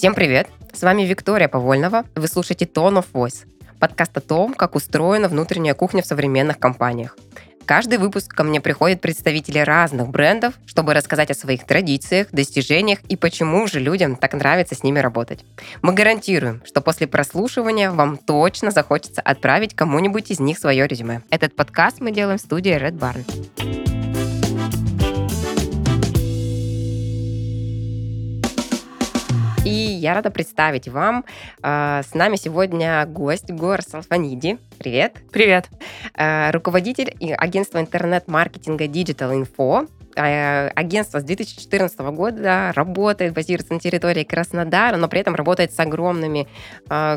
Всем 0.00 0.14
привет! 0.14 0.48
С 0.72 0.80
вами 0.80 1.02
Виктория 1.02 1.46
Повольнова. 1.46 2.06
Вы 2.14 2.26
слушаете 2.26 2.64
Tone 2.64 3.04
of 3.04 3.08
Voice, 3.12 3.46
подкаст 3.78 4.16
о 4.16 4.22
том, 4.22 4.54
как 4.54 4.74
устроена 4.74 5.28
внутренняя 5.28 5.74
кухня 5.74 6.00
в 6.02 6.06
современных 6.06 6.58
компаниях. 6.58 7.18
Каждый 7.66 7.98
выпуск 7.98 8.32
ко 8.32 8.42
мне 8.42 8.62
приходят 8.62 9.02
представители 9.02 9.58
разных 9.58 10.08
брендов, 10.08 10.54
чтобы 10.64 10.94
рассказать 10.94 11.30
о 11.30 11.34
своих 11.34 11.66
традициях, 11.66 12.28
достижениях 12.32 13.00
и 13.10 13.16
почему 13.16 13.66
же 13.66 13.78
людям 13.78 14.16
так 14.16 14.32
нравится 14.32 14.74
с 14.74 14.82
ними 14.82 15.00
работать. 15.00 15.44
Мы 15.82 15.92
гарантируем, 15.92 16.62
что 16.64 16.80
после 16.80 17.06
прослушивания 17.06 17.90
вам 17.90 18.16
точно 18.16 18.70
захочется 18.70 19.20
отправить 19.20 19.74
кому-нибудь 19.74 20.30
из 20.30 20.40
них 20.40 20.58
свое 20.58 20.86
резюме. 20.86 21.20
Этот 21.28 21.54
подкаст 21.54 22.00
мы 22.00 22.10
делаем 22.10 22.38
в 22.38 22.40
студии 22.40 22.72
Red 22.72 22.98
Barn. 22.98 23.99
И 29.64 29.68
я 29.68 30.14
рада 30.14 30.30
представить 30.30 30.88
вам, 30.88 31.26
э, 31.62 32.00
с 32.02 32.14
нами 32.14 32.36
сегодня 32.36 33.04
гость 33.04 33.50
Гор 33.50 33.82
Салфаниди. 33.82 34.58
Привет. 34.78 35.18
Привет. 35.32 35.68
Э, 36.16 36.50
руководитель 36.50 37.14
агентства 37.36 37.78
интернет-маркетинга 37.78 38.86
Digital 38.86 39.44
Info. 39.44 39.86
Э, 40.16 40.68
агентство 40.68 41.20
с 41.20 41.24
2014 41.24 42.10
года 42.10 42.72
работает, 42.74 43.34
базируется 43.34 43.74
на 43.74 43.80
территории 43.80 44.24
Краснодара, 44.24 44.96
но 44.96 45.08
при 45.08 45.20
этом 45.20 45.34
работает 45.34 45.74
с 45.74 45.78
огромными 45.78 46.48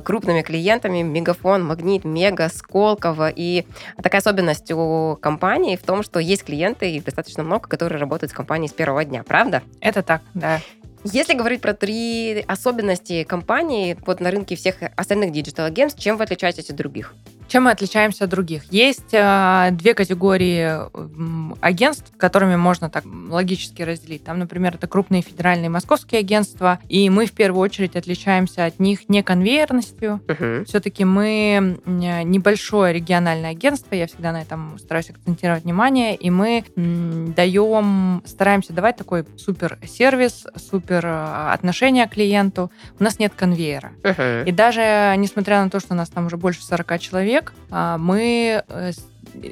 крупными 0.03 0.41
клиентами, 0.41 1.02
Мегафон, 1.02 1.63
Магнит, 1.63 2.03
Мега, 2.03 2.49
Сколково. 2.49 3.31
И 3.33 3.66
такая 4.02 4.19
особенность 4.19 4.69
у 4.69 5.17
компании 5.21 5.78
в 5.78 5.83
том, 5.83 6.03
что 6.03 6.19
есть 6.19 6.44
клиенты, 6.44 6.91
их 6.91 7.05
достаточно 7.05 7.41
много, 7.41 7.69
которые 7.69 8.00
работают 8.00 8.31
с 8.31 8.35
компанией 8.35 8.67
с 8.67 8.73
первого 8.73 9.05
дня, 9.05 9.23
правда? 9.23 9.63
Это 9.80 10.03
так, 10.03 10.22
да. 10.33 10.59
Если 11.04 11.34
говорить 11.34 11.62
про 11.62 11.73
три 11.73 12.44
особенности 12.48 13.23
компании 13.23 13.98
вот 14.06 14.22
на 14.22 14.32
рынке 14.32 14.56
всех 14.56 14.76
остальных 14.96 15.32
digital-агентств, 15.31 16.02
чем 16.02 16.18
вы 16.18 16.23
отличаетесь 16.23 16.70
от 16.70 16.76
других? 16.78 17.14
Чем 17.48 17.66
мы 17.66 17.72
отличаемся 17.72 18.23
от 18.23 18.30
других? 18.30 18.64
Есть 18.72 19.14
э, 19.14 19.70
две 19.74 19.94
категории 19.94 20.88
э, 20.88 21.56
агентств, 21.62 22.12
которыми 22.18 22.56
можно 22.56 22.90
так 22.90 23.04
логически 23.06 23.81
разделить. 23.81 24.24
Там, 24.24 24.40
например, 24.40 24.76
это 24.76 24.88
крупные 24.88 25.22
федеральные 25.22 25.70
московские 25.70 26.20
агентства, 26.20 26.80
и 26.88 27.09
мы 27.09 27.26
в 27.26 27.34
первую 27.34 27.62
очередь 27.62 27.96
отличаемся 27.96 28.66
от 28.66 28.80
них 28.80 29.09
не 29.09 29.22
конвейерностью. 29.24 30.22
Uh-huh. 30.26 30.66
Все-таки 30.66 31.06
мы 31.06 31.80
небольшое 31.86 32.94
региональное 32.94 33.52
агентство, 33.52 33.94
я 33.94 34.08
всегда 34.08 34.31
на 34.31 34.42
этом 34.42 34.80
стараюсь 34.80 35.09
акцентировать 35.09 35.64
внимание, 35.64 36.16
и 36.16 36.30
мы 36.30 36.64
м, 36.76 37.34
даем, 37.34 38.24
стараемся 38.26 38.74
давать 38.74 38.96
такой 38.96 39.26
супер 39.38 39.78
сервис, 39.86 40.48
супер 40.56 40.92
э, 41.02 41.52
отношение 41.52 42.08
к 42.08 42.11
клиенту. 42.11 42.72
У 42.99 43.03
нас 43.03 43.19
нет 43.19 43.33
конвейера. 43.36 43.91
Uh-huh. 44.02 44.45
И 44.45 44.52
даже 44.52 45.13
несмотря 45.17 45.63
на 45.63 45.69
то, 45.69 45.80
что 45.80 45.94
у 45.94 45.97
нас 45.97 46.09
там 46.09 46.27
уже 46.27 46.38
больше 46.38 46.63
40 46.63 47.00
человек, 47.00 47.53
а, 47.69 47.97
мы 47.97 48.63
э, 48.67 48.91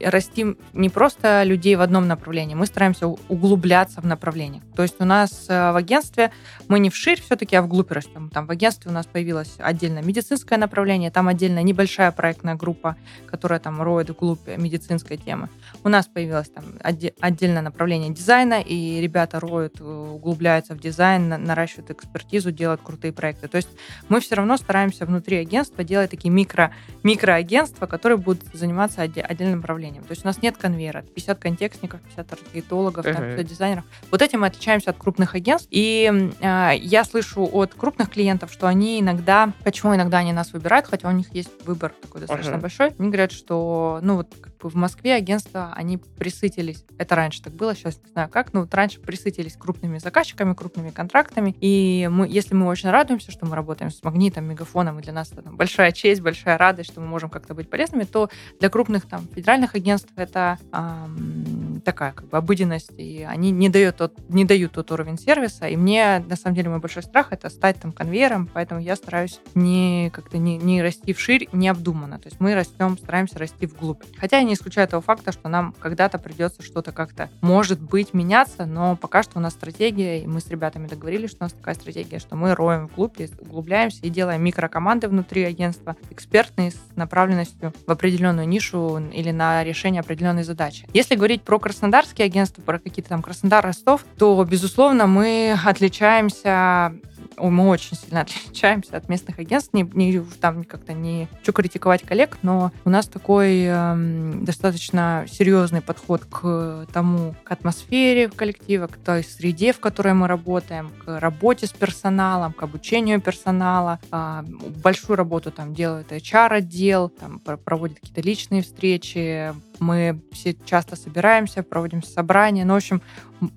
растим 0.04 0.58
не 0.74 0.90
просто 0.90 1.44
людей 1.44 1.76
в 1.76 1.82
одном 1.82 2.08
направлении, 2.08 2.56
мы 2.56 2.66
стараемся 2.66 3.08
углубляться 3.08 4.02
в 4.02 4.06
направлениях. 4.06 4.64
То 4.76 4.84
есть 4.84 4.96
у 5.00 5.06
нас 5.06 5.46
э, 5.48 5.72
в 5.72 5.76
агентстве 5.76 6.32
мы 6.68 6.80
не 6.80 6.90
вширь 6.90 7.22
все-таки, 7.22 7.56
а 7.56 7.62
вглубь 7.62 7.92
растем. 7.92 8.30
Там 8.30 8.46
в 8.46 8.52
агентстве 8.52 8.92
у 8.92 8.94
нас 8.94 9.06
появилось 9.06 9.56
отдельное 9.60 10.04
медицинское 10.04 10.58
направление, 10.58 11.12
там 11.12 11.28
отдельная 11.28 11.64
небольшая 11.64 12.12
проектная 12.12 12.56
группа, 12.56 12.96
которая 13.28 13.60
там 13.60 13.82
роет 13.82 14.10
вглубь 14.10 14.48
медицинской 14.58 15.18
темы. 15.18 15.50
У 15.84 15.90
нас 15.90 16.08
появилось 16.08 16.50
там 16.50 16.66
отдельное 16.84 17.62
направление 17.62 18.12
дизайна, 18.12 18.62
и 18.62 19.02
ребята 19.02 19.40
роют, 19.40 19.80
э, 19.80 19.84
углубляются 19.84 20.76
в 20.76 20.80
дизайн, 20.80 21.30
наращивают 21.30 21.92
экспертизу, 21.92 22.52
делают 22.52 22.82
крутые 22.82 23.14
проекты. 23.14 23.48
То 23.48 23.58
есть 23.58 23.70
мы 24.10 24.20
все 24.20 24.36
равно 24.36 24.58
стараемся 24.58 25.06
внутри 25.06 25.38
агентства 25.38 25.84
делать 25.84 26.12
такие 26.12 26.30
микро, 26.30 26.72
микроагентства, 27.04 27.86
которые 27.86 28.18
будут 28.18 28.44
заниматься 28.54 29.02
отдельным 29.02 29.58
направлением. 29.58 30.04
То 30.04 30.12
есть 30.12 30.24
у 30.24 30.28
нас 30.28 30.42
нет 30.42 30.58
конвейера. 30.58 31.02
50 31.02 31.40
контекстников, 31.40 32.02
50 32.02 32.28
таргетологов, 32.28 33.06
uh-huh. 33.06 33.36
50 33.36 33.46
дизайнеров. 33.46 33.86
Вот 34.10 34.22
этим 34.22 34.42
мы 34.42 34.48
отличаемся 34.48 34.92
от 34.92 34.98
крупных 34.98 35.36
агентств. 35.36 35.68
И 35.72 36.32
э, 36.40 36.72
я 36.78 37.04
слышу 37.04 37.50
от 37.52 37.74
крупных 37.74 38.10
клиентов, 38.10 38.52
что 38.52 38.68
они 38.68 39.00
иногда, 39.00 39.52
почему 39.64 39.96
иногда 39.96 40.20
они 40.20 40.34
нас 40.34 40.54
выбирают, 40.54 40.88
хотя 40.88 41.08
у 41.08 41.12
них 41.12 41.34
есть 41.34 41.50
выбор 41.66 41.94
такой 42.02 42.22
достаточно 42.22 42.52
uh-huh. 42.52 42.62
большой, 42.62 42.94
они 42.98 43.08
говорят, 43.08 43.32
что, 43.32 44.00
ну 44.02 44.18
вот 44.18 44.28
в 44.70 44.76
Москве 44.76 45.14
агентства, 45.14 45.74
они 45.76 45.98
присытились. 45.98 46.86
Это 46.98 47.16
раньше 47.16 47.42
так 47.42 47.54
было, 47.54 47.76
сейчас 47.76 48.00
не 48.04 48.12
знаю 48.12 48.30
как, 48.30 48.54
но 48.54 48.62
вот 48.62 48.74
раньше 48.74 49.00
присытились 49.00 49.56
крупными 49.56 49.98
заказчиками, 49.98 50.54
крупными 50.54 50.90
контрактами. 50.90 51.56
И 51.60 52.08
мы, 52.12 52.28
если 52.28 52.54
мы 52.54 52.68
очень 52.68 52.90
радуемся, 52.90 53.32
что 53.32 53.46
мы 53.46 53.56
работаем 53.56 53.92
с 53.92 54.04
Магнитом, 54.04 54.46
Мегафоном, 54.46 55.00
и 55.00 55.02
для 55.02 55.14
нас 55.14 55.32
это 55.32 55.42
там, 55.42 55.58
большая 55.58 55.92
честь, 55.92 56.22
большая 56.22 56.58
радость, 56.58 56.92
что 56.92 57.02
мы 57.02 57.08
можем 57.08 57.30
как-то 57.30 57.54
быть 57.54 57.70
полезными, 57.70 58.04
то 58.04 58.30
для 58.60 58.70
крупных 58.70 59.08
там 59.08 59.28
федеральных 59.34 59.76
агентств 59.76 60.12
это 60.16 60.58
эм, 60.72 61.82
такая 61.84 62.14
как 62.14 62.30
бы 62.30 62.38
обыденность, 62.38 62.92
и 62.98 63.26
они 63.28 63.52
не 63.52 63.70
дают, 63.70 63.98
тот, 63.98 64.14
не 64.30 64.46
дают 64.46 64.74
тот 64.74 64.92
уровень 64.92 65.18
сервиса. 65.18 65.68
И 65.68 65.76
мне, 65.76 66.24
на 66.28 66.36
самом 66.36 66.56
деле, 66.56 66.70
мой 66.70 66.80
большой 66.80 67.04
страх 67.04 67.32
это 67.32 67.50
стать 67.50 67.80
там 67.80 67.92
конвейером, 67.92 68.50
поэтому 68.54 68.82
я 68.82 68.96
стараюсь 68.96 69.40
не 69.56 70.10
как-то 70.14 70.38
не, 70.38 70.58
не 70.58 70.82
расти 70.82 71.14
вширь 71.14 71.48
необдуманно. 71.52 72.20
То 72.20 72.28
есть 72.28 72.40
мы 72.40 72.56
растем, 72.56 72.98
стараемся 72.98 73.40
расти 73.40 73.66
вглубь. 73.66 74.04
Хотя 74.18 74.38
я 74.38 74.44
не 74.52 74.56
исключаю 74.56 74.88
того 74.88 75.02
факта, 75.02 75.32
что 75.32 75.48
нам 75.48 75.74
когда-то 75.80 76.20
придется 76.20 76.62
что-то 76.62 76.92
как-то, 76.92 77.30
может 77.40 77.80
быть, 77.80 78.14
меняться, 78.14 78.66
но 78.66 78.98
пока 78.98 79.24
что 79.24 79.40
у 79.40 79.42
нас 79.42 79.54
стратегия, 79.54 80.22
и 80.22 80.28
мы 80.28 80.42
с 80.42 80.48
ребятами 80.48 80.88
договорились, 80.88 81.30
что 81.30 81.40
у 81.42 81.46
нас 81.46 81.54
такая 81.54 81.76
стратегия, 81.76 82.20
что 82.20 82.36
мы 82.36 82.54
роем 82.54 82.88
вглубь, 82.88 83.18
углубляемся 83.40 84.00
и 84.02 84.10
делаем 84.10 84.44
микрокоманды 84.44 85.08
внутри 85.08 85.44
агентства, 85.44 85.96
экспертные 86.10 86.72
с 86.72 86.78
направленностью 86.96 87.74
в 87.88 87.92
определенную 87.92 88.48
нишу 88.48 89.00
или 89.14 89.32
на 89.32 89.64
решение 89.64 90.02
определенной 90.02 90.44
задачи. 90.44 90.88
Если 90.94 91.16
говорить 91.16 91.44
про 91.44 91.58
краснодарские 91.58 92.26
агентства, 92.26 92.62
про 92.62 92.80
какие-то 92.80 93.10
там 93.10 93.22
Краснодар-Ростов, 93.22 94.04
то, 94.18 94.44
безусловно, 94.44 95.08
мы 95.08 95.58
отличаемся 95.66 96.94
мы 97.38 97.68
очень 97.68 97.98
сильно 97.98 98.22
отличаемся 98.22 98.98
от 98.98 99.10
местных 99.10 99.40
агентств. 99.40 99.74
Не, 99.74 99.84
не 99.84 100.20
там 100.40 100.64
как-то 100.64 100.94
не 100.94 101.28
хочу 101.40 101.54
критиковать 101.54 102.04
коллег, 102.04 102.38
но 102.42 102.72
у 102.86 102.90
нас 102.90 103.08
такой 103.08 103.64
э, 103.66 104.34
достаточно 104.42 105.26
серьезный 105.30 105.82
подход 105.82 106.26
к 106.26 106.88
тому, 106.94 107.36
к 107.44 107.52
атмосфере 107.52 108.28
в 108.28 108.36
коллективе, 108.36 108.88
к 108.88 108.98
той 108.98 109.24
среде, 109.24 109.74
в 109.74 109.80
которой 109.80 110.14
мы 110.14 110.28
работаем, 110.28 110.92
к 111.06 111.20
работе 111.20 111.68
с 111.68 111.72
персоналом, 111.72 112.54
к 112.54 112.64
обучению 112.64 113.22
персонала. 113.22 114.00
Э, 114.12 114.44
большую 114.84 115.18
работу 115.18 115.52
там 115.52 115.74
делает 115.74 116.12
HR-отдел, 116.12 117.10
там 117.10 117.40
проводит 117.40 118.00
какие-то 118.00 118.22
личные 118.22 118.62
встречи, 118.62 119.54
мы 119.82 120.22
все 120.32 120.56
часто 120.66 120.96
собираемся, 120.96 121.64
проводим 121.64 122.04
собрания. 122.04 122.66
Ну, 122.66 122.74
в 122.74 122.78
общем, 122.78 123.02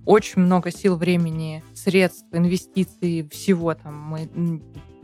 очень 0.04 0.42
много 0.42 0.70
сил, 0.70 0.96
времени, 0.96 1.62
средств, 1.74 2.26
инвестиций, 2.32 3.28
всего 3.30 3.74
там 3.74 4.00
мы 4.00 4.60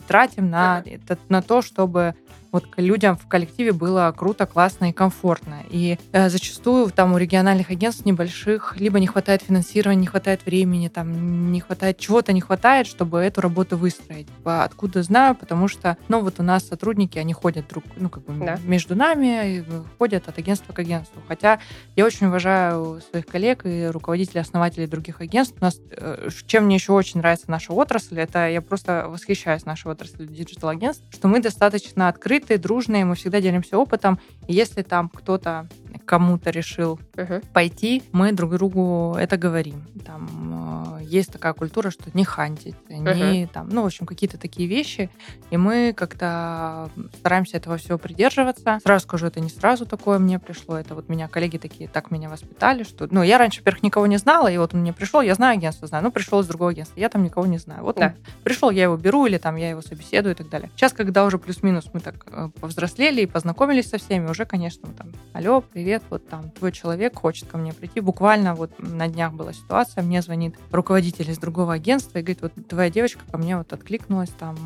тратим 0.07 0.51
на, 0.51 0.83
это, 0.85 1.19
на 1.29 1.43
то, 1.43 1.63
чтобы 1.63 2.15
вот 2.53 2.67
людям 2.77 3.17
в 3.17 3.27
коллективе 3.29 3.73
было 3.73 4.13
круто, 4.17 4.47
классно 4.47 4.91
и 4.91 4.93
комфортно. 4.93 5.63
И 5.71 5.99
э, 6.13 6.29
зачастую 6.29 6.91
там 6.91 7.13
у 7.13 7.19
региональных 7.19 7.71
агентств 7.71 8.05
небольших 8.05 8.77
либо 8.79 8.99
не 8.99 9.07
хватает 9.07 9.43
финансирования, 9.43 10.01
не 10.01 10.07
хватает 10.07 10.45
времени, 10.45 10.89
там 10.89 11.53
не 11.53 11.61
хватает 11.61 11.99
чего-то, 11.99 12.33
не 12.33 12.41
хватает, 12.41 12.87
чтобы 12.87 13.21
эту 13.21 13.41
работу 13.41 13.77
выстроить. 13.77 14.27
Откуда 14.45 15.03
знаю? 15.03 15.35
Потому 15.35 15.69
что, 15.69 15.97
ну 16.09 16.21
вот 16.21 16.41
у 16.41 16.43
нас 16.43 16.67
сотрудники, 16.67 17.19
они 17.19 17.33
ходят 17.33 17.69
друг, 17.69 17.85
ну 17.97 18.09
как 18.09 18.25
бы 18.25 18.45
да. 18.45 18.59
между 18.65 18.95
нами, 18.95 19.65
ходят 19.99 20.29
от 20.29 20.39
агентства 20.39 20.73
к 20.73 20.79
агентству. 20.79 21.23
Хотя 21.29 21.61
я 21.97 22.05
очень 22.05 22.27
уважаю 22.27 23.01
своих 23.11 23.27
коллег 23.27 23.65
и 23.65 23.87
руководителей, 23.87 24.41
основателей 24.41 24.87
других 24.87 25.21
агентств. 25.21 25.57
У 25.61 25.65
нас, 25.65 25.81
э, 25.91 26.29
чем 26.47 26.65
мне 26.65 26.77
еще 26.77 26.93
очень 26.93 27.21
нравится 27.21 27.51
наша 27.51 27.73
отрасль, 27.73 28.19
это 28.19 28.49
я 28.49 28.61
просто 28.61 29.07
восхищаюсь 29.09 29.65
нашей 29.65 29.91
отраслью 29.91 30.29
digital-агентств, 30.29 31.05
что 31.11 31.29
мы 31.29 31.41
достаточно 31.41 32.09
открыты 32.09 32.40
открытые, 32.41 32.59
дружные, 32.59 33.05
мы 33.05 33.15
всегда 33.15 33.41
делимся 33.41 33.79
опытом. 33.79 34.19
И 34.49 34.55
если 34.55 34.83
там 34.83 35.09
кто-то 35.09 35.69
кому-то 36.05 36.51
решил 36.51 36.99
uh-huh. 37.15 37.45
пойти, 37.53 38.03
мы 38.13 38.33
друг 38.33 38.53
другу 38.53 39.15
это 39.19 39.37
говорим. 39.37 39.87
Там 40.05 40.99
э, 40.99 41.05
есть 41.05 41.33
такая 41.33 41.53
культура, 41.53 41.91
что 41.91 42.05
не 42.15 42.25
хантить, 42.25 42.75
uh-huh. 42.89 43.49
там, 43.53 43.69
ну, 43.69 43.83
в 43.83 43.87
общем, 43.87 44.07
какие-то 44.07 44.39
такие 44.39 44.69
вещи. 44.69 45.09
И 45.51 45.57
мы 45.57 45.93
как-то 45.97 46.91
стараемся 47.19 47.59
этого 47.59 47.77
всего 47.77 47.99
придерживаться. 47.99 48.81
Сразу 48.83 49.05
скажу, 49.05 49.27
это 49.27 49.41
не 49.41 49.51
сразу 49.51 49.87
такое 49.87 50.19
мне 50.19 50.39
пришло. 50.39 50.77
Это 50.77 50.95
вот 50.95 51.09
меня 51.09 51.29
коллеги 51.29 51.59
такие 51.59 51.89
так 51.89 52.11
меня 52.11 52.29
воспитали, 52.29 52.83
что, 52.83 53.07
ну, 53.11 53.23
я 53.23 53.39
раньше, 53.39 53.61
во-первых, 53.61 53.83
никого 53.83 54.07
не 54.07 54.17
знала, 54.17 54.49
и 54.49 54.59
вот 54.59 54.75
он 54.75 54.81
мне 54.81 54.93
пришел, 54.93 55.21
я 55.21 55.35
знаю 55.35 55.59
агентство, 55.59 55.87
знаю, 55.87 56.05
ну, 56.05 56.11
пришел 56.11 56.41
из 56.41 56.47
другого 56.47 56.71
агентства, 56.71 56.99
я 56.99 57.09
там 57.09 57.23
никого 57.23 57.47
не 57.47 57.59
знаю. 57.59 57.85
Вот 57.85 57.97
да. 57.97 58.07
он 58.07 58.13
пришел, 58.43 58.71
я 58.71 58.85
его 58.85 58.97
беру, 58.97 59.27
или 59.27 59.39
там 59.39 59.57
я 59.57 59.71
его 59.71 59.83
собеседую 59.83 60.35
и 60.35 60.37
так 60.37 60.49
далее. 60.49 60.71
Сейчас, 60.75 60.93
когда 60.93 61.25
уже 61.25 61.39
плюс-минус 61.39 61.91
мы 61.93 62.01
так 62.01 62.25
повзрослели 62.61 63.23
и 63.23 63.27
познакомились 63.27 63.89
со 63.89 63.99
всеми, 63.99 64.29
уже, 64.29 64.45
конечно, 64.45 64.89
там, 64.97 65.13
алло, 65.33 65.61
привет, 65.61 66.03
вот 66.11 66.29
там 66.29 66.51
твой 66.51 66.73
человек 66.73 66.91
человек 66.91 67.19
хочет 67.19 67.49
ко 67.49 67.59
мне 67.59 67.73
прийти. 67.73 68.01
Буквально 68.01 68.55
вот 68.55 68.73
на 68.79 69.09
днях 69.09 69.33
была 69.33 69.53
ситуация, 69.53 70.03
мне 70.03 70.23
звонит 70.23 70.57
руководитель 70.71 71.31
из 71.31 71.39
другого 71.39 71.75
агентства 71.75 72.19
и 72.19 72.23
говорит, 72.23 72.43
вот 72.43 72.53
твоя 72.69 72.91
девочка 72.91 73.21
ко 73.31 73.39
мне 73.39 73.57
вот 73.57 73.73
откликнулась 73.73 74.31
там, 74.31 74.57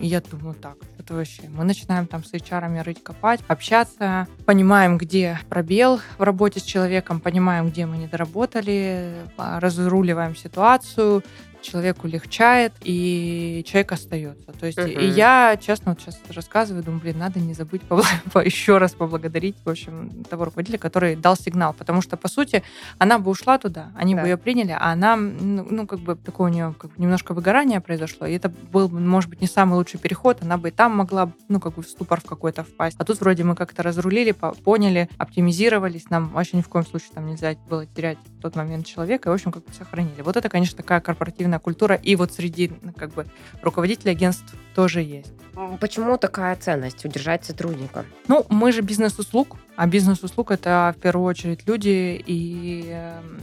и 0.00 0.06
я 0.06 0.20
думаю, 0.20 0.54
так, 0.54 0.76
это 0.98 1.14
вообще. 1.14 1.42
Мы 1.48 1.64
начинаем 1.64 2.06
там 2.06 2.24
с 2.24 2.32
HR 2.32 2.82
рыть, 2.82 3.02
копать, 3.02 3.40
общаться, 3.46 4.26
понимаем, 4.46 4.98
где 4.98 5.38
пробел 5.48 6.00
в 6.18 6.22
работе 6.22 6.60
с 6.60 6.62
человеком, 6.62 7.20
понимаем, 7.20 7.68
где 7.68 7.86
мы 7.86 7.96
недоработали, 7.98 9.12
разруливаем 9.36 10.34
ситуацию, 10.34 11.22
человеку 11.64 12.06
легчает, 12.06 12.72
и 12.82 13.64
человек 13.66 13.92
остается. 13.92 14.52
То 14.52 14.66
есть, 14.66 14.78
uh-huh. 14.78 14.92
и 14.92 15.06
я, 15.06 15.58
честно, 15.60 15.92
вот 15.92 16.00
сейчас 16.00 16.20
рассказываю, 16.28 16.84
думаю, 16.84 17.00
блин, 17.00 17.18
надо 17.18 17.40
не 17.40 17.54
забыть 17.54 17.82
еще 18.44 18.78
раз 18.78 18.92
поблагодарить, 18.92 19.56
в 19.64 19.70
общем, 19.70 20.24
того 20.28 20.44
руководителя, 20.44 20.78
который 20.78 21.16
дал 21.16 21.36
сигнал, 21.36 21.72
потому 21.72 22.02
что, 22.02 22.16
по 22.16 22.28
сути, 22.28 22.62
она 22.98 23.18
бы 23.18 23.30
ушла 23.30 23.58
туда, 23.58 23.90
они 23.96 24.14
да. 24.14 24.22
бы 24.22 24.28
ее 24.28 24.36
приняли, 24.36 24.76
а 24.78 24.92
она, 24.92 25.16
ну, 25.16 25.66
ну, 25.68 25.86
как 25.86 26.00
бы, 26.00 26.16
такое 26.16 26.50
у 26.50 26.54
нее 26.54 26.74
как 26.78 26.92
бы, 26.92 27.02
немножко 27.02 27.34
выгорание 27.34 27.80
произошло, 27.80 28.26
и 28.26 28.34
это 28.34 28.48
был, 28.48 28.88
может 28.88 29.30
быть, 29.30 29.40
не 29.40 29.46
самый 29.46 29.74
лучший 29.74 29.98
переход, 29.98 30.42
она 30.42 30.58
бы 30.58 30.68
и 30.68 30.70
там 30.70 30.96
могла, 30.96 31.32
ну, 31.48 31.60
как 31.60 31.74
бы, 31.74 31.82
в 31.82 31.88
ступор 31.88 32.20
в 32.20 32.24
какой-то 32.24 32.64
впасть. 32.64 32.96
А 32.98 33.04
тут 33.04 33.20
вроде 33.20 33.44
мы 33.44 33.54
как-то 33.54 33.82
разрулили, 33.82 34.32
поняли, 34.32 35.08
оптимизировались, 35.18 36.10
нам 36.10 36.28
вообще 36.28 36.58
ни 36.58 36.62
в 36.62 36.68
коем 36.68 36.84
случае 36.84 37.10
там 37.14 37.26
нельзя 37.26 37.54
было 37.68 37.86
терять 37.86 38.18
в 38.38 38.42
тот 38.42 38.56
момент 38.56 38.86
человека, 38.86 39.28
и, 39.28 39.30
в 39.30 39.34
общем, 39.34 39.52
как-то 39.52 39.72
сохранили. 39.72 40.22
Вот 40.22 40.36
это, 40.36 40.48
конечно, 40.48 40.76
такая 40.76 41.00
корпоративная 41.00 41.53
корпоративная 41.54 41.58
культура, 41.58 41.94
и 41.94 42.16
вот 42.16 42.32
среди 42.32 42.72
ну, 42.82 42.92
как 42.92 43.12
бы 43.14 43.26
руководителей 43.62 44.12
агентств 44.12 44.54
тоже 44.74 45.00
есть. 45.00 45.32
Почему 45.80 46.18
такая 46.18 46.56
ценность 46.56 47.04
удержать 47.04 47.44
сотрудника? 47.44 48.04
Ну, 48.28 48.44
мы 48.50 48.72
же 48.72 48.82
бизнес-услуг, 48.82 49.56
а 49.76 49.86
бизнес-услуг 49.86 50.50
это 50.50 50.94
в 50.96 51.00
первую 51.00 51.26
очередь 51.26 51.66
люди, 51.66 52.22
и, 52.26 52.84
эм, 52.88 53.40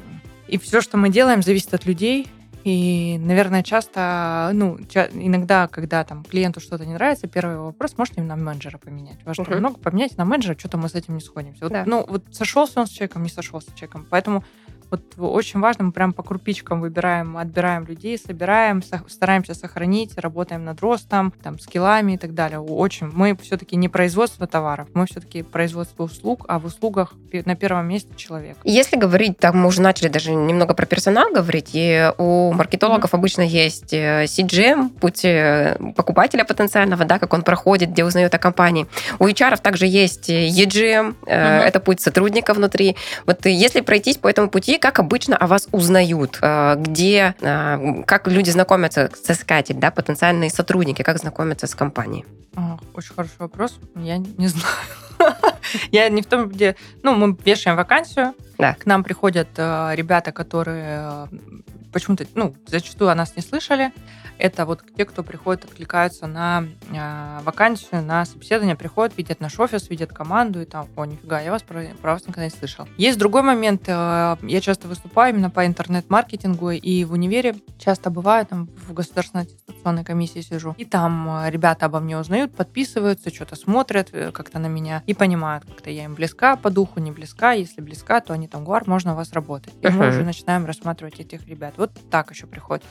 и 0.47 0.57
все, 0.57 0.81
что 0.81 0.97
мы 0.97 1.09
делаем, 1.09 1.41
зависит 1.41 1.73
от 1.73 1.85
людей, 1.85 2.27
и, 2.65 3.17
наверное, 3.17 3.63
часто, 3.63 4.51
ну, 4.53 4.77
иногда, 5.13 5.67
когда 5.67 6.03
там 6.03 6.23
клиенту 6.23 6.59
что-то 6.59 6.85
не 6.85 6.93
нравится, 6.93 7.27
первый 7.27 7.57
вопрос, 7.57 7.97
можете 7.97 8.21
на 8.21 8.35
менеджера 8.35 8.77
поменять? 8.77 9.17
Важно 9.25 9.43
uh-huh. 9.43 9.57
много 9.57 9.79
поменять 9.79 10.17
на 10.17 10.25
менеджера, 10.25 10.55
что-то 10.59 10.77
мы 10.77 10.87
с 10.87 10.93
этим 10.93 11.15
не 11.15 11.21
сходимся. 11.21 11.63
Вот, 11.63 11.71
да. 11.71 11.83
Ну, 11.87 12.05
вот 12.07 12.23
сошелся 12.31 12.81
он 12.81 12.85
с 12.85 12.91
человеком, 12.91 13.23
не 13.23 13.29
сошелся 13.29 13.71
с 13.71 13.73
человеком. 13.73 14.05
Поэтому 14.07 14.43
вот 14.91 15.01
очень 15.17 15.61
важно, 15.61 15.85
мы 15.85 15.91
прям 15.93 16.11
по 16.11 16.21
крупичкам 16.21 16.81
выбираем, 16.81 17.37
отбираем 17.37 17.85
людей, 17.85 18.17
собираем, 18.17 18.83
стараемся 19.07 19.53
сохранить, 19.53 20.17
работаем 20.17 20.65
над 20.65 20.81
ростом, 20.81 21.33
там, 21.41 21.59
скиллами 21.59 22.13
и 22.13 22.17
так 22.17 22.33
далее. 22.33 22.59
Очень. 22.59 23.07
Мы 23.07 23.37
все-таки 23.41 23.77
не 23.77 23.87
производство 23.87 24.47
товаров, 24.47 24.89
мы 24.93 25.05
все-таки 25.05 25.43
производство 25.43 26.03
услуг, 26.03 26.45
а 26.49 26.59
в 26.59 26.65
услугах 26.65 27.13
на 27.45 27.55
первом 27.55 27.87
месте 27.87 28.09
человек. 28.17 28.57
Если 28.65 28.97
говорить, 28.97 29.37
там 29.37 29.59
мы 29.59 29.67
уже 29.67 29.81
начали 29.81 30.09
даже 30.09 30.33
немного 30.33 30.73
про 30.73 30.85
персонал 30.85 31.31
говорить, 31.31 31.69
и 31.71 32.11
у 32.17 32.51
маркетологов 32.51 33.13
mm-hmm. 33.13 33.17
обычно 33.17 33.41
есть 33.43 33.93
э, 33.93 34.25
CGM, 34.25 34.89
путь 34.89 35.23
э, 35.23 35.77
покупателя 35.95 36.43
потенциального, 36.43 37.05
да, 37.05 37.17
как 37.17 37.33
он 37.33 37.43
проходит, 37.43 37.91
где 37.91 38.03
узнает 38.03 38.35
о 38.35 38.39
компании. 38.39 38.87
У 39.19 39.27
HR 39.27 39.61
также 39.61 39.87
есть 39.87 40.29
EGM, 40.29 41.15
mm-hmm. 41.21 41.61
это 41.61 41.79
путь 41.79 42.01
сотрудника 42.01 42.53
внутри. 42.53 42.97
Вот 43.25 43.45
если 43.45 43.79
пройтись 43.79 44.17
по 44.17 44.27
этому 44.27 44.49
пути, 44.49 44.77
как 44.81 44.99
обычно 44.99 45.37
о 45.37 45.47
вас 45.47 45.69
узнают? 45.71 46.39
Э, 46.41 46.75
где, 46.75 47.35
э, 47.39 48.03
как 48.05 48.27
люди 48.27 48.49
знакомятся 48.49 49.09
с 49.23 49.29
искателем, 49.29 49.79
да, 49.79 49.91
потенциальные 49.91 50.49
сотрудники, 50.49 51.03
как 51.03 51.19
знакомятся 51.19 51.67
с 51.67 51.75
компанией? 51.75 52.25
Очень 52.93 53.13
хороший 53.15 53.37
вопрос. 53.39 53.79
Я 53.95 54.17
не 54.17 54.47
знаю. 54.47 54.65
Я 55.91 56.09
не 56.09 56.21
в 56.21 56.25
том, 56.25 56.49
где... 56.49 56.75
Ну, 57.03 57.15
мы 57.15 57.37
вешаем 57.43 57.77
вакансию, 57.77 58.33
да. 58.57 58.75
к 58.75 58.85
нам 58.85 59.03
приходят 59.03 59.49
э, 59.57 59.91
ребята, 59.95 60.31
которые 60.31 61.27
почему-то, 61.91 62.25
ну, 62.35 62.55
зачастую 62.67 63.09
о 63.09 63.15
нас 63.15 63.35
не 63.35 63.41
слышали, 63.41 63.91
это 64.41 64.65
вот 64.65 64.81
те, 64.97 65.05
кто 65.05 65.21
приходит, 65.23 65.65
откликаются 65.65 66.25
на 66.25 66.65
э, 66.91 67.39
вакансию, 67.43 68.01
на 68.01 68.25
собеседование, 68.25 68.75
приходят, 68.75 69.15
видят 69.15 69.39
наш 69.39 69.59
офис, 69.59 69.89
видят 69.89 70.11
команду, 70.11 70.61
и 70.61 70.65
там, 70.65 70.87
о, 70.95 71.05
нифига, 71.05 71.39
я 71.41 71.51
вас 71.51 71.61
про, 71.61 71.83
про 72.01 72.13
вас 72.13 72.23
никогда 72.23 72.45
не 72.45 72.49
слышал. 72.49 72.87
Есть 72.97 73.19
другой 73.19 73.43
момент, 73.43 73.83
э, 73.85 74.37
я 74.41 74.61
часто 74.61 74.87
выступаю 74.87 75.33
именно 75.33 75.51
по 75.51 75.65
интернет-маркетингу, 75.65 76.71
и 76.71 77.03
в 77.03 77.13
универе. 77.13 77.55
Часто 77.77 78.09
бываю, 78.09 78.45
там, 78.47 78.67
в 78.87 78.93
государственной 78.93 79.43
аттестационной 79.43 80.03
комиссии 80.03 80.41
сижу, 80.41 80.73
и 80.77 80.85
там 80.85 81.43
э, 81.43 81.51
ребята 81.51 81.85
обо 81.85 81.99
мне 81.99 82.17
узнают, 82.17 82.55
подписываются, 82.55 83.33
что-то 83.33 83.55
смотрят 83.55 84.09
э, 84.11 84.31
как-то 84.31 84.57
на 84.57 84.67
меня 84.67 85.03
и 85.11 85.13
понимают, 85.13 85.65
как-то 85.65 85.89
я 85.89 86.05
им 86.05 86.15
близка 86.15 86.55
по 86.55 86.69
духу, 86.69 86.99
не 86.99 87.11
близка, 87.11 87.51
если 87.51 87.81
близка, 87.81 88.21
то 88.21 88.33
они 88.33 88.47
там 88.47 88.63
говорят, 88.63 88.87
можно 88.87 89.13
у 89.13 89.15
вас 89.15 89.33
работать. 89.33 89.73
И 89.81 89.85
uh-huh. 89.85 89.91
мы 89.91 90.09
уже 90.09 90.23
начинаем 90.23 90.65
рассматривать 90.65 91.19
этих 91.19 91.47
ребят. 91.47 91.73
Вот 91.77 91.91
так 92.09 92.31
еще 92.31 92.47
приходит. 92.47 92.83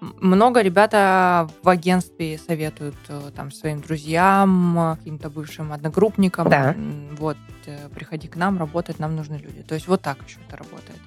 Много 0.00 0.60
ребята 0.60 1.48
в 1.62 1.68
агентстве 1.68 2.38
советуют 2.38 2.96
э, 3.08 3.30
там 3.34 3.50
своим 3.52 3.80
друзьям, 3.80 4.96
каким-то 4.98 5.30
бывшим 5.30 5.72
одногруппникам, 5.72 6.48
да. 6.48 6.74
вот, 7.16 7.36
э, 7.66 7.88
приходи 7.94 8.28
к 8.28 8.36
нам, 8.36 8.58
работать, 8.58 8.98
нам 8.98 9.14
нужны 9.14 9.36
люди. 9.36 9.62
То 9.62 9.74
есть 9.74 9.86
вот 9.86 10.02
так 10.02 10.18
еще 10.26 10.38
это 10.46 10.56
работает. 10.56 10.98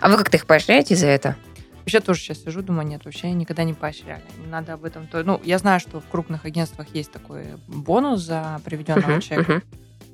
А 0.00 0.08
вы 0.08 0.16
как-то 0.16 0.36
их 0.36 0.46
поощряете 0.46 0.94
за 0.94 1.08
это? 1.08 1.36
Вообще 1.80 2.00
тоже 2.00 2.20
сейчас 2.20 2.42
сижу, 2.42 2.62
думаю, 2.62 2.86
нет, 2.86 3.04
вообще 3.04 3.32
никогда 3.32 3.64
не 3.64 3.74
поощряли. 3.74 4.22
Надо 4.48 4.74
об 4.74 4.84
этом... 4.84 5.06
То... 5.06 5.24
Ну, 5.24 5.40
я 5.42 5.58
знаю, 5.58 5.80
что 5.80 6.00
в 6.00 6.06
крупных 6.06 6.44
агентствах 6.44 6.94
есть 6.94 7.10
такой 7.10 7.44
бонус 7.66 8.20
за 8.20 8.60
приведенного 8.64 9.16
uh-huh, 9.16 9.20
человека. 9.20 9.52
Uh-huh. 9.52 9.62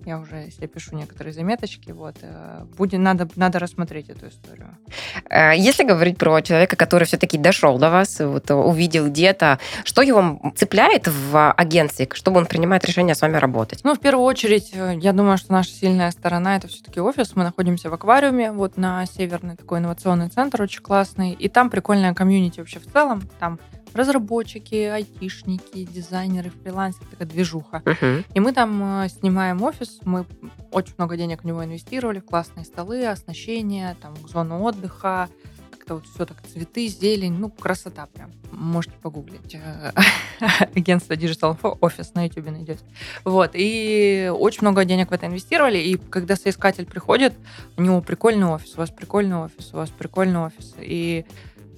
Я 0.06 0.20
уже 0.20 0.52
себе 0.52 0.68
пишу 0.68 0.94
некоторые 0.94 1.34
заметочки. 1.34 1.90
Вот. 1.90 2.14
Э, 2.22 2.64
будет, 2.78 3.00
надо, 3.00 3.28
надо 3.34 3.58
рассмотреть 3.58 4.08
эту 4.08 4.28
историю. 4.28 4.68
Э, 5.28 5.50
если 5.56 5.82
говорить 5.82 6.16
про 6.16 6.40
человека, 6.42 6.76
который 6.76 7.04
все-таки 7.04 7.36
дошел 7.36 7.76
до 7.76 7.90
вас, 7.90 8.20
вот, 8.20 8.48
увидел 8.52 9.08
где-то, 9.08 9.58
что 9.82 10.02
его 10.02 10.40
цепляет 10.54 11.08
в 11.08 11.50
агентстве, 11.50 12.08
чтобы 12.12 12.38
он 12.38 12.46
принимает 12.46 12.84
решение 12.84 13.16
с 13.16 13.20
вами 13.20 13.36
работать? 13.36 13.80
Ну, 13.82 13.96
в 13.96 13.98
первую 13.98 14.24
очередь, 14.24 14.70
э, 14.74 14.94
я 15.00 15.12
думаю, 15.12 15.38
что 15.38 15.52
наша 15.52 15.70
сильная 15.70 16.12
сторона 16.12 16.54
это 16.56 16.68
все-таки 16.68 17.00
офис. 17.00 17.34
Мы 17.34 17.42
находимся 17.42 17.90
в 17.90 17.94
аквариуме, 17.94 18.52
вот 18.52 18.76
на 18.76 19.04
северный 19.06 19.56
такой 19.56 19.80
инновационный 19.80 20.28
центр, 20.28 20.62
очень 20.62 20.82
классный. 20.82 21.32
И 21.32 21.48
там 21.48 21.68
прикольная 21.68 22.14
комьюнити 22.14 22.60
вообще 22.60 22.78
в 22.78 22.86
целом. 22.92 23.28
Там 23.40 23.58
разработчики, 23.96 24.74
айтишники, 24.74 25.84
дизайнеры, 25.84 26.50
фрилансеры, 26.62 27.06
такая 27.10 27.28
движуха. 27.28 27.82
Uh-huh. 27.84 28.24
И 28.34 28.40
мы 28.40 28.52
там 28.52 29.02
э, 29.02 29.08
снимаем 29.08 29.62
офис, 29.62 29.98
мы 30.04 30.26
очень 30.70 30.94
много 30.98 31.16
денег 31.16 31.42
в 31.42 31.46
него 31.46 31.64
инвестировали, 31.64 32.20
в 32.20 32.24
классные 32.24 32.64
столы, 32.64 33.06
оснащение, 33.06 33.96
там 34.00 34.14
зону 34.28 34.62
отдыха, 34.62 35.28
как-то 35.86 35.94
вот 35.94 36.06
все 36.06 36.26
так, 36.26 36.42
цветы, 36.42 36.88
зелень, 36.88 37.34
ну, 37.34 37.48
красота 37.48 38.06
прям. 38.06 38.32
Можете 38.50 38.96
погуглить. 39.02 39.56
Агентство 40.74 41.14
Digital 41.14 41.58
Office 41.60 42.10
на 42.14 42.24
YouTube 42.24 42.50
найдете. 42.50 42.80
Вот, 43.24 43.52
и 43.54 44.30
очень 44.34 44.62
много 44.62 44.84
денег 44.84 45.10
в 45.10 45.12
это 45.12 45.26
инвестировали, 45.26 45.78
и 45.78 45.96
когда 45.96 46.36
соискатель 46.36 46.86
приходит, 46.86 47.34
у 47.76 47.82
него 47.82 48.00
прикольный 48.00 48.46
офис, 48.46 48.74
у 48.74 48.78
вас 48.78 48.90
прикольный 48.90 49.36
офис, 49.36 49.72
у 49.72 49.76
вас 49.76 49.90
прикольный 49.90 50.40
офис, 50.40 50.74
и 50.80 51.24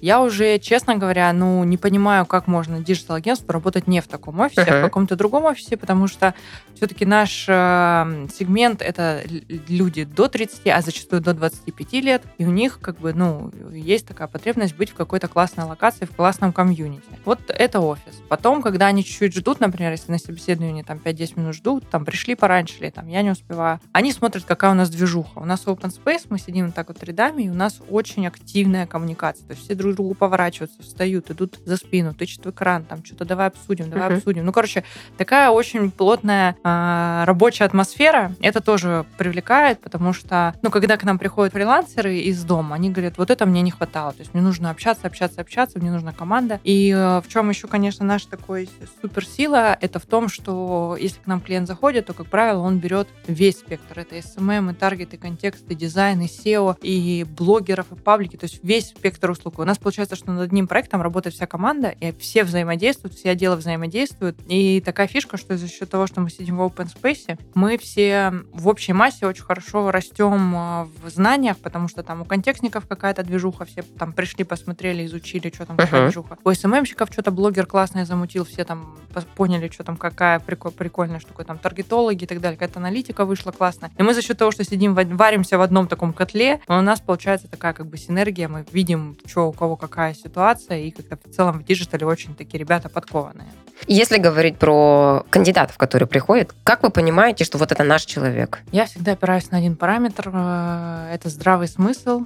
я 0.01 0.21
уже, 0.21 0.59
честно 0.59 0.95
говоря, 0.95 1.31
ну, 1.33 1.63
не 1.63 1.77
понимаю, 1.77 2.25
как 2.25 2.47
можно 2.47 2.79
digital-агентству 2.79 3.51
работать 3.51 3.87
не 3.87 4.01
в 4.01 4.07
таком 4.07 4.39
офисе, 4.39 4.61
uh-huh. 4.61 4.77
а 4.77 4.79
в 4.79 4.83
каком-то 4.83 5.15
другом 5.15 5.45
офисе, 5.45 5.77
потому 5.77 6.07
что 6.07 6.33
все-таки 6.75 7.05
наш 7.05 7.45
э, 7.47 8.27
сегмент— 8.33 8.81
это 8.83 9.21
люди 9.67 10.05
до 10.05 10.27
30, 10.29 10.67
а 10.67 10.81
зачастую 10.81 11.21
до 11.21 11.33
25 11.33 11.93
лет, 11.93 12.23
и 12.37 12.45
у 12.45 12.51
них, 12.51 12.79
как 12.81 12.99
бы, 12.99 13.13
ну, 13.13 13.51
есть 13.73 14.07
такая 14.07 14.27
потребность 14.27 14.75
быть 14.75 14.91
в 14.91 14.93
какой-то 14.93 15.27
классной 15.27 15.65
локации, 15.65 16.05
в 16.05 16.15
классном 16.15 16.53
комьюнити. 16.53 17.03
Вот 17.25 17.39
это 17.49 17.81
офис. 17.81 18.21
Потом, 18.29 18.61
когда 18.61 18.87
они 18.87 19.03
чуть-чуть 19.03 19.35
ждут, 19.35 19.59
например, 19.59 19.91
если 19.91 20.11
на 20.11 20.19
собеседовании 20.19 20.83
там 20.83 21.01
5-10 21.03 21.39
минут 21.39 21.55
ждут, 21.55 21.89
там 21.89 22.05
пришли 22.05 22.35
пораньше 22.35 22.77
или 22.79 22.89
там 22.89 23.07
я 23.07 23.21
не 23.21 23.31
успеваю, 23.31 23.81
они 23.91 24.13
смотрят, 24.13 24.45
какая 24.45 24.71
у 24.71 24.75
нас 24.75 24.89
движуха. 24.89 25.39
У 25.39 25.45
нас 25.45 25.65
open 25.65 25.91
space, 25.93 26.27
мы 26.29 26.39
сидим 26.39 26.71
так 26.71 26.87
вот 26.87 27.03
рядами, 27.03 27.43
и 27.43 27.49
у 27.49 27.53
нас 27.53 27.81
очень 27.89 28.25
активная 28.25 28.87
коммуникация. 28.87 29.45
То 29.47 29.53
есть 29.53 29.65
все 29.65 29.75
друг 29.75 29.88
друг 29.89 29.97
другу 29.97 30.15
поворачиваются, 30.15 30.81
встают, 30.81 31.29
идут 31.31 31.59
за 31.65 31.77
спину, 31.77 32.13
тычут 32.13 32.45
в 32.45 32.49
экран, 32.51 32.83
там 32.83 33.03
что-то 33.03 33.25
давай 33.25 33.47
обсудим, 33.47 33.89
давай 33.89 34.09
uh-huh. 34.09 34.17
обсудим. 34.17 34.45
Ну, 34.45 34.51
короче, 34.51 34.83
такая 35.17 35.49
очень 35.49 35.91
плотная 35.91 36.55
а, 36.63 37.25
рабочая 37.25 37.65
атмосфера. 37.65 38.33
Это 38.41 38.61
тоже 38.61 39.05
привлекает, 39.17 39.79
потому 39.79 40.13
что, 40.13 40.53
ну, 40.61 40.69
когда 40.69 40.97
к 40.97 41.03
нам 41.03 41.17
приходят 41.19 41.53
фрилансеры 41.53 42.17
из 42.17 42.43
дома, 42.43 42.75
они 42.75 42.91
говорят, 42.91 43.17
вот 43.17 43.29
это 43.29 43.45
мне 43.45 43.61
не 43.61 43.71
хватало. 43.71 44.11
То 44.13 44.19
есть 44.19 44.33
мне 44.33 44.43
нужно 44.43 44.69
общаться, 44.69 45.07
общаться, 45.07 45.41
общаться, 45.41 45.79
мне 45.79 45.91
нужна 45.91 46.11
команда. 46.11 46.59
И 46.63 46.91
э, 46.91 47.21
в 47.21 47.27
чем 47.27 47.49
еще, 47.49 47.67
конечно, 47.67 48.05
наша 48.05 48.29
такой 48.29 48.69
суперсила, 49.01 49.77
это 49.79 49.99
в 49.99 50.05
том, 50.05 50.29
что 50.29 50.97
если 50.99 51.19
к 51.19 51.27
нам 51.27 51.41
клиент 51.41 51.67
заходит, 51.67 52.05
то, 52.05 52.13
как 52.13 52.27
правило, 52.27 52.61
он 52.61 52.79
берет 52.79 53.07
весь 53.27 53.59
спектр. 53.59 53.99
Это 53.99 54.15
SMM, 54.17 54.71
и 54.71 54.75
таргеты, 54.75 55.17
контексты, 55.17 55.75
дизайн, 55.75 56.21
и 56.21 56.25
SEO, 56.25 56.77
и 56.81 57.25
блогеров, 57.27 57.91
и 57.91 57.95
паблики, 57.95 58.35
то 58.35 58.45
есть 58.45 58.59
весь 58.63 58.89
спектр 58.89 59.31
услуг. 59.31 59.59
У 59.59 59.63
нас 59.63 59.77
получается, 59.79 60.15
что 60.15 60.31
над 60.31 60.41
одним 60.41 60.67
проектом 60.67 61.01
работает 61.01 61.35
вся 61.35 61.47
команда, 61.47 61.89
и 61.89 62.13
все 62.17 62.43
взаимодействуют, 62.43 63.15
все 63.15 63.31
отделы 63.31 63.55
взаимодействуют. 63.55 64.37
И 64.47 64.81
такая 64.81 65.07
фишка, 65.07 65.37
что 65.37 65.57
за 65.57 65.67
счет 65.67 65.89
того, 65.89 66.07
что 66.07 66.21
мы 66.21 66.29
сидим 66.29 66.57
в 66.57 66.61
open 66.61 66.89
space, 66.93 67.39
мы 67.53 67.77
все 67.77 68.33
в 68.53 68.67
общей 68.67 68.93
массе 68.93 69.27
очень 69.27 69.43
хорошо 69.43 69.91
растем 69.91 70.53
а, 70.55 70.87
в 71.03 71.09
знаниях, 71.09 71.57
потому 71.57 71.87
что 71.87 72.03
там 72.03 72.21
у 72.21 72.25
контекстников 72.25 72.87
какая-то 72.87 73.23
движуха, 73.23 73.65
все 73.65 73.83
там 73.97 74.13
пришли, 74.13 74.43
посмотрели, 74.43 75.05
изучили, 75.05 75.51
что 75.53 75.65
там 75.65 75.77
uh-huh. 75.77 75.85
какая 75.85 76.03
движуха. 76.03 76.37
У 76.43 76.53
СММщиков 76.53 77.09
что-то 77.11 77.31
блогер 77.31 77.65
классный 77.65 78.05
замутил, 78.05 78.45
все 78.45 78.63
там 78.63 78.97
поняли, 79.35 79.69
что 79.69 79.83
там 79.83 79.97
какая 79.97 80.39
прикол, 80.39 80.71
прикольная 80.71 81.19
штука, 81.19 81.43
там 81.43 81.57
таргетологи 81.57 82.23
и 82.23 82.27
так 82.27 82.39
далее, 82.41 82.57
какая-то 82.57 82.79
аналитика 82.79 83.25
вышла 83.25 83.51
классная. 83.51 83.91
И 83.97 84.03
мы 84.03 84.13
за 84.13 84.21
счет 84.21 84.37
того, 84.37 84.51
что 84.51 84.63
сидим, 84.63 84.93
варимся 84.93 85.57
в 85.57 85.61
одном 85.61 85.87
таком 85.87 86.13
котле, 86.13 86.61
у 86.67 86.81
нас 86.81 87.01
получается 87.01 87.47
такая 87.47 87.73
как 87.73 87.87
бы 87.87 87.97
синергия, 87.97 88.47
мы 88.47 88.65
видим, 88.71 89.17
что 89.25 89.49
у 89.49 89.53
кого 89.53 89.68
какая 89.75 90.13
ситуация, 90.13 90.79
и 90.79 90.91
как-то 90.91 91.17
в 91.17 91.33
целом 91.33 91.59
в 91.59 91.63
диджитале 91.63 92.05
очень 92.05 92.35
такие 92.35 92.59
ребята 92.59 92.89
подкованные. 92.89 93.47
Если 93.87 94.17
говорить 94.17 94.57
про 94.57 95.25
кандидатов, 95.29 95.77
которые 95.77 96.07
приходят, 96.07 96.53
как 96.63 96.83
вы 96.83 96.89
понимаете, 96.89 97.43
что 97.43 97.57
вот 97.57 97.71
это 97.71 97.83
наш 97.83 98.03
человек? 98.03 98.59
Я 98.71 98.85
всегда 98.85 99.13
опираюсь 99.13 99.49
на 99.51 99.57
один 99.57 99.75
параметр. 99.75 100.31
Э, 100.33 101.11
это 101.13 101.29
здравый 101.29 101.67
смысл. 101.67 102.25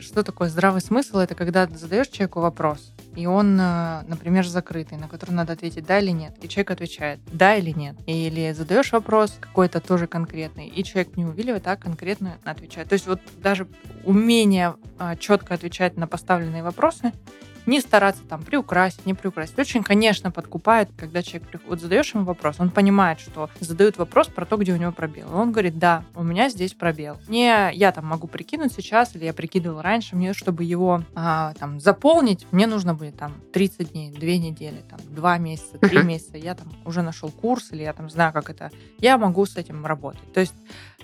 Что 0.00 0.22
такое 0.22 0.48
здравый 0.48 0.80
смысл? 0.80 1.18
Это 1.18 1.34
когда 1.34 1.66
ты 1.66 1.76
задаешь 1.76 2.08
человеку 2.08 2.40
вопрос, 2.40 2.92
и 3.14 3.26
он, 3.26 3.58
э, 3.60 4.02
например, 4.06 4.46
закрытый, 4.46 4.98
на 4.98 5.08
который 5.08 5.32
надо 5.32 5.52
ответить 5.52 5.86
да 5.86 5.98
или 5.98 6.10
нет. 6.10 6.34
И 6.42 6.48
человек 6.48 6.70
отвечает 6.72 7.20
да 7.30 7.56
или 7.56 7.70
нет. 7.70 7.96
Или 8.06 8.52
задаешь 8.52 8.92
вопрос 8.92 9.36
какой-то 9.38 9.80
тоже 9.80 10.06
конкретный, 10.06 10.66
и 10.66 10.82
человек 10.82 11.16
не 11.16 11.24
увиливает, 11.24 11.66
а 11.66 11.76
конкретно 11.76 12.38
отвечает. 12.44 12.88
То 12.88 12.94
есть 12.94 13.06
вот 13.06 13.20
даже 13.36 13.68
умение 14.04 14.74
э, 14.98 15.16
четко 15.18 15.54
отвечать 15.54 15.96
на 15.96 16.06
поставленные 16.06 16.62
вопросы 16.62 16.75
не 17.66 17.80
стараться 17.80 18.22
там 18.22 18.42
приукрасить, 18.42 19.04
не 19.06 19.14
приукрасить. 19.14 19.58
Очень, 19.58 19.82
конечно, 19.82 20.30
подкупает, 20.30 20.88
когда 20.96 21.22
человек 21.22 21.48
приходит, 21.48 21.68
вот 21.68 21.80
задаешь 21.80 22.14
ему 22.14 22.24
вопрос, 22.24 22.56
он 22.58 22.70
понимает, 22.70 23.20
что 23.20 23.50
задают 23.60 23.98
вопрос 23.98 24.28
про 24.28 24.46
то, 24.46 24.56
где 24.56 24.72
у 24.72 24.76
него 24.76 24.92
пробел. 24.92 25.28
И 25.28 25.34
он 25.34 25.52
говорит, 25.52 25.78
да, 25.78 26.04
у 26.14 26.22
меня 26.22 26.48
здесь 26.48 26.74
пробел. 26.74 27.18
Не 27.28 27.70
я 27.72 27.92
там 27.92 28.06
могу 28.06 28.28
прикинуть 28.28 28.72
сейчас, 28.72 29.14
или 29.16 29.24
я 29.24 29.34
прикидывал 29.34 29.82
раньше, 29.82 30.16
мне, 30.16 30.32
чтобы 30.32 30.64
его 30.64 31.02
а, 31.14 31.54
там 31.58 31.80
заполнить, 31.80 32.46
мне 32.52 32.66
нужно 32.66 32.94
будет 32.94 33.16
там 33.18 33.34
30 33.52 33.92
дней, 33.92 34.10
2 34.12 34.20
недели, 34.20 34.82
там 34.88 35.00
2 35.10 35.38
месяца, 35.38 35.78
3 35.78 36.02
месяца. 36.04 36.38
Я 36.38 36.54
там 36.54 36.72
уже 36.84 37.02
нашел 37.02 37.30
курс, 37.30 37.72
или 37.72 37.82
я 37.82 37.92
там 37.92 38.08
знаю, 38.08 38.32
как 38.32 38.48
это. 38.50 38.70
Я 38.98 39.18
могу 39.18 39.44
с 39.44 39.56
этим 39.56 39.84
работать. 39.84 40.32
То 40.32 40.40
есть 40.40 40.54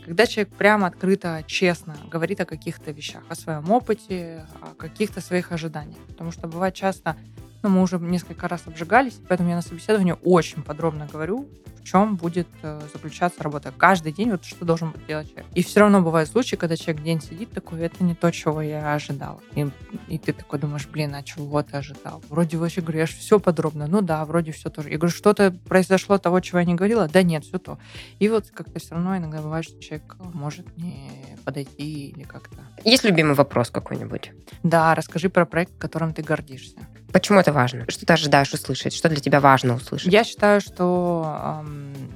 когда 0.04 0.26
человек 0.26 0.52
прямо 0.54 0.86
открыто, 0.88 1.42
честно 1.46 1.96
говорит 2.10 2.40
о 2.40 2.44
каких-то 2.44 2.90
вещах, 2.90 3.22
о 3.28 3.34
своем 3.34 3.70
опыте, 3.70 4.46
о 4.60 4.74
каких-то 4.74 5.20
своих 5.20 5.52
ожиданиях. 5.52 5.98
Потому 6.08 6.32
что 6.32 6.48
бывает 6.48 6.74
часто, 6.74 7.16
ну, 7.62 7.68
мы 7.68 7.82
уже 7.82 7.98
несколько 7.98 8.48
раз 8.48 8.62
обжигались, 8.66 9.20
поэтому 9.28 9.50
я 9.50 9.56
на 9.56 9.62
собеседовании 9.62 10.16
очень 10.22 10.62
подробно 10.62 11.08
говорю, 11.10 11.48
в 11.82 11.84
чем 11.84 12.16
будет 12.16 12.48
э, 12.62 12.80
заключаться 12.92 13.42
работа. 13.42 13.72
Каждый 13.76 14.12
день 14.12 14.30
вот 14.30 14.44
что 14.44 14.64
должен 14.64 14.94
делать 15.08 15.28
человек. 15.28 15.46
И 15.54 15.62
все 15.62 15.80
равно 15.80 16.00
бывают 16.00 16.30
случаи, 16.30 16.56
когда 16.56 16.76
человек 16.76 17.02
день 17.02 17.20
сидит 17.20 17.50
такой, 17.50 17.80
это 17.80 18.04
не 18.04 18.14
то, 18.14 18.30
чего 18.30 18.62
я 18.62 18.94
ожидал. 18.94 19.40
И, 19.54 19.68
и 20.08 20.18
ты 20.18 20.32
такой 20.32 20.58
думаешь, 20.58 20.86
блин, 20.86 21.14
а 21.14 21.22
чего 21.22 21.62
ты 21.62 21.76
ожидал? 21.76 22.22
Вроде 22.28 22.56
вообще 22.56 22.80
же 22.80 23.06
все 23.06 23.40
подробно. 23.40 23.86
Ну 23.86 24.00
да, 24.00 24.24
вроде 24.24 24.52
все 24.52 24.70
тоже. 24.70 24.90
Я 24.90 24.98
говорю, 24.98 25.14
что-то 25.14 25.54
произошло 25.68 26.18
того, 26.18 26.40
чего 26.40 26.60
я 26.60 26.64
не 26.64 26.74
говорила? 26.74 27.08
Да 27.08 27.22
нет, 27.22 27.44
все 27.44 27.58
то. 27.58 27.78
И 28.18 28.28
вот 28.28 28.50
как-то 28.50 28.78
все 28.78 28.94
равно 28.94 29.16
иногда 29.16 29.42
бывает, 29.42 29.64
что 29.64 29.80
человек 29.80 30.16
может 30.32 30.76
не 30.76 31.10
подойти 31.44 32.10
или 32.10 32.22
как-то. 32.22 32.56
Есть 32.84 33.04
любимый 33.04 33.34
вопрос 33.34 33.70
какой-нибудь? 33.70 34.32
Да, 34.62 34.94
расскажи 34.94 35.28
про 35.28 35.46
проект, 35.46 35.76
которым 35.78 36.14
ты 36.14 36.22
гордишься. 36.22 36.76
Почему 37.12 37.38
это 37.38 37.52
важно? 37.52 37.84
Что 37.88 38.06
ты 38.06 38.12
ожидаешь 38.12 38.52
услышать? 38.54 38.94
Что 38.94 39.08
для 39.08 39.20
тебя 39.20 39.40
важно 39.40 39.74
услышать? 39.74 40.10
Я 40.10 40.24
считаю, 40.24 40.60
что 40.60 41.62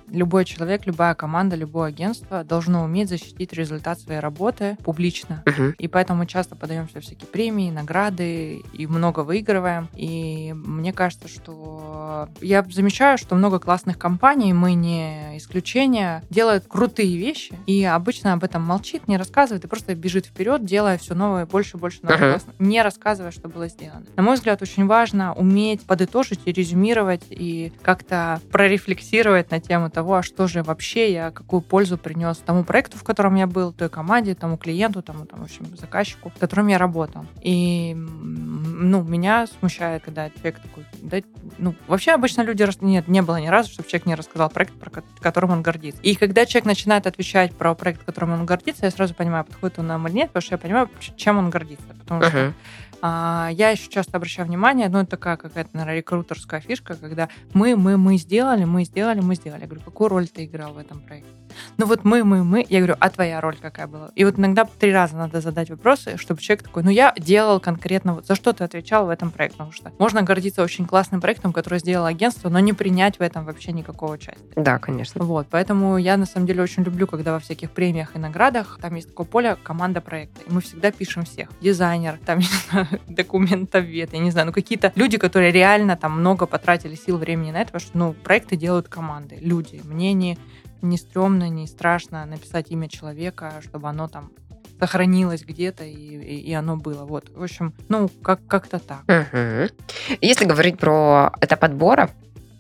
любой 0.09 0.45
человек, 0.45 0.87
любая 0.87 1.15
команда, 1.15 1.57
любое 1.57 1.89
агентство 1.89 2.45
должно 2.45 2.85
уметь 2.85 3.09
защитить 3.09 3.53
результат 3.53 4.01
своей 4.01 4.21
работы 4.21 4.77
публично. 4.85 5.43
Uh-huh. 5.47 5.75
И 5.79 5.89
поэтому 5.89 6.21
мы 6.21 6.27
часто 6.27 6.57
подаемся 6.57 7.01
всякие 7.01 7.29
премии, 7.29 7.71
награды 7.71 8.63
и 8.73 8.87
много 8.87 9.21
выигрываем. 9.21 9.89
И 9.95 10.53
мне 10.55 10.93
кажется, 10.93 11.29
что 11.29 12.29
я 12.41 12.65
замечаю, 12.69 13.19
что 13.19 13.35
много 13.35 13.59
классных 13.59 13.99
компаний, 13.99 14.53
мы 14.53 14.75
не 14.75 15.37
исключение, 15.37 16.23
делают 16.31 16.67
крутые 16.67 17.17
вещи. 17.17 17.55
И 17.67 17.85
обычно 17.85 18.33
об 18.33 18.45
этом 18.45 18.63
молчит, 18.63 19.09
не 19.09 19.17
рассказывает 19.17 19.65
и 19.65 19.69
просто 19.69 19.95
бежит 19.95 20.27
вперед, 20.27 20.65
делая 20.65 20.99
все 20.99 21.15
новое, 21.15 21.47
больше, 21.47 21.77
больше 21.77 21.99
нового, 22.03 22.37
uh-huh. 22.37 22.55
не 22.59 22.83
рассказывая, 22.83 23.31
что 23.31 23.49
было 23.49 23.69
сделано. 23.69 24.07
На 24.17 24.23
мой 24.23 24.37
взгляд, 24.37 24.63
очень 24.63 24.87
важно 24.87 25.35
уметь 25.35 25.83
подытожить 25.83 26.41
и 26.45 26.53
резюмировать 26.53 27.25
и 27.31 27.73
как-то 27.83 28.41
прорефлексировать 28.51 29.46
на 29.51 29.61
тему 29.61 29.91
того, 29.91 30.17
а 30.17 30.23
что 30.23 30.47
же 30.47 30.63
вообще 30.63 31.13
я, 31.13 31.31
какую 31.31 31.61
пользу 31.61 31.99
принес 31.99 32.39
тому 32.39 32.65
проекту, 32.65 32.99
в 32.99 33.05
котором 33.05 33.35
я 33.35 33.47
был, 33.47 33.73
той 33.73 33.89
команде, 33.89 34.35
тому 34.35 34.57
клиенту, 34.57 35.03
тому, 35.03 35.25
там, 35.25 35.41
в 35.41 35.45
общем, 35.45 35.77
заказчику, 35.77 36.33
с 36.37 36.39
которым 36.39 36.69
я 36.69 36.79
работал. 36.79 37.27
И, 37.43 37.95
ну, 37.97 39.03
меня 39.03 39.47
смущает, 39.47 40.03
когда 40.05 40.31
человек 40.31 40.61
такой, 40.61 40.85
да, 41.03 41.19
ну, 41.59 41.75
вообще 41.87 42.13
обычно 42.13 42.43
люди, 42.43 42.67
нет, 42.81 43.09
не 43.09 43.23
было 43.23 43.37
ни 43.37 43.49
разу, 43.49 43.71
чтобы 43.71 43.89
человек 43.89 44.07
не 44.07 44.15
рассказал 44.15 44.51
проект, 44.51 44.75
про 44.75 44.91
которым 45.21 45.51
он 45.51 45.63
гордится. 45.63 46.01
И 46.03 46.15
когда 46.15 46.47
человек 46.47 46.67
начинает 46.67 47.07
отвечать 47.07 47.57
про 47.57 47.75
проект, 47.75 48.05
которым 48.05 48.33
он 48.33 48.47
гордится, 48.47 48.85
я 48.87 48.91
сразу 48.91 49.15
понимаю, 49.15 49.45
подходит 49.45 49.79
он 49.79 49.87
нам 49.87 50.07
или 50.09 50.15
нет, 50.15 50.29
потому 50.29 50.43
что 50.43 50.55
я 50.55 50.59
понимаю, 50.59 50.91
чем 51.17 51.39
он 51.39 51.51
гордится. 51.51 51.87
Потому 52.01 52.21
uh-huh. 52.21 52.29
что 52.29 52.55
а, 53.03 53.51
я 53.53 53.71
еще 53.71 53.89
часто 53.89 54.17
обращаю 54.17 54.49
внимание, 54.49 54.89
ну, 54.89 54.99
это 54.99 55.11
такая 55.11 55.37
какая-то, 55.37 55.71
наверное, 55.73 55.97
рекрутерская 55.97 56.61
фишка, 56.61 56.95
когда 56.95 57.29
мы, 57.53 57.77
мы, 57.77 57.97
мы 57.97 58.17
сделали, 58.17 58.65
мы 58.65 58.85
сделали, 58.85 59.21
мы 59.21 59.35
сделали. 59.35 59.63
Я 59.63 59.67
говорю, 59.67 59.83
какую 59.85 60.09
роль 60.09 60.29
ты 60.29 60.45
играл 60.45 60.73
в 60.73 60.79
этом 60.79 61.01
проекте? 61.01 61.31
Ну 61.79 61.87
вот 61.87 62.05
мы, 62.05 62.25
мы, 62.25 62.45
мы. 62.45 62.65
Я 62.69 62.79
говорю, 62.81 62.97
а 63.01 63.11
твоя 63.11 63.41
роль 63.41 63.57
какая 63.61 63.87
была? 63.87 64.11
И 64.15 64.25
вот 64.25 64.39
иногда 64.39 64.65
три 64.65 64.93
раза 64.93 65.17
надо 65.17 65.41
задать 65.41 65.71
вопросы, 65.71 66.17
чтобы 66.17 66.41
человек 66.41 66.65
такой, 66.65 66.83
ну 66.83 66.91
я 66.91 67.15
делал 67.19 67.61
конкретно, 67.61 68.15
вот 68.15 68.27
за 68.27 68.35
что 68.35 68.53
ты 68.53 68.65
отвечал 68.65 69.07
в 69.07 69.11
этом 69.11 69.31
проекте? 69.31 69.57
Потому 69.59 69.73
что 69.73 69.93
можно 69.99 70.23
гордиться 70.23 70.63
очень 70.63 70.87
классным 70.87 71.21
проектом, 71.21 71.53
который 71.53 71.79
сделало 71.79 72.09
агентство, 72.09 72.49
но 72.49 72.59
не 72.61 72.73
принять 72.73 73.19
в 73.19 73.23
этом 73.23 73.45
вообще 73.45 73.73
никакого 73.73 74.13
участия. 74.13 74.45
Да, 74.57 74.79
конечно. 74.79 75.25
Вот, 75.25 75.47
поэтому 75.51 75.97
я 75.99 76.17
на 76.17 76.27
самом 76.27 76.47
деле 76.47 76.63
очень 76.63 76.83
люблю, 76.83 77.07
когда 77.07 77.33
во 77.33 77.41
всяких 77.41 77.71
премиях 77.71 78.17
и 78.17 78.19
наградах 78.19 78.79
там 78.81 78.95
есть 78.95 79.09
такое 79.09 79.27
поле 79.27 79.57
команда 79.63 80.01
проекта. 80.01 80.43
И 80.47 80.53
мы 80.53 80.61
всегда 80.61 80.91
пишем 80.91 81.25
всех. 81.25 81.49
Дизайнер, 81.61 82.19
там, 82.25 82.39
не 82.41 82.47
знаю, 82.71 82.86
документовед, 83.09 84.13
я 84.13 84.19
не 84.19 84.31
знаю, 84.31 84.47
ну 84.47 84.53
какие-то 84.53 84.93
люди, 84.95 85.19
которые 85.19 85.53
реально 85.53 85.97
там 85.97 86.21
много 86.21 86.47
потратили 86.47 86.95
сил, 86.95 87.19
времени 87.19 87.51
на 87.51 87.63
это, 87.63 87.73
потому 87.73 87.81
что, 87.81 87.99
ну, 87.99 88.13
проекты 88.13 88.57
делают 88.57 88.89
команды, 88.89 89.39
люди. 89.41 89.81
Мне 89.85 90.13
не, 90.13 90.39
не 90.83 90.97
стрёмно, 90.99 91.49
не 91.49 91.67
страшно 91.67 92.25
написать 92.27 92.71
имя 92.71 92.89
человека, 92.89 93.53
чтобы 93.63 93.89
оно 93.89 94.09
там 94.09 94.31
сохранилось 94.79 95.43
где-то 95.43 95.85
и, 95.85 95.95
и, 95.95 96.41
и 96.41 96.53
оно 96.53 96.77
было. 96.77 97.05
Вот, 97.05 97.31
в 97.35 97.43
общем, 97.43 97.73
ну, 97.89 98.09
как, 98.23 98.41
как-то 98.47 98.79
так. 98.79 99.03
Угу. 99.09 100.17
Если 100.21 100.45
говорить 100.45 100.79
про 100.79 101.33
этап 101.41 101.65
отбора, 101.65 102.11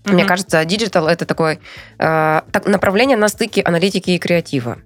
мм 0.06 0.12
Мне 0.12 0.24
кажется, 0.24 0.64
digital 0.64 1.08
это 1.08 1.26
такое 1.26 1.58
э, 1.98 2.42
так, 2.52 2.66
направление 2.66 3.16
на 3.16 3.28
стыке 3.28 3.62
аналитики 3.62 4.10
и 4.10 4.18
креатива. 4.18 4.78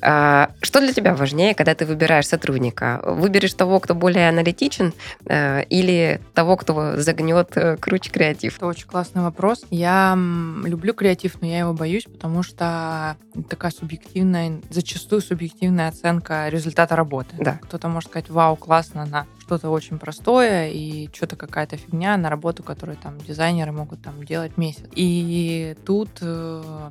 А, 0.00 0.50
что 0.62 0.80
для 0.80 0.92
тебя 0.92 1.14
важнее, 1.14 1.54
когда 1.54 1.74
ты 1.74 1.86
выбираешь 1.86 2.26
сотрудника? 2.26 3.00
Выберешь 3.04 3.54
того, 3.54 3.80
кто 3.80 3.94
более 3.94 4.28
аналитичен, 4.28 4.92
э, 5.26 5.64
или 5.64 6.20
того, 6.34 6.56
кто 6.56 6.96
загнет 6.96 7.56
э, 7.56 7.76
круче 7.76 8.10
креатив? 8.10 8.56
Это 8.56 8.66
очень 8.66 8.86
классный 8.86 9.22
вопрос. 9.22 9.64
Я 9.70 10.14
люблю 10.16 10.94
креатив, 10.94 11.40
но 11.40 11.46
я 11.46 11.60
его 11.60 11.72
боюсь, 11.72 12.04
потому 12.04 12.42
что 12.42 13.16
такая 13.48 13.70
субъективная, 13.70 14.60
зачастую 14.70 15.20
субъективная 15.20 15.88
оценка 15.88 16.48
результата 16.48 16.96
работы. 16.96 17.36
Да. 17.38 17.58
Кто-то 17.62 17.88
может 17.88 18.10
сказать, 18.10 18.30
вау, 18.30 18.56
классно, 18.56 19.06
на 19.06 19.26
что-то 19.44 19.68
очень 19.68 19.98
простое 19.98 20.70
и 20.70 21.10
что-то 21.12 21.36
какая-то 21.36 21.76
фигня 21.76 22.16
на 22.16 22.30
работу, 22.30 22.62
которую 22.62 22.96
там 22.96 23.18
дизайнеры 23.18 23.72
могут 23.72 24.00
там 24.00 24.24
делать 24.24 24.56
месяц. 24.56 24.84
И 24.94 25.76
тут 25.84 26.08
э, 26.22 26.90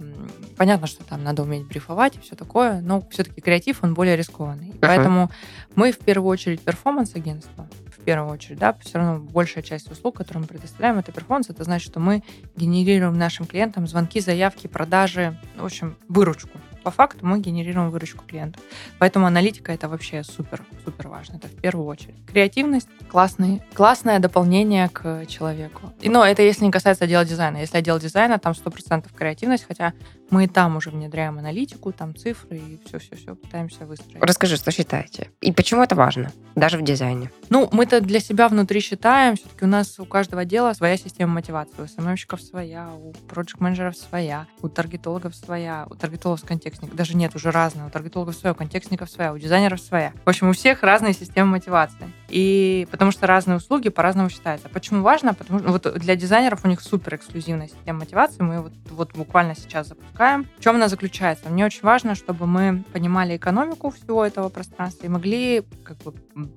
понятно, 0.56 0.86
что 0.86 1.04
там 1.04 1.24
надо 1.24 1.42
уметь 1.42 1.68
брифовать 1.68 2.16
и 2.16 2.20
все 2.20 2.36
такое, 2.36 2.80
но 2.82 3.02
все-таки 3.10 3.42
креатив, 3.42 3.84
он 3.84 3.96
более 3.96 4.16
рискованный. 4.16 4.70
Uh-huh. 4.70 4.80
Поэтому 4.82 5.32
мы 5.74 5.92
в 5.92 5.98
первую 5.98 6.30
очередь 6.30 6.62
перформанс-агентство, 6.62 7.68
в 7.90 8.04
первую 8.04 8.32
очередь, 8.32 8.60
да, 8.60 8.78
все 8.82 9.00
равно 9.00 9.20
большая 9.20 9.64
часть 9.64 9.92
услуг, 9.92 10.18
которые 10.18 10.42
мы 10.42 10.48
предоставляем, 10.48 11.00
это 11.00 11.12
перформанс, 11.12 11.50
это 11.50 11.64
значит, 11.64 11.90
что 11.90 12.00
мы 12.00 12.22
генерируем 12.56 13.18
нашим 13.18 13.48
клиентам 13.48 13.88
звонки, 13.88 14.20
заявки, 14.20 14.68
продажи, 14.68 15.40
в 15.58 15.66
общем, 15.66 15.98
выручку. 16.08 16.60
По 16.84 16.92
факту 16.92 17.26
мы 17.26 17.40
генерируем 17.40 17.90
выручку 17.90 18.26
клиента. 18.26 18.60
Поэтому 19.00 19.26
аналитика 19.26 19.72
это 19.72 19.88
вообще 19.88 20.24
супер, 20.24 20.64
супер 20.84 21.08
важно. 21.08 21.38
Это 21.38 21.48
в 21.48 21.56
первую 21.56 21.88
очередь. 21.88 22.16
Креативность 22.28 22.90
классный, 23.10 23.62
классное 23.74 24.20
дополнение 24.20 24.90
к 24.90 25.26
человеку. 25.28 25.94
И, 26.02 26.10
но 26.10 26.26
это 26.26 26.42
если 26.42 26.66
не 26.66 26.72
касается 26.72 27.06
отдела 27.06 27.26
дизайна. 27.26 27.58
Если 27.58 27.78
отдел 27.78 28.00
дизайна, 28.00 28.40
там 28.40 28.54
100% 28.54 29.06
креативность, 29.16 29.66
хотя 29.68 29.94
мы 30.34 30.46
и 30.46 30.48
там 30.48 30.78
уже 30.78 30.90
внедряем 30.90 31.38
аналитику, 31.38 31.92
там 31.92 32.16
цифры 32.16 32.58
и 32.58 32.80
все-все-все 32.88 33.36
пытаемся 33.36 33.86
выстроить. 33.86 34.18
Расскажи, 34.20 34.58
что 34.58 34.72
считаете? 34.72 35.30
И 35.42 35.52
почему 35.52 35.84
это 35.84 35.94
важно, 35.94 36.32
даже 36.56 36.80
в 36.80 36.84
дизайне? 36.84 37.30
Ну, 37.50 37.70
мы-то 37.72 38.02
для 38.02 38.20
себя 38.20 38.48
внутри 38.48 38.80
считаем, 38.80 39.36
все-таки 39.36 39.66
у 39.66 39.68
нас 39.68 40.00
у 40.00 40.06
каждого 40.06 40.42
отдела 40.42 40.74
своя 40.74 40.98
система 40.98 41.34
мотивации. 41.34 41.84
У 41.84 41.86
СММщиков 41.86 42.42
своя, 42.42 42.90
у 42.96 43.14
проект-менеджеров 43.30 43.96
своя, 43.96 44.48
у 44.64 44.70
таргетологов 44.70 45.36
своя, 45.36 45.86
у 45.88 45.94
таргетологов 45.94 46.40
с 46.40 46.48
контекстников, 46.48 46.96
даже 46.96 47.16
нет, 47.16 47.36
уже 47.36 47.52
разные, 47.52 47.86
у 47.86 47.92
таргетологов 47.92 48.34
своя, 48.34 48.54
у 48.54 48.56
контекстников 48.56 49.12
своя, 49.12 49.34
у 49.34 49.38
дизайнеров 49.38 49.82
своя. 49.82 50.14
В 50.26 50.30
общем, 50.30 50.50
у 50.50 50.54
всех 50.54 50.82
разные 50.82 51.14
системы 51.14 51.52
мотивации. 51.52 52.12
И 52.30 52.88
потому 52.90 53.12
что 53.12 53.28
разные 53.28 53.58
услуги 53.58 53.90
по-разному 53.90 54.32
считаются. 54.32 54.68
Почему 54.68 55.04
важно? 55.04 55.36
Потому 55.36 55.60
что 55.60 55.70
вот 55.70 56.00
для 56.00 56.16
дизайнеров 56.16 56.66
у 56.66 56.68
них 56.68 56.82
супер 56.82 57.14
эксклюзивная 57.18 57.68
система 57.68 58.00
мотивации. 58.00 58.42
Мы 58.42 58.62
вот, 58.62 58.74
вот 58.90 59.14
буквально 59.14 59.56
сейчас 59.56 59.90
запускаем. 59.90 60.23
В 60.58 60.64
чем 60.64 60.76
она 60.76 60.88
заключается? 60.88 61.50
Мне 61.50 61.66
очень 61.66 61.82
важно, 61.82 62.16
чтобы 62.16 62.48
мы 62.48 62.84
понимали 62.94 63.36
экономику 63.36 63.90
всего 63.90 64.26
этого 64.26 64.50
пространства 64.50 65.06
и 65.06 65.10
могли 65.10 65.64
как 65.84 65.98
бы 65.98 66.14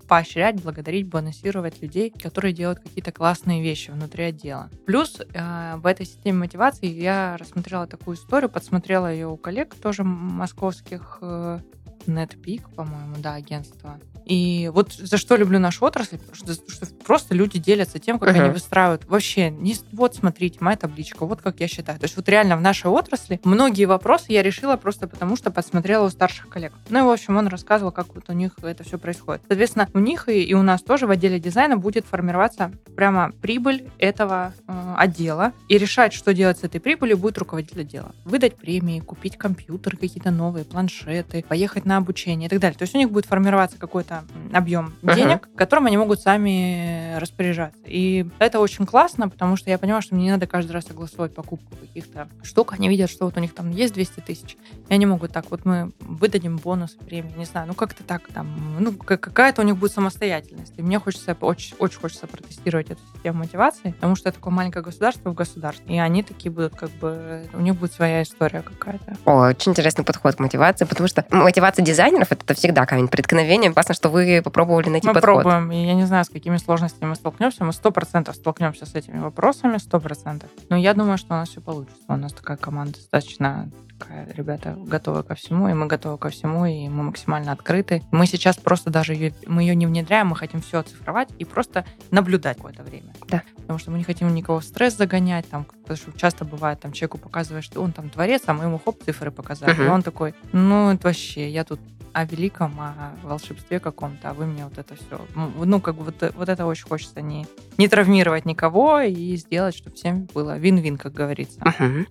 поощрять, 0.09 0.63
благодарить, 0.63 1.09
бонусировать 1.09 1.83
людей, 1.83 2.11
которые 2.11 2.53
делают 2.53 2.79
какие-то 2.79 3.13
классные 3.13 3.63
вещи 3.63 3.91
внутри 3.91 4.25
отдела. 4.25 4.71
Плюс 4.87 5.21
э, 5.21 5.77
в 5.77 5.87
этой 5.87 6.07
системе 6.07 6.39
мотивации 6.39 6.87
я 6.87 7.37
рассмотрела 7.39 7.87
такую 7.87 8.17
историю, 8.17 8.51
подсмотрела 8.51 9.13
ее 9.13 9.27
у 9.29 9.37
коллег 9.37 9.75
тоже 9.75 10.05
московских, 10.05 11.19
э, 11.21 11.61
NetPeak, 12.07 12.75
по-моему, 12.75 13.17
да, 13.19 13.35
агентство. 13.35 13.99
И 14.27 14.71
вот 14.75 14.93
за 14.93 15.17
что 15.19 15.37
люблю 15.37 15.61
нашу 15.61 15.85
отрасль, 15.87 16.19
что, 16.33 16.53
что 16.55 16.87
просто 17.05 17.35
люди 17.35 17.59
делятся 17.61 18.01
тем, 18.01 18.19
как 18.19 18.35
uh-huh. 18.35 18.43
они 18.43 18.51
выстраивают. 18.51 19.05
Вообще, 19.07 19.51
не, 19.51 19.77
вот 19.93 20.17
смотрите, 20.17 20.59
моя 20.61 20.77
табличка, 20.77 21.25
вот 21.25 21.41
как 21.41 21.61
я 21.61 21.69
считаю. 21.69 21.99
То 22.01 22.05
есть 22.05 22.17
вот 22.17 22.29
реально 22.29 22.57
в 22.57 22.61
нашей 22.61 22.91
отрасли 22.91 23.41
многие 23.45 23.85
вопросы 23.85 24.27
я 24.29 24.43
решила 24.43 24.77
просто 24.77 25.07
потому, 25.07 25.37
что 25.37 25.53
посмотрела 25.53 26.07
у 26.07 26.11
старших 26.11 26.49
коллег. 26.49 26.73
Ну 26.91 26.99
и, 26.99 27.03
в 27.03 27.11
общем, 27.11 27.37
он 27.37 27.47
рассказывал, 27.47 27.93
как 27.93 28.15
вот 28.17 28.25
у 28.29 28.33
них 28.33 28.53
это 28.63 28.83
все 28.83 28.99
происходит. 28.99 29.43
Соответственно, 29.47 29.89
у 29.95 30.01
них 30.01 30.29
и, 30.29 30.43
и 30.43 30.55
у 30.55 30.63
нас 30.63 30.83
тоже 30.83 31.07
в 31.07 31.11
отделе 31.11 31.39
дизайна 31.39 31.77
будет 31.77 32.05
формироваться 32.05 32.73
прямо 32.97 33.31
прибыль 33.41 33.89
этого 33.99 34.53
э, 34.67 34.95
отдела. 34.97 35.53
И 35.69 35.79
решать, 35.79 36.13
что 36.13 36.35
делать 36.35 36.59
с 36.59 36.65
этой 36.65 36.81
прибылью, 36.81 37.17
будет 37.17 37.39
руководитель 37.39 37.83
отдела. 37.83 38.13
Выдать 38.25 38.57
премии, 38.57 38.99
купить 38.99 39.37
компьютер, 39.37 39.97
какие-то 39.97 40.33
новые 40.33 40.65
планшеты, 40.65 41.45
поехать 41.49 41.85
на 41.85 41.97
обучение 41.97 42.49
и 42.49 42.51
так 42.51 42.59
далее. 42.59 42.77
То 42.77 42.83
есть 42.83 42.95
у 42.97 42.99
них 42.99 43.13
будет 43.13 43.27
формироваться 43.27 43.79
какой-то 43.79 44.16
объем 44.53 44.95
денег, 45.03 45.47
uh-huh. 45.47 45.57
которым 45.57 45.87
они 45.87 45.97
могут 45.97 46.21
сами 46.21 47.19
распоряжаться. 47.19 47.81
И 47.87 48.27
это 48.39 48.61
очень 48.61 48.87
классно, 48.87 49.29
потому 49.29 49.57
что 49.57 49.71
я 49.71 49.79
понимаю, 49.79 50.03
что 50.03 50.15
мне 50.15 50.25
не 50.25 50.31
надо 50.31 50.47
каждый 50.47 50.73
раз 50.73 50.87
согласовывать 50.87 51.35
покупку 51.35 51.77
каких-то 51.77 52.29
штук. 52.43 52.75
Они 52.75 52.89
видят, 52.89 53.11
что 53.11 53.25
вот 53.27 53.37
у 53.37 53.41
них 53.41 53.55
там 53.55 53.71
есть 53.71 53.95
200 53.95 54.21
тысяч, 54.21 54.57
и 54.89 54.95
они 54.95 55.07
могут 55.07 55.33
так, 55.33 55.51
вот 55.51 55.65
мы 55.65 55.93
выдадим 56.01 56.57
бонус, 56.57 56.93
премии, 56.93 57.35
не 57.37 57.45
знаю, 57.45 57.69
ну 57.69 57.75
как-то 57.75 58.03
так 58.05 58.23
там, 58.33 58.77
ну 58.79 58.93
какая-то 58.93 59.63
у 59.63 59.65
них 59.65 59.77
будет 59.77 59.93
самостоятельность. 59.93 60.73
И 60.77 60.83
мне 60.83 60.99
хочется, 60.99 61.37
очень, 61.41 61.77
очень 61.79 61.99
хочется 61.99 62.27
протестировать 62.27 62.91
эту 62.91 63.01
систему 63.15 63.39
мотивации, 63.41 63.93
потому 63.93 64.17
что 64.17 64.29
это 64.29 64.39
такое 64.39 64.53
маленькое 64.53 64.85
государство 64.85 65.31
в 65.31 65.35
государстве, 65.35 65.97
и 65.97 65.99
они 65.99 66.23
такие 66.23 66.51
будут 66.51 66.75
как 66.75 66.91
бы, 66.91 67.49
у 67.53 67.61
них 67.61 67.75
будет 67.77 67.93
своя 67.93 68.23
история 68.23 68.63
какая-то. 68.63 69.17
О, 69.25 69.49
очень 69.49 69.73
интересный 69.73 70.05
подход 70.05 70.37
к 70.37 70.39
мотивации, 70.39 70.85
потому 70.85 71.09
что 71.09 71.25
мотивация 71.31 71.85
дизайнеров 71.85 72.33
это 72.33 72.55
всегда 72.55 72.87
камень 72.87 73.09
преткновения. 73.09 73.71
Классно, 73.71 73.95
что 73.95 74.06
вы 74.09 74.43
попробовали 74.43 74.89
найти 74.89 75.09
мы 75.09 75.15
подход. 75.15 75.37
Мы 75.37 75.43
пробуем, 75.43 75.73
и 75.73 75.87
я 75.87 75.95
не 75.95 76.05
знаю, 76.05 76.25
с 76.25 76.29
какими 76.29 76.57
сложностями 76.57 77.11
мы 77.11 77.15
столкнемся. 77.15 77.65
Мы 77.65 77.73
сто 77.73 77.91
процентов 77.91 78.37
столкнемся 78.37 78.87
с 78.87 78.95
этими 78.95 79.19
вопросами, 79.19 79.79
сто 79.79 80.01
процентов. 80.01 80.51
Но 80.69 80.77
я 80.77 80.95
думаю, 80.95 81.19
что 81.19 81.35
у 81.35 81.37
нас 81.37 81.49
все 81.49 81.61
получится. 81.61 82.03
У 82.09 82.17
нас 82.17 82.33
такая 82.33 82.57
команда 82.57 82.95
достаточно 82.95 83.71
такая, 83.99 84.29
ребята 84.35 84.77
готовы 84.77 85.23
ко 85.23 85.35
всему, 85.35 85.69
и 85.69 85.73
мы 85.73 85.87
готовы 85.87 86.19
ко 86.19 86.29
всему, 86.29 86.67
и 86.67 86.89
мы 86.89 87.05
максимально 87.05 87.53
открыты. 87.53 88.03
Мы 88.11 88.27
сейчас 88.27 88.57
просто 88.57 88.91
даже 88.91 89.15
ее, 89.15 89.35
мы 89.47 89.63
ее 89.63 89.75
не 89.75 89.87
внедряем, 89.87 90.29
мы 90.29 90.37
хотим 90.37 90.61
все 90.61 90.81
оцифровать 90.81 91.29
и 91.39 91.45
просто 91.45 91.85
наблюдать 92.11 92.57
какое-то 92.57 92.83
время. 92.83 93.13
Да. 93.29 93.43
Потому 93.57 93.79
что 93.79 93.91
мы 93.91 93.99
не 93.99 94.05
хотим 94.05 94.33
никого 94.35 94.61
в 94.61 94.65
стресс 94.65 94.97
загонять, 94.97 95.49
там, 95.49 95.65
потому 95.65 95.97
что 95.97 96.13
часто 96.13 96.45
бывает, 96.45 96.81
там, 96.81 96.93
человеку 96.93 97.19
показываешь, 97.19 97.65
что 97.65 97.83
он 97.83 97.93
там 97.93 98.11
творец, 98.11 98.43
а 98.47 98.53
мы 98.53 98.65
ему 98.65 98.79
хоп, 98.79 99.03
цифры 99.03 99.31
показали. 99.31 99.75
Uh-huh. 99.75 99.87
И 99.87 99.89
он 99.89 100.03
такой, 100.03 100.35
ну, 100.53 100.91
это 100.93 101.09
вообще, 101.09 101.49
я 101.51 101.65
тут 101.65 101.81
о 102.17 102.25
великом, 102.25 102.81
о 102.81 103.13
волшебстве 103.23 103.79
каком-то, 103.79 104.31
а 104.31 104.33
вы 104.33 104.47
мне 104.47 104.65
вот 104.65 104.79
это 104.79 104.95
все... 104.95 105.21
Ну, 105.35 105.81
как 105.83 105.97
бы 105.97 106.05
вот, 106.05 106.33
вот 106.35 106.49
это 106.49 106.65
очень 106.65 106.87
хочется 106.89 107.21
не, 107.21 107.47
не 107.77 107.89
травмировать 107.89 108.47
никого 108.47 109.01
и 109.01 109.37
сделать, 109.37 109.77
чтобы 109.77 109.97
всем 109.97 110.27
было 110.33 110.57
вин-вин, 110.57 110.97
как 110.97 111.13
говорится. 111.13 111.61
Угу. 111.61 112.07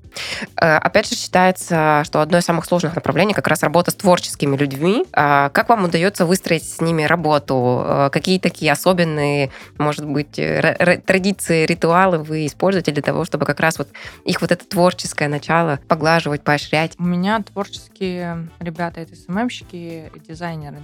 Опять 0.58 1.10
же, 1.10 1.16
считается, 1.16 2.04
что 2.06 2.22
одно 2.22 2.38
из 2.38 2.46
самых 2.46 2.66
сложных 2.66 2.94
направлений 2.94 3.34
как 3.34 3.48
раз 3.48 3.64
работа 3.64 3.90
с 3.90 3.96
творческими 3.96 4.56
людьми. 4.56 5.06
А 5.12 5.50
как 5.50 5.70
вам 5.70 5.86
удается 5.86 6.28
выстроить 6.28 6.70
с 6.70 6.82
ними 6.82 7.02
работу? 7.02 7.84
Э, 7.84 8.10
какие 8.12 8.38
такие 8.38 8.72
особенные, 8.72 9.50
может 9.80 10.06
быть, 10.06 10.34
традиции, 10.34 11.66
ритуалы 11.66 12.20
вы 12.20 12.46
используете 12.46 12.92
для 12.92 13.02
того, 13.02 13.26
чтобы 13.26 13.46
как 13.48 13.60
раз 13.60 13.80
вот 13.80 13.88
их 14.24 14.40
вот 14.42 14.52
это 14.52 14.64
творческое 14.68 15.30
начало 15.30 15.80
поглаживать, 15.88 16.44
поощрять? 16.44 16.94
У 17.00 17.04
меня 17.04 17.42
творческие 17.42 18.50
ребята, 18.60 19.02
это 19.02 19.16
СММщики, 19.16 19.95
дизайнеры, 20.28 20.80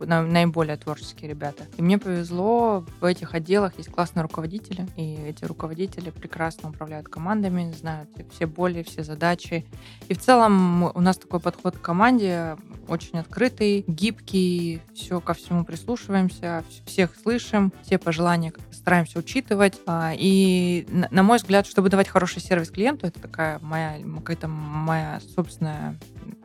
наиболее 0.00 0.76
творческие 0.76 1.30
ребята. 1.30 1.64
И 1.76 1.82
мне 1.82 1.98
повезло, 1.98 2.84
в 3.00 3.04
этих 3.04 3.34
отделах 3.34 3.76
есть 3.78 3.90
классные 3.90 4.22
руководители, 4.22 4.86
и 4.96 5.14
эти 5.26 5.44
руководители 5.44 6.10
прекрасно 6.10 6.70
управляют 6.70 7.08
командами, 7.08 7.72
знают 7.72 8.10
все 8.32 8.46
боли, 8.46 8.82
все 8.82 9.02
задачи. 9.02 9.64
И 10.08 10.14
в 10.14 10.18
целом 10.18 10.84
у 10.84 11.00
нас 11.00 11.16
такой 11.16 11.40
подход 11.40 11.76
к 11.76 11.80
команде 11.80 12.56
очень 12.88 13.18
открытый, 13.18 13.84
гибкий, 13.86 14.82
все 14.94 15.20
ко 15.20 15.34
всему 15.34 15.64
прислушиваемся, 15.64 16.64
всех 16.86 17.14
слышим, 17.16 17.72
все 17.82 17.98
пожелания 17.98 18.52
стараемся 18.72 19.18
учитывать. 19.18 19.80
А, 19.86 20.12
и, 20.14 20.86
на 21.10 21.22
мой 21.22 21.38
взгляд, 21.38 21.66
чтобы 21.66 21.88
давать 21.88 22.08
хороший 22.08 22.40
сервис 22.42 22.70
клиенту, 22.70 23.06
это 23.06 23.20
такая 23.20 23.58
моя 23.60 23.98
какая-то 24.16 24.48
моя 24.48 25.20
собственная 25.34 25.98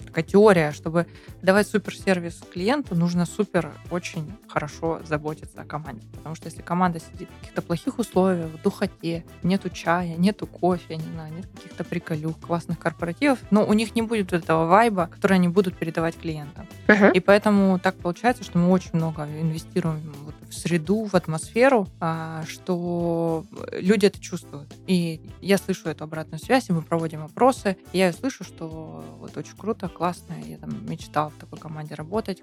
такая 0.10 0.24
теория, 0.24 0.72
чтобы 0.72 1.06
давать 1.42 1.68
суперсервис 1.68 2.42
клиенту, 2.52 2.96
нужно 2.96 3.26
супер 3.26 3.72
очень 3.92 4.32
хорошо 4.48 5.00
заботиться 5.06 5.62
о 5.62 5.66
команде. 5.66 6.08
Потому 6.16 6.36
что 6.36 6.48
если 6.48 6.62
команда 6.62 7.00
сидит 7.00 7.30
в 7.30 7.40
каких-то 7.40 7.62
плохих 7.62 8.00
условиях, 8.00 8.50
в 8.52 8.62
духоте, 8.62 9.24
нету 9.44 9.70
чая, 9.70 10.16
нету 10.18 10.48
кофе, 10.48 10.98
не 10.98 11.04
знаю, 11.14 11.34
нет 11.34 11.48
каких-то 11.56 11.84
приколюх, 11.84 12.40
классных 12.40 12.80
корпоративов, 12.80 13.40
но 13.52 13.66
у 13.66 13.74
них 13.74 13.96
не 13.96 14.02
будет 14.02 14.34
этого 14.34 14.66
вайба, 14.66 15.08
который 15.08 15.34
они 15.36 15.48
будут 15.48 15.78
передавать 15.78 16.18
клиентам. 16.18 16.68
Uh-huh. 16.88 17.12
И 17.14 17.20
поэтому 17.20 17.80
так 17.80 17.96
получается, 17.96 18.44
что 18.44 18.58
мы 18.58 18.72
очень 18.72 18.92
много 18.94 19.24
инвестируем 19.24 20.12
вот 20.24 20.36
в 20.50 20.54
среду, 20.54 21.06
в 21.06 21.16
атмосферу, 21.16 21.88
а, 22.00 22.44
что 22.48 23.46
люди 23.72 24.08
это 24.08 24.20
чувствуют. 24.20 24.74
И 24.88 25.22
я 25.42 25.58
слышу 25.58 25.90
эту 25.90 26.04
обратную 26.04 26.40
связь, 26.40 26.70
и 26.70 26.74
мы 26.74 26.82
проводим 26.82 27.24
опросы, 27.24 27.78
и 27.94 28.00
я 28.00 28.12
слышу, 28.12 28.44
что 28.44 29.04
вот 29.20 29.38
очень 29.38 29.56
круто, 29.56 29.88
классно, 30.00 30.36
я 30.46 30.58
там 30.58 30.70
мечтала 30.90 31.30
в 31.30 31.34
такой 31.34 31.60
команде 31.60 31.94
работать, 31.94 32.42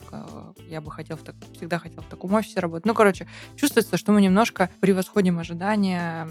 я 0.69 0.83
бы 0.83 0.91
хотел 0.91 1.17
в 1.17 1.23
так, 1.23 1.35
всегда 1.55 1.79
хотел 1.79 2.03
в 2.03 2.07
таком 2.07 2.35
офисе 2.35 2.61
работать. 2.61 2.85
Ну, 2.85 2.93
короче, 2.93 3.27
чувствуется, 3.57 3.97
что 3.97 4.13
мы 4.13 4.21
немножко 4.21 4.69
превосходим 4.81 5.39
ожидания 5.39 6.29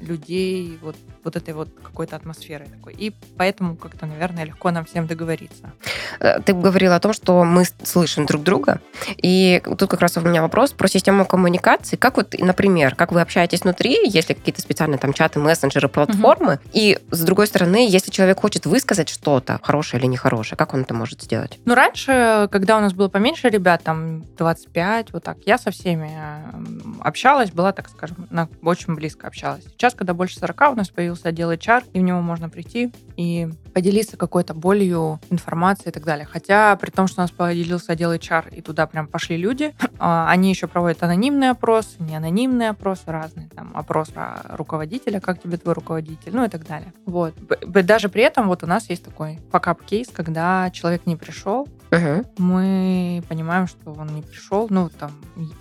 людей 0.00 0.78
вот, 0.80 0.96
вот 1.24 1.36
этой 1.36 1.54
вот 1.54 1.70
какой-то 1.82 2.14
атмосферы 2.14 2.66
такой. 2.66 2.94
И 2.94 3.12
поэтому 3.36 3.76
как-то, 3.76 4.06
наверное, 4.06 4.44
легко 4.44 4.70
нам 4.70 4.84
всем 4.84 5.08
договориться. 5.08 5.72
Э, 6.20 6.40
ты 6.40 6.52
говорила 6.52 6.96
о 6.96 7.00
том, 7.00 7.12
что 7.12 7.42
мы 7.44 7.64
слышим 7.82 8.26
друг 8.26 8.42
друга. 8.42 8.80
И 9.16 9.60
тут 9.64 9.90
как 9.90 10.00
раз 10.00 10.16
у 10.16 10.20
меня 10.20 10.42
вопрос 10.42 10.72
про 10.72 10.88
систему 10.88 11.24
коммуникации. 11.24 11.96
Как 11.96 12.16
вот, 12.16 12.34
например, 12.38 12.94
как 12.94 13.12
вы 13.12 13.20
общаетесь 13.20 13.62
внутри, 13.62 13.98
если 14.04 14.34
какие-то 14.34 14.60
специальные 14.60 14.98
там 14.98 15.12
чаты, 15.12 15.38
мессенджеры, 15.40 15.88
платформы, 15.88 16.54
угу. 16.54 16.62
и 16.72 16.98
с 17.10 17.20
другой 17.20 17.46
стороны, 17.46 17.88
если 17.88 18.10
человек 18.10 18.40
хочет 18.40 18.66
высказать 18.66 19.08
что-то, 19.08 19.58
хорошее 19.62 20.00
или 20.00 20.11
нехорошее, 20.12 20.56
как 20.56 20.74
он 20.74 20.82
это 20.82 20.94
может 20.94 21.22
сделать? 21.22 21.58
Ну, 21.64 21.74
раньше, 21.74 22.48
когда 22.50 22.78
у 22.78 22.80
нас 22.80 22.92
было 22.92 23.08
поменьше 23.08 23.48
ребят, 23.48 23.82
там 23.82 24.22
25, 24.36 25.12
вот 25.12 25.24
так, 25.24 25.38
я 25.46 25.58
со 25.58 25.70
всеми 25.70 26.10
общалась, 27.00 27.50
была, 27.50 27.72
так 27.72 27.88
скажем, 27.88 28.28
очень 28.62 28.94
близко 28.94 29.26
общалась. 29.26 29.64
Сейчас, 29.64 29.94
когда 29.94 30.14
больше 30.14 30.38
40, 30.38 30.72
у 30.72 30.74
нас 30.76 30.88
появился 30.90 31.28
отдел 31.28 31.50
HR, 31.50 31.84
и 31.92 31.98
в 31.98 32.02
него 32.02 32.20
можно 32.20 32.48
прийти 32.48 32.92
и 33.16 33.48
поделиться 33.74 34.16
какой-то 34.16 34.54
болью, 34.54 35.20
информацией 35.30 35.90
и 35.90 35.92
так 35.92 36.04
далее. 36.04 36.26
Хотя, 36.30 36.76
при 36.76 36.90
том, 36.90 37.06
что 37.06 37.20
у 37.20 37.24
нас 37.24 37.30
поделился 37.30 37.92
отдел 37.92 38.12
HR, 38.12 38.54
и 38.54 38.60
туда 38.60 38.86
прям 38.86 39.06
пошли 39.06 39.36
люди, 39.36 39.74
а, 39.98 40.28
они 40.30 40.50
еще 40.50 40.66
проводят 40.66 41.02
анонимный 41.02 41.50
опрос, 41.50 41.96
не 41.98 42.16
анонимный 42.16 42.68
опрос, 42.68 43.02
разный, 43.06 43.48
там, 43.48 43.72
опрос 43.74 44.10
руководителя, 44.50 45.20
как 45.20 45.40
тебе 45.40 45.56
твой 45.56 45.74
руководитель, 45.74 46.32
ну 46.34 46.44
и 46.44 46.48
так 46.48 46.66
далее. 46.66 46.92
Вот. 47.06 47.34
Даже 47.66 48.08
при 48.08 48.22
этом 48.22 48.48
вот 48.48 48.62
у 48.62 48.66
нас 48.66 48.88
есть 48.90 49.04
такой 49.04 49.38
факап-кейс, 50.02 50.08
когда 50.12 50.70
человек 50.70 51.06
не 51.06 51.16
пришел, 51.16 51.68
uh-huh. 51.90 52.26
мы 52.38 53.22
понимаем, 53.28 53.66
что 53.66 53.92
он 53.92 54.08
не 54.14 54.22
пришел, 54.22 54.66
ну, 54.70 54.90
там, 54.98 55.12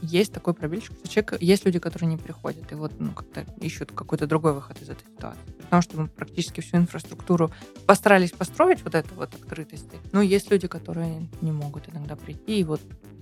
есть 0.02 0.34
такой 0.34 0.54
пробельчик, 0.54 0.94
что 0.98 1.08
человек, 1.08 1.42
есть 1.42 1.66
люди, 1.66 1.80
которые 1.80 2.10
не 2.10 2.18
приходят, 2.18 2.72
и 2.72 2.76
вот, 2.76 2.94
ну, 3.00 3.12
как-то 3.12 3.46
ищут 3.62 3.92
какой-то 3.92 4.28
другой 4.28 4.54
выход 4.54 4.82
из 4.82 4.90
этой 4.90 5.06
ситуации. 5.06 5.42
Потому 5.62 5.82
что 5.82 6.00
мы 6.00 6.08
практически 6.08 6.62
всю 6.62 6.78
инфраструктуру 6.78 7.52
постарались 7.86 8.32
построить 8.32 8.84
вот 8.84 8.96
эту 8.96 9.16
вот 9.16 9.34
открытости. 9.34 9.98
Но 10.12 10.22
есть 10.22 10.52
люди, 10.52 10.68
которые 10.68 11.30
не 11.42 11.52
могут 11.52 11.90
иногда 11.90 12.16
прийти, 12.16 12.60
и 12.60 12.64
вот 12.64 12.82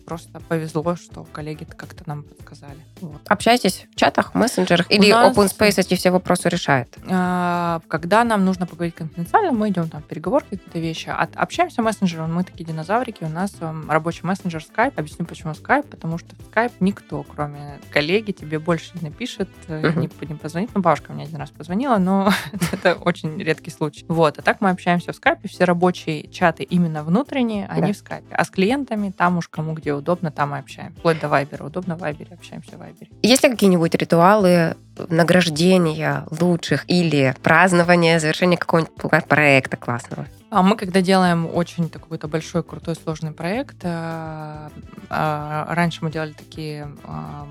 просто 0.10 0.40
повезло, 0.40 0.96
что 0.96 1.24
коллеги 1.32 1.66
как-то 1.66 2.04
нам 2.08 2.24
подсказали. 2.24 2.80
Вот. 3.00 3.22
Общайтесь 3.28 3.86
в 3.92 3.96
чатах, 3.96 4.34
мессенджерах 4.34 4.90
или 4.90 5.12
нас... 5.12 5.38
Open 5.38 5.46
Space 5.46 5.76
эти 5.78 5.94
все 5.94 6.10
вопросы 6.10 6.50
решает? 6.50 6.98
А, 7.08 7.82
когда 7.88 8.24
нам 8.24 8.44
нужно 8.44 8.66
поговорить 8.66 8.96
конфиденциально, 8.96 9.52
мы 9.52 9.70
идем 9.70 9.88
там 9.88 10.02
в 10.02 10.06
переговорки, 10.06 10.50
какие-то 10.50 10.80
вещи. 10.80 11.10
От, 11.10 11.36
общаемся 11.36 11.84
мессенджером, 11.84 12.34
мы 12.34 12.44
такие 12.44 12.66
динозаврики, 12.66 13.24
у 13.24 13.30
нас 13.30 13.54
um, 13.60 13.88
рабочий 13.88 14.22
мессенджер 14.24 14.64
Skype. 14.64 14.94
Объясню, 14.96 15.28
почему 15.28 15.54
Skype, 15.54 15.88
потому 15.88 16.18
что 16.18 16.36
в 16.36 16.40
Skype 16.50 16.72
никто, 16.80 17.24
кроме 17.24 17.78
коллеги, 17.92 18.32
тебе 18.32 18.58
больше 18.58 18.90
не 18.96 19.10
напишет, 19.10 19.50
uh-huh. 19.68 19.96
не, 19.96 20.10
не 20.28 20.36
позвонит. 20.36 20.72
Ну, 20.74 20.82
бабушка 20.82 21.14
мне 21.14 21.26
один 21.26 21.38
раз 21.38 21.52
позвонила, 21.52 22.00
но 22.00 22.34
это 22.72 22.96
очень 22.96 23.38
редкий 23.38 23.70
случай. 23.70 24.06
Вот, 24.08 24.40
а 24.40 24.42
так 24.42 24.60
мы 24.60 24.72
общаемся 24.72 25.14
в 25.14 25.20
Skype, 25.20 25.48
все 25.48 25.66
рабочие 25.66 26.28
чаты 26.30 26.64
именно 26.64 27.04
внутренние, 27.04 27.68
они 27.68 27.94
в 27.94 28.04
Skype. 28.04 28.26
А 28.32 28.44
с 28.44 28.50
клиентами 28.50 29.12
там 29.12 29.38
уж 29.38 29.48
кому 29.48 29.74
где 29.74 29.94
удобно, 30.00 30.32
там 30.32 30.56
и 30.56 30.60
общаемся. 30.60 30.98
Вплоть 31.00 31.20
до 31.20 31.28
Вайбера. 31.28 31.64
Удобно 31.66 31.96
в 31.96 32.00
Вайбере, 32.00 32.32
общаемся 32.34 32.76
в 32.76 32.80
Вайбере. 32.80 33.10
Есть 33.22 33.44
ли 33.44 33.50
какие-нибудь 33.50 33.96
ритуалы 33.96 34.76
награждения 35.10 36.26
лучших 36.40 36.84
или 36.90 37.36
празднования 37.42 38.20
завершения 38.20 38.58
какого-нибудь 38.58 39.26
проекта 39.28 39.78
классного? 39.78 40.26
А 40.52 40.64
мы, 40.64 40.76
когда 40.76 41.02
делаем 41.02 41.48
очень 41.54 41.90
какой-то 41.90 42.28
большой, 42.28 42.64
крутой, 42.64 42.96
сложный 42.96 43.32
проект, 43.32 43.78
э, 43.84 44.70
э, 45.10 45.66
раньше 45.70 46.00
мы 46.02 46.12
делали 46.12 46.32
такие 46.32 46.90
э, 47.04 47.10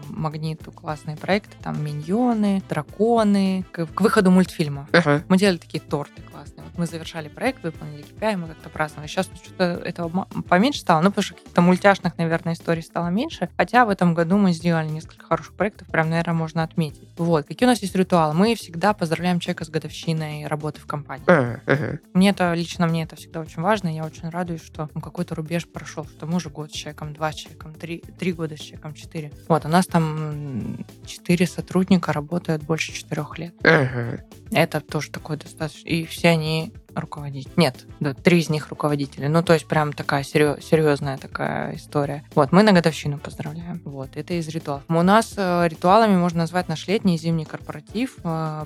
магниту 0.08 0.72
классные 0.72 1.16
проекты, 1.16 1.56
там 1.62 1.82
миньоны, 1.82 2.60
драконы, 2.68 3.64
к, 3.70 3.86
выходу 4.00 4.32
мультфильма. 4.32 4.88
Uh-huh. 4.90 5.22
Мы 5.28 5.38
делали 5.38 5.58
такие 5.58 5.80
торты 5.80 6.22
классные. 6.38 6.64
Вот 6.64 6.78
мы 6.78 6.86
завершали 6.86 7.28
проект, 7.28 7.62
выполнили 7.64 8.04
KPI, 8.04 8.36
мы 8.36 8.48
как-то 8.48 8.68
праздновали. 8.68 9.08
Сейчас 9.08 9.28
что-то 9.42 9.64
этого 9.84 10.26
поменьше 10.48 10.80
стало, 10.80 11.00
ну, 11.00 11.10
потому 11.10 11.22
что 11.24 11.34
каких-то 11.34 11.60
мультяшных, 11.62 12.16
наверное, 12.16 12.54
историй 12.54 12.82
стало 12.82 13.08
меньше. 13.08 13.48
Хотя 13.56 13.84
в 13.84 13.88
этом 13.88 14.14
году 14.14 14.36
мы 14.36 14.52
сделали 14.52 14.88
несколько 14.88 15.26
хороших 15.26 15.54
проектов, 15.54 15.88
прям, 15.88 16.10
наверное, 16.10 16.34
можно 16.34 16.62
отметить. 16.62 17.08
Вот. 17.16 17.46
Какие 17.46 17.66
у 17.66 17.70
нас 17.70 17.82
есть 17.82 17.96
ритуалы? 17.96 18.34
Мы 18.34 18.54
всегда 18.54 18.92
поздравляем 18.92 19.40
человека 19.40 19.64
с 19.64 19.68
годовщиной 19.68 20.46
работы 20.46 20.80
в 20.80 20.86
компании. 20.86 21.26
Uh-huh. 21.26 21.98
Мне 22.14 22.30
это 22.30 22.54
лично 22.54 22.86
мне 22.86 23.02
это 23.02 23.16
всегда 23.16 23.40
очень 23.40 23.62
важно. 23.62 23.88
Я 23.88 24.04
очень 24.04 24.28
радуюсь, 24.28 24.62
что 24.62 24.88
ну, 24.94 25.00
какой-то 25.00 25.34
рубеж 25.34 25.66
прошел, 25.66 26.04
что 26.04 26.26
мы 26.26 26.36
уже 26.36 26.50
год 26.50 26.70
с 26.70 26.74
человеком, 26.74 27.14
два 27.14 27.32
с 27.32 27.36
человеком, 27.36 27.74
три, 27.74 27.98
три 28.18 28.32
года 28.32 28.56
с 28.56 28.60
человеком, 28.60 28.94
четыре. 28.94 29.32
Вот, 29.48 29.64
у 29.64 29.68
нас 29.68 29.86
там 29.86 30.84
четыре 31.04 31.46
сотрудника 31.46 32.12
работают 32.12 32.62
больше 32.62 32.92
четырех 32.92 33.38
лет. 33.38 33.54
Uh-huh. 33.62 34.20
Это 34.52 34.80
тоже 34.80 35.10
такое 35.10 35.36
достаточно. 35.36 35.88
И 35.88 36.06
все 36.06 36.27
они 36.28 36.72
руководитель. 36.94 37.50
Нет, 37.56 37.86
да, 38.00 38.14
три 38.14 38.38
из 38.38 38.48
них 38.48 38.68
руководители. 38.68 39.26
Ну, 39.26 39.42
то 39.42 39.52
есть 39.52 39.66
прям 39.66 39.92
такая 39.92 40.22
серьезная 40.22 41.18
такая 41.18 41.76
история. 41.76 42.24
Вот, 42.34 42.52
мы 42.52 42.62
на 42.62 42.72
годовщину 42.72 43.18
поздравляем. 43.18 43.80
Вот, 43.84 44.10
это 44.14 44.34
из 44.34 44.48
ритуалов. 44.48 44.84
У 44.88 45.02
нас 45.02 45.34
э, 45.36 45.68
ритуалами 45.68 46.16
можно 46.16 46.40
назвать 46.40 46.68
наш 46.68 46.86
летний 46.88 47.16
и 47.16 47.18
зимний 47.18 47.44
корпоратив. 47.44 48.16
Э, 48.24 48.64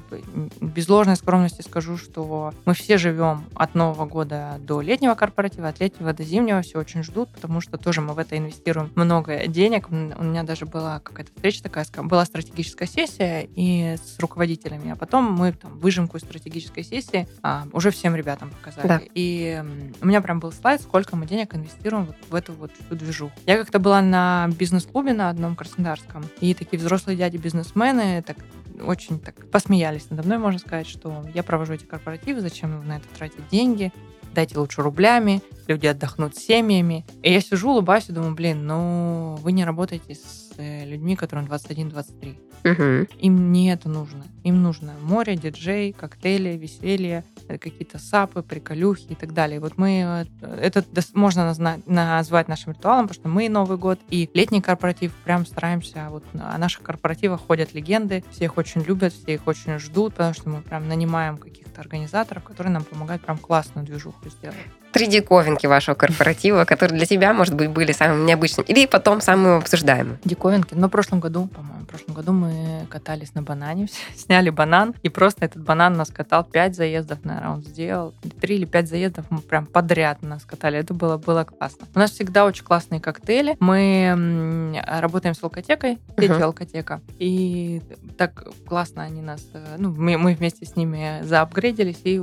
без 0.61 0.88
ложной 0.88 1.16
скромности 1.16 1.62
скажу, 1.62 1.96
что 1.96 2.52
мы 2.64 2.74
все 2.74 2.98
живем 2.98 3.44
от 3.54 3.74
Нового 3.74 4.06
года 4.06 4.56
до 4.61 4.80
летнего 4.80 5.14
корпоратива, 5.14 5.68
от 5.68 5.80
летнего 5.80 6.12
до 6.12 6.22
зимнего 6.22 6.62
все 6.62 6.78
очень 6.78 7.02
ждут, 7.02 7.30
потому 7.30 7.61
что 7.61 7.78
тоже 7.78 8.00
мы 8.00 8.14
в 8.14 8.18
это 8.18 8.37
инвестируем 8.37 8.90
много 8.94 9.46
денег. 9.46 9.88
У 9.90 9.94
меня 9.94 10.42
даже 10.42 10.66
была 10.66 11.00
какая-то 11.00 11.32
встреча 11.35 11.62
такая, 11.62 11.87
была 12.02 12.24
стратегическая 12.24 12.87
сессия 12.87 13.48
и 13.54 13.96
с 14.02 14.18
руководителями, 14.18 14.92
а 14.92 14.96
потом 14.96 15.32
мы 15.32 15.52
там 15.52 15.78
выжимку 15.78 16.16
из 16.16 16.22
стратегической 16.22 16.85
сессии 16.85 17.28
а, 17.42 17.66
уже 17.72 17.90
всем 17.90 18.12
ребятам 18.16 18.51
показали. 18.51 18.87
Да. 18.87 19.01
И 19.14 19.62
у 20.01 20.07
меня 20.07 20.20
прям 20.20 20.40
был 20.40 20.53
слайд, 20.53 20.81
сколько 20.81 21.16
мы 21.16 21.27
денег 21.27 21.55
инвестируем 21.55 22.07
вот 22.07 22.16
в 22.29 22.35
эту 22.35 22.53
вот 22.53 22.70
всю 22.72 22.94
движуху. 22.94 23.33
Я 23.46 23.57
как-то 23.59 23.79
была 23.79 24.03
на 24.03 24.48
бизнес-клубе 24.59 25.12
на 25.12 25.29
одном 25.31 25.57
краснодарском, 25.57 26.25
и 26.40 26.55
такие 26.55 26.79
взрослые 26.79 27.16
дяди-бизнесмены 27.16 28.22
так 28.22 28.37
очень 28.81 29.20
так 29.20 29.35
посмеялись 29.51 30.11
надо 30.11 30.22
мной, 30.25 30.38
можно 30.38 30.59
сказать, 30.59 30.88
что 30.88 31.25
я 31.35 31.42
провожу 31.42 31.75
эти 31.75 31.85
корпоративы, 31.85 32.40
зачем 32.40 32.87
на 32.87 32.96
это 32.96 33.07
тратить 33.16 33.48
деньги, 33.51 33.92
дайте 34.35 34.59
лучше 34.59 34.83
рублями, 34.83 35.42
люди 35.66 35.87
отдохнут 35.87 36.37
с 36.37 36.40
семьями. 36.40 37.05
И 37.22 37.33
я 37.33 37.40
сижу, 37.40 37.70
улыбаюсь 37.70 38.09
и 38.09 38.12
думаю, 38.12 38.35
блин, 38.35 38.66
ну 38.66 39.37
вы 39.42 39.53
не 39.53 39.64
работаете 39.64 40.14
с 40.14 40.53
э, 40.57 40.85
людьми, 40.87 41.16
которым 41.16 41.46
21-23. 41.46 42.38
Угу. 42.64 43.09
Им 43.20 43.53
не 43.53 43.72
это 43.72 43.88
нужно. 43.88 44.25
Им 44.44 44.62
нужно 44.62 44.92
море, 45.01 45.37
диджей, 45.37 45.92
коктейли, 45.92 46.57
веселье, 46.57 47.25
э, 47.48 47.59
какие-то 47.59 47.98
сапы, 47.98 48.42
приколюхи 48.42 49.07
и 49.11 49.14
так 49.14 49.33
далее. 49.33 49.61
вот 49.61 49.79
мы, 49.79 50.27
э, 50.42 50.59
это 50.61 50.85
можно 51.14 51.55
назвать 51.87 52.48
нашим 52.48 52.72
ритуалом, 52.72 53.09
потому 53.09 53.20
что 53.20 53.29
мы 53.29 53.48
Новый 53.48 53.79
год 53.79 53.98
и 54.11 54.29
летний 54.35 54.61
корпоратив 54.61 55.12
прям 55.25 55.46
стараемся, 55.46 56.09
вот 56.11 56.25
о 56.35 56.59
наших 56.59 56.83
корпоративах 56.83 57.40
ходят 57.40 57.75
легенды, 57.75 58.25
все 58.31 58.44
их 58.44 58.57
очень 58.57 58.83
любят, 58.83 59.12
все 59.12 59.35
их 59.35 59.46
очень 59.46 59.79
ждут, 59.79 60.14
потому 60.14 60.35
что 60.35 60.48
мы 60.48 60.62
прям 60.62 60.88
нанимаем 60.88 61.38
каких-то 61.38 61.81
организаторов, 61.81 62.44
которые 62.44 62.72
нам 62.72 62.85
помогают 62.85 63.22
прям 63.22 63.38
классную 63.38 63.87
движуху 63.87 64.29
сделать 64.29 64.57
три 64.92 65.07
диковинки 65.07 65.66
вашего 65.66 65.94
корпоратива, 65.94 66.64
которые 66.64 66.98
для 66.98 67.07
тебя, 67.07 67.33
может 67.33 67.55
быть, 67.55 67.70
были 67.70 67.92
самыми 67.92 68.25
необычными, 68.27 68.66
или 68.66 68.87
потом 68.87 69.20
самыми 69.20 69.59
обсуждаемыми? 69.59 70.18
Диковинки? 70.25 70.75
Ну, 70.75 70.87
в 70.87 70.90
прошлом 70.90 71.20
году, 71.20 71.48
по-моему, 71.48 71.85
в 71.85 71.87
прошлом 71.87 72.14
году 72.14 72.33
мы 72.33 72.51
катались 72.88 73.34
на 73.34 73.42
банане, 73.42 73.88
сняли 74.16 74.50
банан, 74.50 74.94
и 75.02 75.08
просто 75.08 75.44
этот 75.44 75.62
банан 75.62 75.94
нас 75.94 76.10
катал 76.10 76.44
пять 76.44 76.76
заездов, 76.76 77.24
наверное, 77.24 77.50
он 77.50 77.62
сделал. 77.62 78.14
Три 78.40 78.56
или 78.56 78.64
пять 78.64 78.88
заездов 78.88 79.26
мы 79.30 79.38
прям 79.38 79.66
подряд 79.66 80.22
нас 80.22 80.44
катали. 80.44 80.78
Это 80.78 80.94
было, 80.94 81.16
было 81.16 81.44
классно. 81.44 81.86
У 81.94 81.98
нас 81.98 82.10
всегда 82.10 82.44
очень 82.44 82.64
классные 82.64 83.00
коктейли. 83.00 83.56
Мы 83.60 84.82
работаем 84.86 85.34
с 85.34 85.42
алкотекой, 85.42 85.98
сетью 86.18 86.36
uh-huh. 86.36 86.44
алкотека, 86.44 87.00
и 87.18 87.82
так 88.16 88.46
классно 88.66 89.02
они 89.02 89.22
нас, 89.22 89.46
э, 89.54 89.76
ну, 89.78 89.92
мы, 89.92 90.18
мы 90.18 90.34
вместе 90.34 90.66
с 90.66 90.76
ними 90.76 91.20
заапгрейдились, 91.22 92.00
и, 92.04 92.20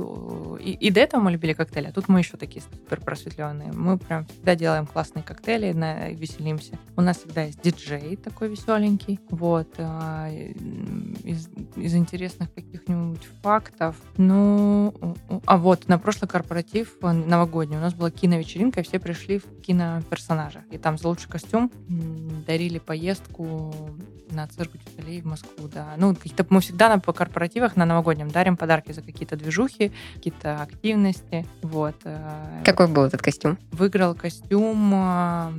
и, 0.62 0.72
и 0.72 0.90
до 0.90 1.00
этого 1.00 1.20
мы 1.20 1.32
любили 1.32 1.52
коктейли, 1.52 1.88
а 1.88 1.92
тут 1.92 2.08
мы 2.08 2.20
еще 2.20 2.36
такие 2.36 2.62
супер 2.62 3.00
просветленные. 3.00 3.72
Мы 3.72 3.98
прям 3.98 4.26
всегда 4.26 4.54
делаем 4.54 4.86
классные 4.86 5.22
коктейли, 5.22 5.72
на, 5.72 6.10
веселимся. 6.10 6.78
У 6.96 7.00
нас 7.00 7.18
всегда 7.18 7.42
есть 7.42 7.60
диджей 7.62 8.16
такой 8.16 8.48
веселенький. 8.48 9.20
Вот. 9.30 9.68
Из, 10.28 11.48
из 11.76 11.94
интересных 11.94 12.52
каких-нибудь 12.52 13.26
фактов. 13.42 13.96
Ну, 14.16 14.92
а 15.46 15.56
вот, 15.56 15.88
на 15.88 15.98
прошлый 15.98 16.28
корпоратив 16.28 16.96
новогодний 17.00 17.76
у 17.76 17.80
нас 17.80 17.94
была 17.94 18.10
киновечеринка, 18.10 18.80
и 18.80 18.82
все 18.82 18.98
пришли 18.98 19.38
в 19.38 19.60
киноперсонажа. 19.62 20.64
И 20.70 20.78
там 20.78 20.98
за 20.98 21.08
лучший 21.08 21.30
костюм 21.30 21.70
дарили 22.40 22.78
поездку 22.78 23.74
на 24.32 24.46
цирк 24.46 24.70
Дюсалей 24.72 25.20
в 25.20 25.26
Москву, 25.26 25.68
да. 25.72 25.94
Ну, 25.96 26.14
какие-то 26.14 26.46
мы 26.48 26.60
всегда 26.60 26.88
на 26.88 26.98
по 26.98 27.12
корпоративах 27.12 27.76
на 27.76 27.84
новогоднем 27.84 28.30
дарим 28.30 28.56
подарки 28.56 28.92
за 28.92 29.02
какие-то 29.02 29.36
движухи, 29.36 29.92
какие-то 30.14 30.62
активности, 30.62 31.46
вот. 31.62 31.96
Э. 32.04 32.62
Какой 32.64 32.86
был 32.88 33.04
этот 33.04 33.22
костюм? 33.22 33.58
Выиграл 33.72 34.14
костюм 34.14 34.92
э, 34.94 35.52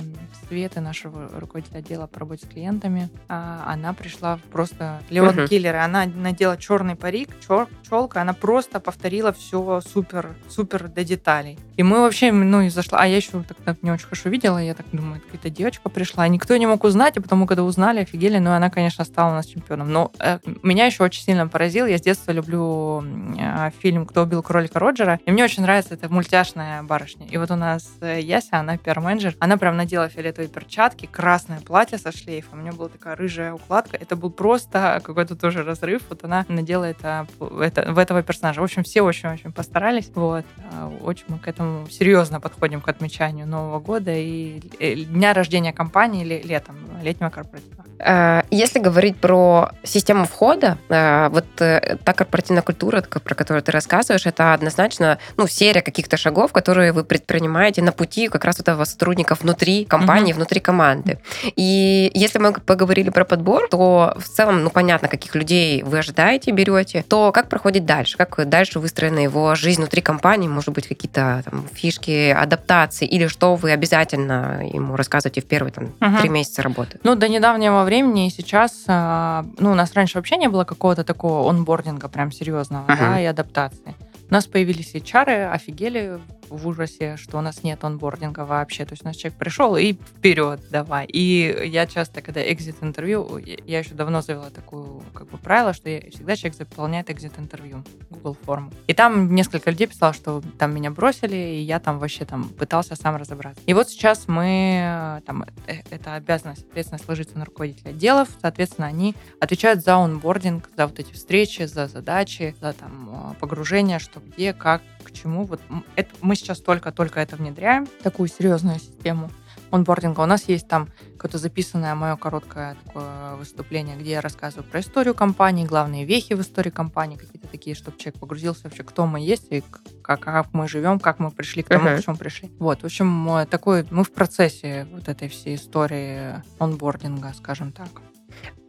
Светы, 0.48 0.80
нашего 0.80 1.28
руководителя 1.38 1.78
отдела 1.78 2.06
по 2.06 2.20
работе 2.20 2.46
с 2.46 2.48
клиентами. 2.48 3.08
А 3.28 3.64
она 3.66 3.92
пришла 3.92 4.38
просто 4.50 5.02
Леон 5.10 5.38
uh-huh. 5.38 5.48
Киллер, 5.48 5.76
она 5.76 6.06
надела 6.06 6.56
черный 6.56 6.96
парик, 6.96 7.30
чер, 7.46 7.68
челка, 7.88 8.22
она 8.22 8.32
просто 8.32 8.80
повторила 8.80 9.32
все 9.32 9.80
супер, 9.80 10.34
супер 10.48 10.88
до 10.88 11.04
деталей. 11.04 11.58
И 11.76 11.82
мы 11.82 12.00
вообще, 12.00 12.32
ну, 12.32 12.62
и 12.62 12.68
зашла, 12.68 13.00
а 13.00 13.06
я 13.06 13.16
еще 13.16 13.42
так, 13.42 13.56
так 13.64 13.82
не 13.82 13.90
очень 13.90 14.04
хорошо 14.04 14.28
видела, 14.28 14.58
я 14.58 14.74
так 14.74 14.86
думаю, 14.92 15.20
какая-то 15.20 15.50
девочка 15.50 15.88
пришла, 15.88 16.28
никто 16.28 16.56
не 16.56 16.66
мог 16.72 16.84
узнать, 16.84 17.18
а 17.18 17.20
потом, 17.20 17.46
когда 17.46 17.64
узнали, 17.64 18.00
офигели, 18.00 18.38
но 18.38 18.54
она, 18.54 18.70
конечно, 18.70 19.04
стала 19.04 19.32
у 19.32 19.34
нас 19.34 19.46
чемпионом. 19.46 19.92
Но 19.92 20.10
э, 20.18 20.38
меня 20.62 20.86
еще 20.86 21.04
очень 21.04 21.22
сильно 21.22 21.46
поразил. 21.46 21.84
Я 21.84 21.98
с 21.98 22.00
детства 22.00 22.32
люблю 22.32 23.04
э, 23.38 23.70
фильм 23.78 24.06
«Кто 24.06 24.22
убил 24.22 24.42
кролика 24.42 24.78
Роджера». 24.78 25.20
И 25.26 25.30
мне 25.30 25.44
очень 25.44 25.62
нравится 25.62 25.94
эта 25.94 26.08
мультяшная 26.08 26.82
барышня. 26.82 27.26
И 27.26 27.36
вот 27.36 27.50
у 27.50 27.56
нас 27.56 27.90
э, 28.00 28.20
Яся, 28.20 28.58
она 28.60 28.78
пиар-менеджер. 28.78 29.36
Она 29.38 29.58
прям 29.58 29.76
надела 29.76 30.08
фиолетовые 30.08 30.48
перчатки, 30.48 31.04
красное 31.04 31.60
платье 31.60 31.98
со 31.98 32.10
шлейфом. 32.10 32.60
У 32.60 32.62
нее 32.62 32.72
была 32.72 32.88
такая 32.88 33.16
рыжая 33.16 33.52
укладка. 33.52 33.98
Это 33.98 34.16
был 34.16 34.30
просто 34.30 35.02
какой-то 35.04 35.36
тоже 35.36 35.64
разрыв. 35.64 36.02
Вот 36.08 36.24
она 36.24 36.46
надела 36.48 36.84
это, 36.84 37.26
это 37.60 37.92
в 37.92 37.98
этого 37.98 38.22
персонажа. 38.22 38.62
В 38.62 38.64
общем, 38.64 38.82
все 38.82 39.02
очень-очень 39.02 39.52
постарались. 39.52 40.10
Вот. 40.14 40.46
А, 40.72 40.88
очень 41.02 41.24
мы 41.28 41.38
к 41.38 41.48
этому 41.48 41.86
серьезно 41.90 42.40
подходим 42.40 42.80
к 42.80 42.88
отмечанию 42.88 43.46
Нового 43.46 43.78
года 43.78 44.14
и 44.14 44.60
дня 45.04 45.34
рождения 45.34 45.74
компании 45.74 46.22
или 46.22 46.36
летом, 46.62 47.02
летнего 47.02 47.30
корпоратива. 47.30 47.81
Э, 48.02 48.42
если 48.50 48.78
говорить 48.80 49.16
про 49.16 49.70
систему 49.84 50.26
входа, 50.26 50.78
э, 50.88 51.28
вот 51.28 51.46
э, 51.60 51.96
та 52.04 52.12
корпоративная 52.12 52.62
культура, 52.62 53.02
про 53.02 53.34
которую 53.34 53.62
ты 53.62 53.72
рассказываешь, 53.72 54.26
это 54.26 54.54
однозначно 54.54 55.18
ну, 55.36 55.46
серия 55.46 55.82
каких-то 55.82 56.16
шагов, 56.16 56.52
которые 56.52 56.92
вы 56.92 57.04
предпринимаете 57.04 57.82
на 57.82 57.92
пути 57.92 58.28
как 58.28 58.44
раз 58.44 58.58
этого 58.58 58.84
сотрудников 58.84 59.42
внутри 59.42 59.84
компании, 59.84 60.32
mm-hmm. 60.32 60.36
внутри 60.36 60.60
команды. 60.60 61.18
И 61.56 62.10
если 62.14 62.38
мы 62.38 62.52
поговорили 62.52 63.10
про 63.10 63.24
подбор, 63.24 63.68
то 63.70 64.14
в 64.18 64.28
целом, 64.28 64.64
ну, 64.64 64.70
понятно, 64.70 65.08
каких 65.08 65.34
людей 65.34 65.82
вы 65.82 65.98
ожидаете, 65.98 66.50
берете, 66.50 67.04
то 67.08 67.30
как 67.32 67.48
проходит 67.48 67.84
дальше? 67.84 68.16
Как 68.16 68.48
дальше 68.48 68.80
выстроена 68.80 69.20
его 69.20 69.54
жизнь 69.54 69.80
внутри 69.80 70.02
компании? 70.02 70.48
Может 70.48 70.70
быть, 70.70 70.88
какие-то 70.88 71.42
там, 71.44 71.66
фишки, 71.72 72.30
адаптации? 72.30 73.06
Или 73.06 73.28
что 73.28 73.54
вы 73.54 73.70
обязательно 73.70 74.60
ему 74.66 74.96
рассказываете 74.96 75.40
в 75.40 75.44
первые 75.44 75.72
там, 75.72 75.92
mm-hmm. 76.00 76.20
три 76.20 76.28
месяца 76.28 76.62
работы? 76.62 76.98
Ну, 77.04 77.14
до 77.14 77.28
недавнего 77.28 77.84
времени 77.84 77.91
и 78.26 78.30
сейчас, 78.30 78.84
а, 78.88 79.44
ну, 79.58 79.72
у 79.72 79.74
нас 79.74 79.92
раньше 79.94 80.18
вообще 80.18 80.36
не 80.36 80.48
было 80.48 80.64
какого-то 80.64 81.04
такого 81.04 81.48
онбординга 81.48 82.08
прям 82.08 82.32
серьезного, 82.32 82.86
uh-huh. 82.86 82.98
да, 82.98 83.20
и 83.20 83.24
адаптации. 83.24 83.94
У 84.30 84.34
нас 84.34 84.46
появились 84.46 84.94
HR, 84.94 85.52
офигели 85.52 86.18
в 86.56 86.66
ужасе, 86.66 87.16
что 87.16 87.38
у 87.38 87.40
нас 87.40 87.62
нет 87.62 87.82
онбординга 87.84 88.40
вообще. 88.44 88.84
То 88.84 88.92
есть 88.92 89.04
у 89.04 89.06
нас 89.06 89.16
человек 89.16 89.38
пришел 89.38 89.76
и 89.76 89.94
вперед 89.94 90.60
давай. 90.70 91.06
И 91.06 91.66
я 91.66 91.86
часто, 91.86 92.22
когда 92.22 92.42
экзит-интервью, 92.52 93.38
я 93.38 93.78
еще 93.78 93.94
давно 93.94 94.22
завела 94.22 94.50
такую 94.50 95.02
как 95.14 95.28
бы 95.28 95.38
правило, 95.38 95.72
что 95.72 95.88
я, 95.88 96.00
всегда 96.10 96.36
человек 96.36 96.56
заполняет 96.56 97.10
экзит-интервью, 97.10 97.84
Google 98.10 98.36
форму. 98.44 98.72
И 98.86 98.94
там 98.94 99.34
несколько 99.34 99.70
людей 99.70 99.86
писало, 99.86 100.12
что 100.12 100.42
там 100.58 100.74
меня 100.74 100.90
бросили, 100.90 101.36
и 101.36 101.60
я 101.60 101.80
там 101.80 101.98
вообще 101.98 102.24
там 102.24 102.48
пытался 102.48 102.96
сам 102.96 103.16
разобраться. 103.16 103.62
И 103.66 103.74
вот 103.74 103.88
сейчас 103.88 104.28
мы, 104.28 105.22
там, 105.26 105.44
э, 105.66 105.82
это 105.90 106.14
обязанность, 106.14 106.66
ответственность 106.68 107.08
ложится 107.08 107.38
на 107.38 107.44
руководителя 107.44 107.90
отделов, 107.90 108.28
соответственно, 108.40 108.86
они 108.86 109.14
отвечают 109.40 109.82
за 109.82 109.96
онбординг, 109.96 110.70
за 110.76 110.86
вот 110.86 110.98
эти 110.98 111.12
встречи, 111.12 111.62
за 111.62 111.88
задачи, 111.88 112.54
за 112.60 112.72
там 112.72 113.36
погружение, 113.40 113.98
что 113.98 114.20
где, 114.20 114.52
как, 114.52 114.82
к 115.02 115.12
чему. 115.12 115.44
Вот 115.44 115.60
это, 115.96 116.10
мы 116.20 116.36
сейчас 116.36 116.60
только-только 116.60 117.20
это 117.20 117.36
внедряем, 117.36 117.86
такую 118.02 118.28
серьезную 118.28 118.78
систему 118.78 119.30
онбординга. 119.70 120.20
У 120.20 120.26
нас 120.26 120.48
есть 120.48 120.68
там 120.68 120.88
какое-то 121.16 121.38
записанное 121.38 121.94
мое 121.94 122.16
короткое 122.16 122.76
такое 122.84 123.36
выступление, 123.36 123.96
где 123.96 124.12
я 124.12 124.20
рассказываю 124.20 124.68
про 124.68 124.80
историю 124.80 125.14
компании, 125.14 125.64
главные 125.64 126.04
вехи 126.04 126.34
в 126.34 126.40
истории 126.42 126.70
компании, 126.70 127.16
какие-то 127.16 127.48
такие, 127.48 127.74
чтобы 127.74 127.98
человек 127.98 128.20
погрузился 128.20 128.64
вообще, 128.64 128.82
кто 128.82 129.06
мы 129.06 129.20
есть 129.20 129.46
и 129.50 129.62
как, 130.02 130.20
как 130.20 130.52
мы 130.52 130.68
живем, 130.68 130.98
как 131.00 131.18
мы 131.18 131.30
пришли 131.30 131.62
к 131.62 131.68
тому, 131.68 131.88
uh-huh. 131.88 132.00
к 132.00 132.04
чему 132.04 132.16
пришли. 132.16 132.50
Вот, 132.58 132.82
в 132.82 132.84
общем, 132.84 133.46
такой, 133.50 133.86
мы 133.90 134.04
в 134.04 134.12
процессе 134.12 134.86
вот 134.92 135.08
этой 135.08 135.28
всей 135.28 135.56
истории 135.56 136.42
онбординга, 136.58 137.32
скажем 137.34 137.72
так. 137.72 137.88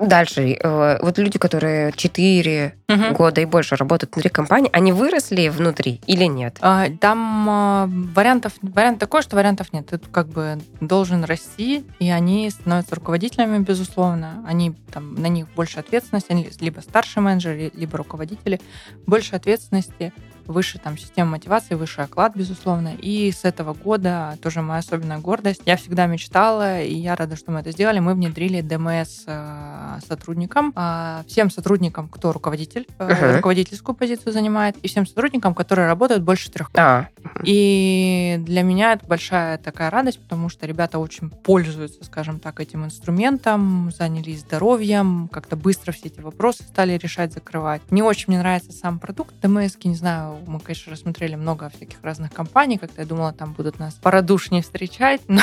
Дальше, 0.07 0.57
э, 0.59 0.97
вот 1.01 1.17
люди, 1.17 1.39
которые 1.39 1.91
4 1.93 2.75
угу. 2.89 3.15
года 3.15 3.41
и 3.41 3.45
больше 3.45 3.75
работают 3.75 4.13
внутри 4.13 4.29
компании, 4.29 4.69
они 4.73 4.91
выросли 4.91 5.47
внутри 5.47 6.01
или 6.07 6.25
нет? 6.25 6.57
А, 6.61 6.87
там 6.99 7.47
а, 7.49 7.89
вариантов, 7.89 8.53
вариант 8.61 8.99
такой, 8.99 9.21
что 9.21 9.35
вариантов 9.35 9.71
нет. 9.73 9.87
Ты 9.87 9.97
как 9.97 10.27
бы 10.27 10.59
должен 10.81 11.23
расти, 11.23 11.85
и 11.99 12.09
они 12.09 12.49
становятся 12.49 12.95
руководителями, 12.95 13.59
безусловно. 13.59 14.43
Они 14.47 14.73
там, 14.91 15.15
на 15.15 15.27
них 15.27 15.47
больше 15.55 15.79
ответственности, 15.79 16.31
они 16.31 16.49
либо 16.59 16.81
старшие 16.81 17.23
менеджеры, 17.23 17.71
либо 17.73 17.97
руководители, 17.97 18.59
больше 19.05 19.35
ответственности 19.35 20.13
выше 20.47 20.79
там 20.79 20.97
система 20.97 21.31
мотивации, 21.31 21.75
выше 21.75 22.01
оклад, 22.01 22.35
безусловно. 22.35 22.93
И 22.95 23.31
с 23.31 23.45
этого 23.45 23.73
года 23.73 24.37
тоже 24.41 24.61
моя 24.61 24.79
особенная 24.79 25.19
гордость. 25.19 25.61
Я 25.65 25.77
всегда 25.77 26.05
мечтала, 26.05 26.81
и 26.81 26.93
я 26.93 27.15
рада, 27.15 27.35
что 27.35 27.51
мы 27.51 27.59
это 27.59 27.71
сделали. 27.71 27.99
Мы 27.99 28.13
внедрили 28.13 28.61
ДМС 28.61 29.23
э, 29.27 29.99
сотрудникам, 30.07 30.73
а, 30.75 31.23
всем 31.27 31.49
сотрудникам, 31.49 32.07
кто 32.07 32.31
руководитель, 32.31 32.87
uh-huh. 32.97 33.37
руководительскую 33.37 33.95
позицию 33.95 34.33
занимает, 34.33 34.77
и 34.77 34.87
всем 34.87 35.05
сотрудникам, 35.05 35.53
которые 35.53 35.87
работают 35.87 36.23
больше 36.23 36.51
трех 36.51 36.69
лет. 36.69 36.77
Uh-huh. 36.77 37.07
И 37.43 38.37
для 38.39 38.63
меня 38.63 38.93
это 38.93 39.05
большая 39.05 39.57
такая 39.57 39.89
радость, 39.89 40.19
потому 40.19 40.49
что 40.49 40.65
ребята 40.65 40.99
очень 40.99 41.29
пользуются, 41.29 42.03
скажем 42.03 42.39
так, 42.39 42.59
этим 42.59 42.85
инструментом, 42.85 43.91
занялись 43.91 44.41
здоровьем, 44.41 45.29
как-то 45.31 45.55
быстро 45.55 45.91
все 45.91 46.07
эти 46.07 46.19
вопросы 46.19 46.63
стали 46.63 46.97
решать, 46.97 47.33
закрывать. 47.33 47.81
Не 47.91 48.01
очень 48.01 48.25
мне 48.27 48.39
нравится 48.39 48.71
сам 48.71 48.99
продукт 48.99 49.35
ДМС, 49.41 49.75
не 49.83 49.95
знаю, 49.95 50.32
мы, 50.45 50.59
конечно, 50.59 50.91
рассмотрели 50.91 51.35
много 51.35 51.69
всяких 51.69 51.97
разных 52.01 52.31
компаний, 52.31 52.77
как-то 52.77 53.01
я 53.01 53.07
думала, 53.07 53.33
там 53.33 53.53
будут 53.53 53.79
нас 53.79 53.93
порадушнее 53.95 54.61
встречать, 54.61 55.21
но 55.27 55.41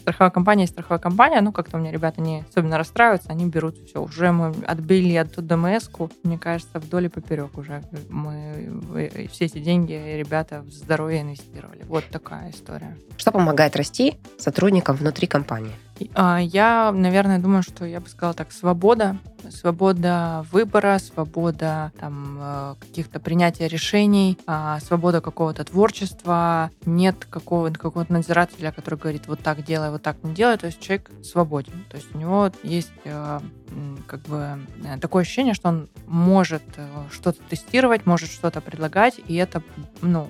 страховая 0.00 0.30
компания 0.30 0.62
есть 0.62 0.72
страховая 0.72 1.00
компания, 1.00 1.40
ну, 1.40 1.52
как-то 1.52 1.76
у 1.76 1.80
меня 1.80 1.92
ребята 1.92 2.20
не 2.20 2.44
особенно 2.48 2.78
расстраиваются, 2.78 3.30
они 3.30 3.46
берут 3.46 3.76
все, 3.86 4.02
уже 4.02 4.32
мы 4.32 4.54
отбили 4.66 5.14
от 5.14 5.34
дмс 5.34 5.88
мне 6.22 6.38
кажется, 6.38 6.78
вдоль 6.78 7.06
и 7.06 7.08
поперек 7.08 7.56
уже 7.56 7.82
мы 8.08 9.28
все 9.30 9.46
эти 9.46 9.58
деньги 9.58 9.92
ребята 9.92 10.62
в 10.62 10.70
здоровье 10.70 11.22
инвестировали. 11.22 11.84
Вот 11.84 12.04
такая 12.10 12.50
история. 12.50 12.96
Что 13.16 13.32
помогает 13.32 13.76
расти 13.76 14.18
сотрудникам 14.38 14.96
внутри 14.96 15.26
компании? 15.26 15.72
А, 16.14 16.38
я, 16.38 16.92
наверное, 16.92 17.38
думаю, 17.38 17.62
что 17.62 17.84
я 17.84 18.00
бы 18.00 18.08
сказала 18.08 18.34
так, 18.34 18.52
свобода, 18.52 19.16
свобода 19.50 20.44
выбора, 20.52 20.98
свобода 20.98 21.92
там, 21.98 22.38
э, 22.40 22.74
каких-то 22.80 23.20
принятия 23.20 23.68
решений, 23.68 24.38
а, 24.46 24.80
свобода 24.80 25.20
какого-то 25.20 25.64
творчества, 25.64 26.70
нет 26.84 27.24
какого-то 27.24 27.78
какого 27.78 28.06
надзирателя, 28.08 28.72
который 28.72 28.98
говорит, 28.98 29.26
вот 29.26 29.40
так 29.40 29.64
делай, 29.64 29.90
вот 29.90 30.02
так 30.02 30.16
не 30.22 30.34
делай, 30.34 30.56
то 30.56 30.66
есть 30.66 30.80
человек 30.80 31.10
свободен, 31.22 31.84
то 31.90 31.96
есть 31.96 32.14
у 32.14 32.18
него 32.18 32.50
есть 32.62 32.92
э, 33.04 33.40
как 34.06 34.22
бы 34.22 34.58
э, 34.84 34.98
такое 34.98 35.22
ощущение, 35.22 35.54
что 35.54 35.68
он 35.68 35.88
может 36.06 36.62
что-то 37.10 37.38
тестировать, 37.48 38.06
может 38.06 38.30
что-то 38.30 38.60
предлагать, 38.60 39.20
и 39.26 39.34
это, 39.34 39.62
ну, 40.00 40.28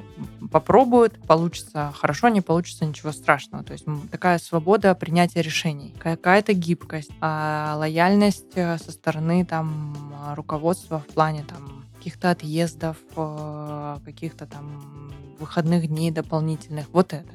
попробует, 0.51 1.21
получится 1.27 1.92
хорошо, 1.97 2.29
не 2.29 2.40
получится 2.40 2.85
ничего 2.85 3.12
страшного. 3.12 3.64
То 3.64 3.73
есть 3.73 3.85
такая 4.11 4.38
свобода 4.38 4.94
принятия 4.94 5.42
решений, 5.42 5.94
какая-то 5.99 6.53
гибкость, 6.53 7.11
а 7.21 7.77
лояльность 7.79 8.53
со 8.53 8.92
стороны 8.99 9.45
там 9.45 9.95
руководства 10.35 10.99
в 10.99 11.07
плане 11.15 11.45
там 11.45 11.85
каких-то 11.97 12.31
отъездов, 12.31 12.97
э, 13.17 13.97
каких-то 14.05 14.47
там 14.47 15.13
выходных 15.39 15.87
дней 15.87 16.11
дополнительных. 16.11 16.87
Вот 16.93 17.13
это. 17.13 17.33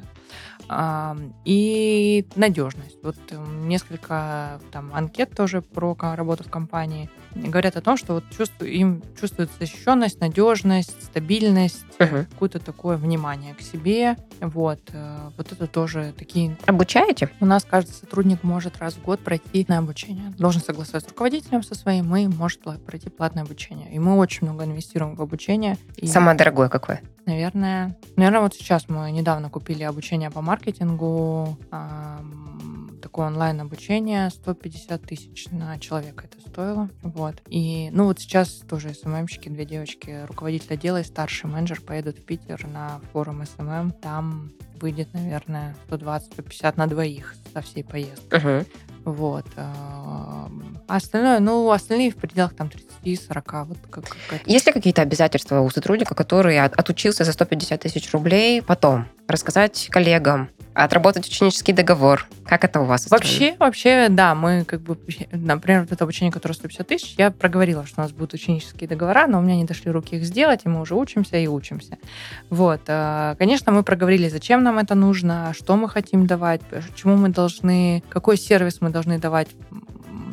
И 1.46 2.26
надежность. 2.36 2.98
Вот 3.04 3.18
несколько 3.64 4.60
там 4.72 4.94
анкет 4.94 5.36
тоже 5.36 5.62
про 5.62 5.96
работу 6.16 6.44
в 6.44 6.50
компании 6.50 7.10
говорят 7.36 7.76
о 7.76 7.82
том, 7.82 7.98
что 7.98 8.14
вот 8.14 8.24
чувствую, 8.36 8.72
им 8.72 9.04
чувствуется 9.20 9.56
защищенность, 9.60 10.20
надежность, 10.20 11.04
стабильность, 11.04 11.86
uh-huh. 12.00 12.26
какое-то 12.26 12.60
такое 12.60 12.98
внимание 12.98 13.54
к 13.54 13.62
себе. 13.62 14.18
Вот. 14.40 14.80
Э, 14.94 15.32
вот 15.38 15.52
это 15.52 15.68
тоже 15.68 16.14
такие... 16.18 16.58
Обучаете? 16.66 17.30
У 17.40 17.46
нас 17.46 17.66
каждый 17.66 17.92
сотрудник 17.92 18.44
может 18.44 18.78
раз 18.78 18.96
в 18.96 19.04
год 19.04 19.20
пройти 19.20 19.66
на 19.68 19.80
обучение. 19.80 20.34
Должен 20.38 20.62
согласовать 20.62 21.06
с 21.06 21.08
руководителем 21.08 21.64
со 21.64 21.76
своим 21.76 22.16
и 22.16 22.28
может 22.28 22.62
пройти 22.86 23.10
платное 23.10 23.44
обучение. 23.44 23.92
И 23.94 24.00
мы 24.00 24.18
очень 24.18 24.48
много 24.48 24.66
инвестируем 24.66 25.16
в 25.16 25.22
обучение. 25.22 25.78
И... 25.98 26.08
Самое 26.08 26.38
дорогое 26.38 26.70
какое? 26.70 27.02
Наверное, 27.26 27.98
наверное, 28.16 28.42
вот 28.42 28.54
сейчас 28.54 28.90
мы 28.90 29.12
недавно 29.12 29.50
купили 29.50 29.84
обучение 29.84 30.30
по 30.30 30.42
маркетингу, 30.42 31.58
такое 33.02 33.28
онлайн-обучение, 33.28 34.30
150 34.30 35.02
тысяч 35.02 35.48
на 35.52 35.78
человека 35.78 36.26
это 36.26 36.50
стоило. 36.50 36.90
Вот. 37.02 37.42
И, 37.50 37.90
ну, 37.92 38.06
вот 38.06 38.20
сейчас 38.20 38.50
тоже 38.68 38.94
СММщики, 38.94 39.50
две 39.50 39.66
девочки, 39.66 40.26
руководитель 40.26 40.74
отдела 40.74 41.02
и 41.02 41.04
старший 41.04 41.50
менеджер 41.50 41.82
поедут 41.82 42.18
в 42.18 42.26
Питер 42.26 42.66
на 42.68 43.02
форум 43.12 43.46
SMM. 43.46 43.92
Там 44.02 44.52
выйдет, 44.84 45.14
наверное, 45.14 45.76
120-150 45.90 46.74
на 46.76 46.88
двоих 46.88 47.36
со 47.54 47.62
всей 47.62 47.84
поездкой. 47.84 48.40
Uh-huh. 48.40 48.68
Вот. 49.06 49.46
А 49.56 50.50
остальное, 50.88 51.40
ну, 51.40 51.72
остальные 51.72 52.12
в 52.12 52.16
пределах 52.16 52.54
там 52.54 52.70
30-40. 53.04 53.66
Вот 53.66 53.78
как, 53.90 54.06
как 54.30 54.46
Есть 54.46 54.68
ли 54.68 54.74
какие-то 54.74 55.02
обязательства 55.02 55.62
у 55.62 55.70
сотрудника, 55.70 56.16
который 56.16 56.60
отучился 56.60 57.24
за 57.24 57.32
150 57.32 57.82
тысяч 57.82 58.12
рублей, 58.12 58.62
потом 58.62 59.08
рассказать 59.28 59.88
коллегам, 59.90 60.50
отработать 60.74 61.28
ученический 61.28 61.74
договор. 61.74 62.28
Как 62.46 62.64
это 62.64 62.82
у 62.82 62.86
вас? 62.86 63.04
Устроено? 63.04 63.24
Вообще, 63.24 63.56
вообще, 63.60 64.08
да, 64.10 64.36
мы 64.36 64.66
как 64.66 64.82
бы, 64.82 64.98
например, 65.32 65.82
вот 65.82 65.92
это 65.92 66.04
обучение, 66.04 66.32
которое 66.32 66.56
150 66.56 66.88
тысяч, 66.88 67.16
я 67.18 67.32
проговорила, 67.32 67.86
что 67.86 68.02
у 68.02 68.04
нас 68.04 68.12
будут 68.12 68.34
ученические 68.34 68.88
договора, 68.88 69.28
но 69.28 69.40
у 69.40 69.42
меня 69.42 69.56
не 69.56 69.66
дошли 69.66 69.92
руки 69.92 70.18
их 70.18 70.24
сделать, 70.24 70.62
и 70.66 70.70
мы 70.70 70.82
уже 70.82 70.96
учимся 70.96 71.38
и 71.38 71.48
учимся. 71.48 71.98
Вот. 72.50 72.82
Э, 72.88 73.36
конечно, 73.38 73.72
мы 73.72 73.84
проговорили, 73.84 74.30
зачем 74.30 74.64
нам 74.64 74.73
это 74.80 74.96
нужно, 74.96 75.54
что 75.54 75.76
мы 75.76 75.90
хотим 75.90 76.28
давать, 76.28 76.62
чему 76.96 77.18
мы 77.18 77.30
должны, 77.30 78.04
какой 78.10 78.38
сервис 78.38 78.82
мы 78.82 78.90
должны 78.90 79.20
давать 79.20 79.50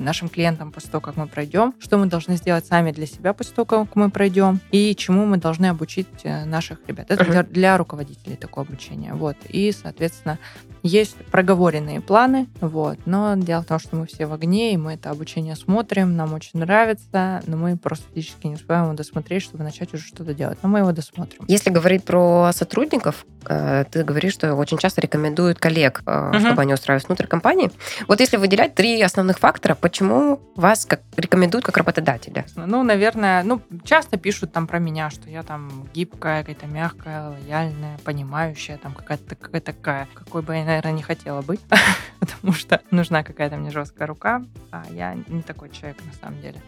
нашим 0.00 0.28
клиентам 0.28 0.72
после 0.72 0.90
того, 0.90 1.00
как 1.00 1.16
мы 1.16 1.26
пройдем, 1.26 1.74
что 1.78 1.98
мы 1.98 2.06
должны 2.06 2.36
сделать 2.36 2.66
сами 2.66 2.90
для 2.90 3.06
себя 3.06 3.32
после 3.32 3.54
того, 3.54 3.66
как 3.66 3.96
мы 3.96 4.10
пройдем, 4.10 4.60
и 4.70 4.94
чему 4.96 5.26
мы 5.26 5.36
должны 5.36 5.66
обучить 5.66 6.06
э, 6.24 6.44
наших 6.44 6.78
ребят. 6.86 7.10
Это 7.10 7.22
uh-huh. 7.24 7.30
для, 7.30 7.42
для 7.42 7.78
руководителей 7.78 8.36
такое 8.36 8.64
обучение. 8.64 9.14
Вот. 9.14 9.36
И, 9.48 9.72
соответственно, 9.72 10.38
есть 10.82 11.16
проговоренные 11.30 12.00
планы, 12.00 12.48
вот, 12.60 12.98
но 13.06 13.34
дело 13.36 13.62
в 13.62 13.66
том, 13.66 13.78
что 13.78 13.96
мы 13.96 14.06
все 14.06 14.26
в 14.26 14.32
огне, 14.32 14.72
и 14.74 14.76
мы 14.76 14.94
это 14.94 15.10
обучение 15.10 15.56
смотрим, 15.56 16.16
нам 16.16 16.32
очень 16.34 16.60
нравится, 16.60 17.42
но 17.46 17.56
мы 17.56 17.76
просто 17.76 18.06
физически 18.14 18.46
не 18.46 18.54
успеваем 18.54 18.84
его 18.84 18.94
досмотреть, 18.94 19.42
чтобы 19.42 19.64
начать 19.64 19.92
уже 19.94 20.04
что-то 20.04 20.34
делать. 20.34 20.58
Но 20.62 20.68
мы 20.68 20.80
его 20.80 20.92
досмотрим. 20.92 21.44
Если 21.48 21.70
говорить 21.70 22.04
про 22.04 22.50
сотрудников, 22.52 23.26
э, 23.46 23.84
ты 23.90 24.04
говоришь, 24.04 24.34
что 24.34 24.54
очень 24.54 24.78
часто 24.78 25.00
рекомендуют 25.00 25.58
коллег, 25.58 26.02
угу. 26.06 26.38
чтобы 26.38 26.62
они 26.62 26.74
устраивались 26.74 27.06
внутрь 27.06 27.26
компании. 27.26 27.70
Вот 28.08 28.20
если 28.20 28.36
выделять 28.36 28.74
три 28.74 29.00
основных 29.02 29.38
фактора, 29.38 29.74
почему 29.74 30.40
вас 30.56 30.86
как 30.86 31.00
рекомендуют 31.16 31.64
как 31.64 31.76
работодателя? 31.76 32.44
Ну, 32.56 32.82
наверное, 32.82 33.42
ну, 33.42 33.60
часто 33.84 34.16
пишут 34.16 34.52
там 34.52 34.66
про 34.66 34.78
меня, 34.78 35.10
что 35.10 35.28
я 35.28 35.42
там 35.42 35.88
гибкая, 35.94 36.42
какая-то 36.42 36.66
мягкая, 36.66 37.30
лояльная, 37.30 37.98
понимающая, 38.04 38.78
там 38.78 38.94
какая-то 38.94 39.34
какая 39.34 39.60
такая, 39.60 40.08
какой 40.14 40.42
бы 40.42 40.54
я 40.54 40.64
наверное, 40.70 40.92
не 40.92 41.02
хотела 41.02 41.42
быть, 41.42 41.60
потому 42.20 42.52
что 42.52 42.80
нужна 42.90 43.22
какая-то 43.22 43.56
мне 43.56 43.70
жесткая 43.70 44.06
рука, 44.06 44.42
а 44.72 44.84
я 44.92 45.14
не 45.28 45.42
такой 45.42 45.70
человек 45.70 45.98
на 46.04 46.12
самом 46.12 46.40
деле. 46.40 46.60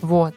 Вот. 0.00 0.36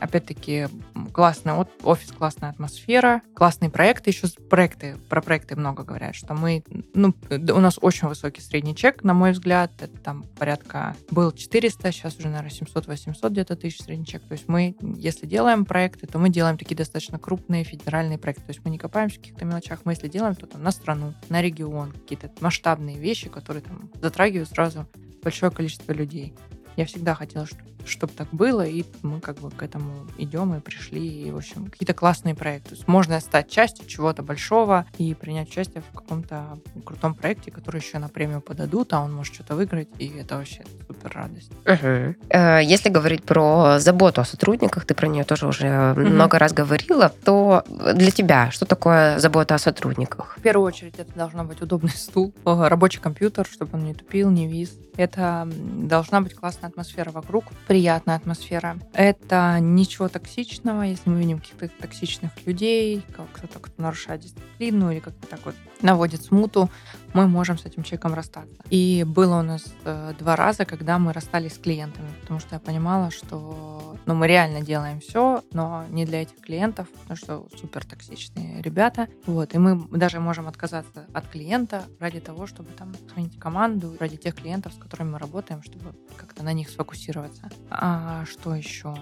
Опять-таки, 0.00 0.68
классный 1.12 1.52
офис, 1.82 2.12
классная 2.12 2.50
атмосфера, 2.50 3.22
классные 3.34 3.70
проекты. 3.70 4.10
Еще 4.10 4.28
проекты, 4.50 4.96
про 5.08 5.20
проекты 5.20 5.56
много 5.56 5.84
говорят, 5.84 6.14
что 6.14 6.34
мы, 6.34 6.64
ну, 6.94 7.14
у 7.30 7.60
нас 7.60 7.78
очень 7.80 8.08
высокий 8.08 8.40
средний 8.40 8.74
чек, 8.74 9.04
на 9.04 9.14
мой 9.14 9.32
взгляд, 9.32 9.72
это 9.80 9.96
там 9.98 10.24
порядка, 10.38 10.96
был 11.10 11.32
400, 11.32 11.92
сейчас 11.92 12.16
уже, 12.18 12.28
наверное, 12.28 12.50
700-800 12.50 13.30
где-то 13.30 13.56
тысяч 13.56 13.82
средний 13.82 14.06
чек. 14.06 14.22
То 14.26 14.32
есть 14.32 14.48
мы, 14.48 14.76
если 14.80 15.26
делаем 15.26 15.64
проекты, 15.64 16.06
то 16.06 16.18
мы 16.18 16.28
делаем 16.28 16.58
такие 16.58 16.76
достаточно 16.76 17.18
крупные 17.18 17.64
федеральные 17.64 18.18
проекты. 18.18 18.44
То 18.44 18.50
есть 18.50 18.64
мы 18.64 18.70
не 18.70 18.78
копаемся 18.78 19.16
в 19.16 19.20
каких-то 19.20 19.44
мелочах, 19.44 19.80
мы 19.84 19.92
если 19.92 20.08
делаем, 20.08 20.34
то 20.34 20.46
там 20.46 20.62
на 20.62 20.70
страну, 20.70 21.14
на 21.28 21.40
регион, 21.40 21.92
какие-то 21.92 22.30
масштабные 22.40 22.98
вещи, 22.98 23.28
которые 23.28 23.62
там 23.62 23.90
затрагивают 24.00 24.48
сразу 24.48 24.86
большое 25.22 25.50
количество 25.50 25.83
людей. 25.92 26.32
Я 26.76 26.86
всегда 26.86 27.14
хотела, 27.14 27.46
чтобы 27.86 28.12
так 28.14 28.28
было, 28.32 28.66
и 28.66 28.84
мы 29.02 29.20
как 29.20 29.38
бы 29.38 29.50
к 29.50 29.62
этому 29.62 30.06
идем 30.18 30.54
и 30.54 30.60
пришли, 30.60 31.06
и, 31.06 31.30
в 31.30 31.36
общем, 31.36 31.66
какие-то 31.66 31.94
классные 31.94 32.34
проекты. 32.34 32.70
То 32.70 32.74
есть 32.76 32.88
можно 32.88 33.20
стать 33.20 33.50
частью 33.50 33.86
чего-то 33.86 34.22
большого 34.22 34.86
и 34.98 35.14
принять 35.14 35.50
участие 35.50 35.82
в 35.82 35.94
каком-то 35.94 36.58
крутом 36.84 37.14
проекте, 37.14 37.50
который 37.50 37.80
еще 37.80 37.98
на 37.98 38.08
премию 38.08 38.40
подадут, 38.40 38.92
а 38.92 39.00
он 39.00 39.12
может 39.14 39.34
что-то 39.34 39.54
выиграть, 39.54 39.88
и 39.98 40.08
это 40.18 40.36
вообще 40.36 40.64
супер 40.86 41.12
радость. 41.14 41.52
Угу. 41.66 42.36
Если 42.62 42.88
говорить 42.88 43.24
про 43.24 43.78
заботу 43.78 44.20
о 44.20 44.24
сотрудниках, 44.24 44.86
ты 44.86 44.94
про 44.94 45.06
нее 45.06 45.24
тоже 45.24 45.46
уже 45.46 45.92
угу. 45.92 46.00
много 46.00 46.38
раз 46.38 46.52
говорила, 46.52 47.10
то 47.24 47.64
для 47.68 48.10
тебя 48.10 48.50
что 48.50 48.66
такое 48.66 49.18
забота 49.18 49.54
о 49.54 49.58
сотрудниках? 49.58 50.36
В 50.38 50.42
первую 50.42 50.66
очередь 50.66 50.94
это 50.98 51.12
должна 51.14 51.44
быть 51.44 51.60
удобный 51.60 51.90
стул, 51.90 52.34
рабочий 52.44 53.00
компьютер, 53.00 53.46
чтобы 53.46 53.78
он 53.78 53.84
не 53.84 53.94
тупил, 53.94 54.30
не 54.30 54.48
вис. 54.48 54.72
Это 54.96 55.48
должна 55.52 56.20
быть 56.20 56.34
классная 56.34 56.63
атмосфера 56.66 57.10
вокруг, 57.10 57.44
приятная 57.66 58.16
атмосфера. 58.16 58.78
Это 58.92 59.58
ничего 59.60 60.08
токсичного, 60.08 60.82
если 60.82 61.10
мы 61.10 61.18
видим 61.18 61.38
каких-то 61.40 61.68
токсичных 61.80 62.30
людей, 62.46 63.04
кто-то 63.32 63.58
кто 63.58 63.82
нарушает 63.82 64.20
дисциплину 64.22 64.90
или 64.90 65.00
как-то 65.00 65.26
так 65.26 65.40
вот 65.44 65.54
наводит 65.82 66.22
смуту, 66.22 66.70
мы 67.12 67.28
можем 67.28 67.58
с 67.58 67.64
этим 67.64 67.82
человеком 67.82 68.14
расстаться. 68.14 68.56
И 68.70 69.04
было 69.06 69.38
у 69.38 69.42
нас 69.42 69.64
э, 69.84 70.14
два 70.18 70.34
раза, 70.34 70.64
когда 70.64 70.98
мы 70.98 71.12
расстались 71.12 71.54
с 71.54 71.58
клиентами, 71.58 72.08
потому 72.22 72.40
что 72.40 72.56
я 72.56 72.60
понимала, 72.60 73.10
что 73.10 73.96
ну, 74.06 74.14
мы 74.14 74.26
реально 74.26 74.62
делаем 74.62 75.00
все, 75.00 75.42
но 75.52 75.84
не 75.90 76.04
для 76.04 76.22
этих 76.22 76.40
клиентов, 76.40 76.88
потому 76.90 77.16
что 77.16 77.46
супер 77.60 77.84
токсичные 77.84 78.62
ребята. 78.62 79.08
Вот, 79.26 79.54
и 79.54 79.58
мы 79.58 79.86
даже 79.96 80.20
можем 80.20 80.48
отказаться 80.48 81.06
от 81.12 81.28
клиента 81.28 81.84
ради 82.00 82.20
того, 82.20 82.46
чтобы 82.46 82.70
там 82.70 82.94
сохранить 82.94 83.38
команду, 83.38 83.96
ради 84.00 84.16
тех 84.16 84.34
клиентов, 84.34 84.72
с 84.72 84.76
которыми 84.76 85.12
мы 85.12 85.18
работаем, 85.18 85.62
чтобы 85.62 85.94
как-то 86.16 86.42
на 86.42 86.52
них 86.54 86.70
сфокусироваться. 86.70 87.50
А 87.70 88.24
что 88.26 88.54
еще? 88.54 88.96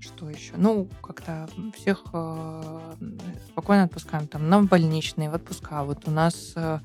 Что 0.00 0.30
еще? 0.30 0.54
Ну, 0.56 0.88
как-то 1.02 1.48
всех 1.74 2.04
э, 2.12 2.94
спокойно 3.48 3.84
отпускаем 3.84 4.28
там 4.28 4.48
на 4.48 4.62
больничные, 4.62 5.30
в 5.30 5.34
отпуска. 5.34 5.82
Вот 5.82 6.06
у 6.06 6.10
нас 6.10 6.52
э, 6.54 6.78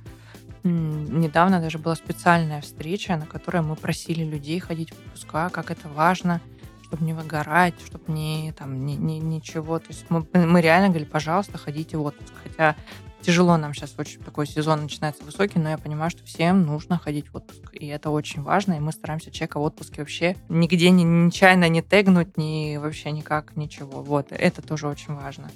недавно 0.63 1.61
даже 1.61 1.77
была 1.77 1.95
специальная 1.95 2.61
встреча, 2.61 3.15
на 3.15 3.25
которой 3.25 3.61
мы 3.61 3.75
просили 3.75 4.23
людей 4.23 4.59
ходить 4.59 4.91
в 4.91 4.99
отпуска, 4.99 5.49
как 5.49 5.69
это 5.69 5.89
важно, 5.89 6.41
чтобы 6.83 7.05
не 7.05 7.13
выгорать, 7.13 7.75
чтобы 7.85 8.11
не 8.11 8.51
там 8.57 8.85
ни, 8.85 8.93
ни, 8.93 9.13
ничего. 9.13 9.79
То 9.79 9.87
есть 9.89 10.05
мы, 10.09 10.25
мы 10.33 10.61
реально 10.61 10.89
говорили, 10.89 11.09
пожалуйста, 11.09 11.57
ходите 11.57 11.97
в 11.97 12.03
отпуск. 12.03 12.33
Хотя 12.43 12.75
тяжело 13.23 13.57
нам 13.57 13.73
сейчас 13.73 13.93
очень 13.97 14.19
такой 14.19 14.45
сезон 14.45 14.83
начинается 14.83 15.23
высокий, 15.23 15.59
но 15.59 15.69
я 15.69 15.77
понимаю, 15.77 16.11
что 16.11 16.23
всем 16.25 16.65
нужно 16.65 16.97
ходить 16.97 17.29
в 17.29 17.35
отпуск. 17.35 17.73
И 17.73 17.87
это 17.87 18.09
очень 18.09 18.41
важно, 18.41 18.73
и 18.73 18.79
мы 18.79 18.91
стараемся 18.91 19.31
человека 19.31 19.59
в 19.59 19.63
отпуске 19.63 20.01
вообще 20.01 20.35
нигде 20.49 20.89
не, 20.89 21.03
нечаянно 21.03 21.69
не 21.69 21.81
тегнуть, 21.81 22.37
ни 22.37 22.77
вообще 22.77 23.11
никак, 23.11 23.55
ничего. 23.55 24.03
Вот, 24.03 24.27
это 24.31 24.61
тоже 24.61 24.87
очень 24.87 25.15
важно. 25.15 25.49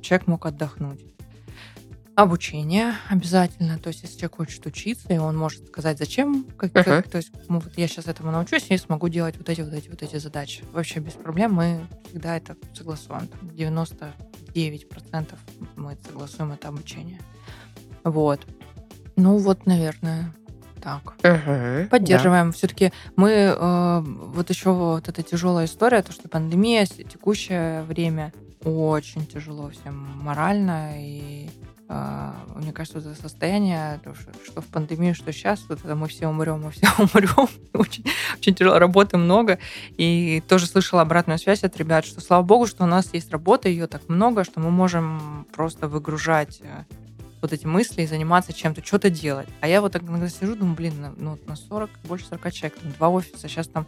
Человек 0.00 0.26
мог 0.26 0.46
отдохнуть. 0.46 1.00
Обучение 2.14 2.94
обязательно. 3.08 3.78
То 3.78 3.88
есть, 3.88 4.02
если 4.02 4.18
человек 4.18 4.36
хочет 4.36 4.66
учиться, 4.66 5.14
и 5.14 5.16
он 5.16 5.36
может 5.36 5.66
сказать, 5.68 5.96
зачем, 5.96 6.44
как, 6.58 6.72
uh-huh. 6.72 6.84
как, 6.84 7.08
то 7.08 7.16
есть, 7.16 7.32
ну, 7.48 7.60
вот 7.60 7.72
я 7.78 7.88
сейчас 7.88 8.06
этому 8.06 8.30
научусь 8.30 8.66
и 8.68 8.76
смогу 8.76 9.08
делать 9.08 9.38
вот 9.38 9.48
эти, 9.48 9.62
вот 9.62 9.72
эти, 9.72 9.88
вот 9.88 10.02
эти 10.02 10.16
задачи. 10.16 10.62
Вообще 10.72 11.00
без 11.00 11.14
проблем 11.14 11.54
мы 11.54 11.86
всегда 12.10 12.36
это 12.36 12.56
согласуем. 12.74 13.30
99% 14.54 15.34
мы 15.76 15.96
согласуем 16.06 16.52
это 16.52 16.68
обучение. 16.68 17.20
Вот. 18.04 18.40
Ну 19.16 19.36
вот, 19.38 19.66
наверное, 19.66 20.32
так. 20.82 21.14
Угу, 21.18 21.88
Поддерживаем. 21.90 22.46
Да. 22.50 22.52
Все-таки 22.52 22.92
мы 23.16 23.30
э, 23.30 24.00
вот 24.00 24.50
еще 24.50 24.72
вот 24.72 25.08
эта 25.08 25.22
тяжелая 25.22 25.66
история, 25.66 26.02
то 26.02 26.12
что 26.12 26.28
пандемия, 26.28 26.86
текущее 26.86 27.82
время 27.82 28.32
очень 28.64 29.26
тяжело 29.26 29.70
всем 29.70 29.94
морально 30.22 30.94
и 30.98 31.48
мне 32.54 32.72
кажется, 32.72 32.98
это 32.98 33.14
состояние, 33.20 34.00
что 34.44 34.60
в 34.60 34.66
пандемию, 34.66 35.14
что 35.14 35.32
сейчас, 35.32 35.64
вот 35.68 35.80
это 35.84 35.94
мы 35.94 36.08
все 36.08 36.28
умрем, 36.28 36.62
мы 36.62 36.70
все 36.70 36.86
умрем. 36.98 37.48
очень, 37.72 38.04
очень 38.38 38.54
тяжело, 38.54 38.78
работы 38.78 39.16
много. 39.16 39.58
И 39.96 40.42
тоже 40.48 40.66
слышала 40.66 41.02
обратную 41.02 41.38
связь 41.38 41.64
от 41.64 41.76
ребят, 41.76 42.04
что 42.04 42.20
слава 42.20 42.42
богу, 42.42 42.66
что 42.66 42.84
у 42.84 42.86
нас 42.86 43.12
есть 43.12 43.30
работа, 43.30 43.68
ее 43.68 43.86
так 43.86 44.08
много, 44.08 44.44
что 44.44 44.60
мы 44.60 44.70
можем 44.70 45.46
просто 45.52 45.88
выгружать 45.88 46.60
э, 46.62 46.84
вот 47.42 47.52
эти 47.52 47.66
мысли 47.66 48.02
и 48.02 48.06
заниматься 48.06 48.52
чем-то, 48.52 48.84
что-то 48.84 49.10
делать. 49.10 49.48
А 49.60 49.68
я 49.68 49.80
вот 49.80 49.92
так 49.92 50.02
иногда 50.02 50.28
сижу, 50.28 50.54
думаю, 50.54 50.76
блин, 50.76 50.94
ну, 51.16 51.38
на 51.46 51.56
40, 51.56 51.90
больше 52.04 52.26
40 52.26 52.52
человек, 52.52 52.78
там 52.78 52.92
два 52.92 53.08
офиса, 53.08 53.48
сейчас 53.48 53.66
там 53.66 53.86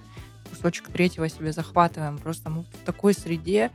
кусочек 0.50 0.88
третьего 0.88 1.28
себе 1.28 1.52
захватываем. 1.52 2.18
Просто 2.18 2.50
мы 2.50 2.62
в 2.62 2.84
такой 2.84 3.14
среде, 3.14 3.70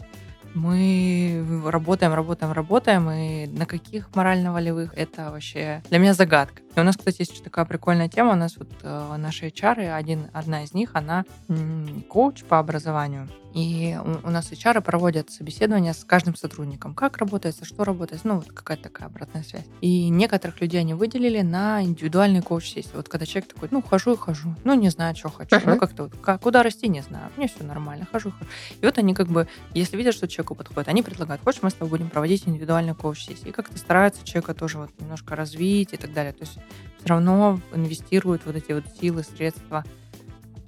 мы 0.56 1.46
работаем, 1.66 2.14
работаем, 2.14 2.52
работаем, 2.52 3.10
и 3.12 3.48
на 3.48 3.66
каких 3.66 4.10
морально-волевых 4.16 4.94
это 4.96 5.32
вообще 5.32 5.82
для 5.90 6.00
меня 6.00 6.14
загадка. 6.14 6.62
И 6.76 6.80
у 6.80 6.84
нас, 6.84 6.98
кстати, 6.98 7.18
есть 7.22 7.44
такая 7.44 7.66
прикольная 7.66 8.10
тема. 8.10 8.32
У 8.34 8.36
нас 8.36 8.58
вот 8.58 8.70
э, 8.84 9.16
наши 9.18 9.48
HR, 9.48 9.92
один, 9.94 10.28
одна 10.34 10.64
из 10.64 10.74
них, 10.74 10.92
она 10.94 11.26
м- 11.50 12.04
коуч 12.10 12.44
по 12.44 12.60
образованию. 12.60 13.28
И 13.54 13.98
у, 14.04 14.28
у 14.28 14.32
нас 14.32 14.52
HR 14.52 14.82
проводят 14.82 15.32
собеседования 15.32 15.94
с 15.94 16.04
каждым 16.04 16.36
сотрудником. 16.36 16.94
Как 16.94 17.18
работает, 17.18 17.56
что 17.64 17.84
работает, 17.84 18.24
ну, 18.24 18.36
вот 18.36 18.52
какая-то 18.52 18.84
такая 18.84 19.08
обратная 19.08 19.44
связь. 19.44 19.66
И 19.82 20.10
некоторых 20.10 20.62
людей 20.62 20.82
они 20.82 20.94
выделили 20.94 21.42
на 21.42 21.84
индивидуальный 21.84 22.42
коуч-сессии. 22.42 22.92
Вот 22.94 23.10
когда 23.10 23.26
человек 23.26 23.54
такой, 23.54 23.70
ну, 23.72 23.82
хожу 23.82 24.14
и 24.14 24.18
хожу, 24.18 24.56
ну, 24.64 24.74
не 24.74 24.90
знаю, 24.90 25.16
что 25.16 25.30
хочу, 25.30 25.56
uh-huh. 25.56 25.74
ну, 25.74 25.78
как-то 25.78 26.04
вот, 26.04 26.14
как, 26.22 26.42
куда 26.42 26.64
расти, 26.64 26.88
не 26.88 27.02
знаю, 27.02 27.32
мне 27.38 27.48
все 27.48 27.64
нормально, 27.64 28.08
хожу, 28.12 28.32
хожу. 28.32 28.50
И 28.82 28.86
вот 28.86 28.98
они 28.98 29.14
как 29.14 29.28
бы, 29.28 29.48
если 29.74 29.98
видят, 29.98 30.14
что 30.14 30.28
человеку 30.28 30.56
подходит, 30.56 30.90
они 30.90 31.02
предлагают, 31.02 31.44
хочешь, 31.44 31.64
мы 31.64 31.70
с 31.70 31.74
тобой 31.74 31.90
будем 31.90 32.10
проводить 32.10 32.48
индивидуальный 32.48 32.94
коуч-сессии. 32.94 33.50
И 33.50 33.52
как-то 33.52 33.78
стараются 33.78 34.24
человека 34.24 34.54
тоже 34.54 34.78
вот 34.78 34.92
немножко 35.00 35.36
развить 35.36 35.94
и 35.94 35.98
так 35.98 36.14
далее. 36.14 36.34
То 36.34 36.42
есть 36.42 36.54
все 37.00 37.08
равно 37.08 37.60
инвестируют 37.74 38.46
вот 38.46 38.56
эти 38.56 38.74
вот 38.74 38.84
силы, 39.00 39.24
средства 39.24 39.84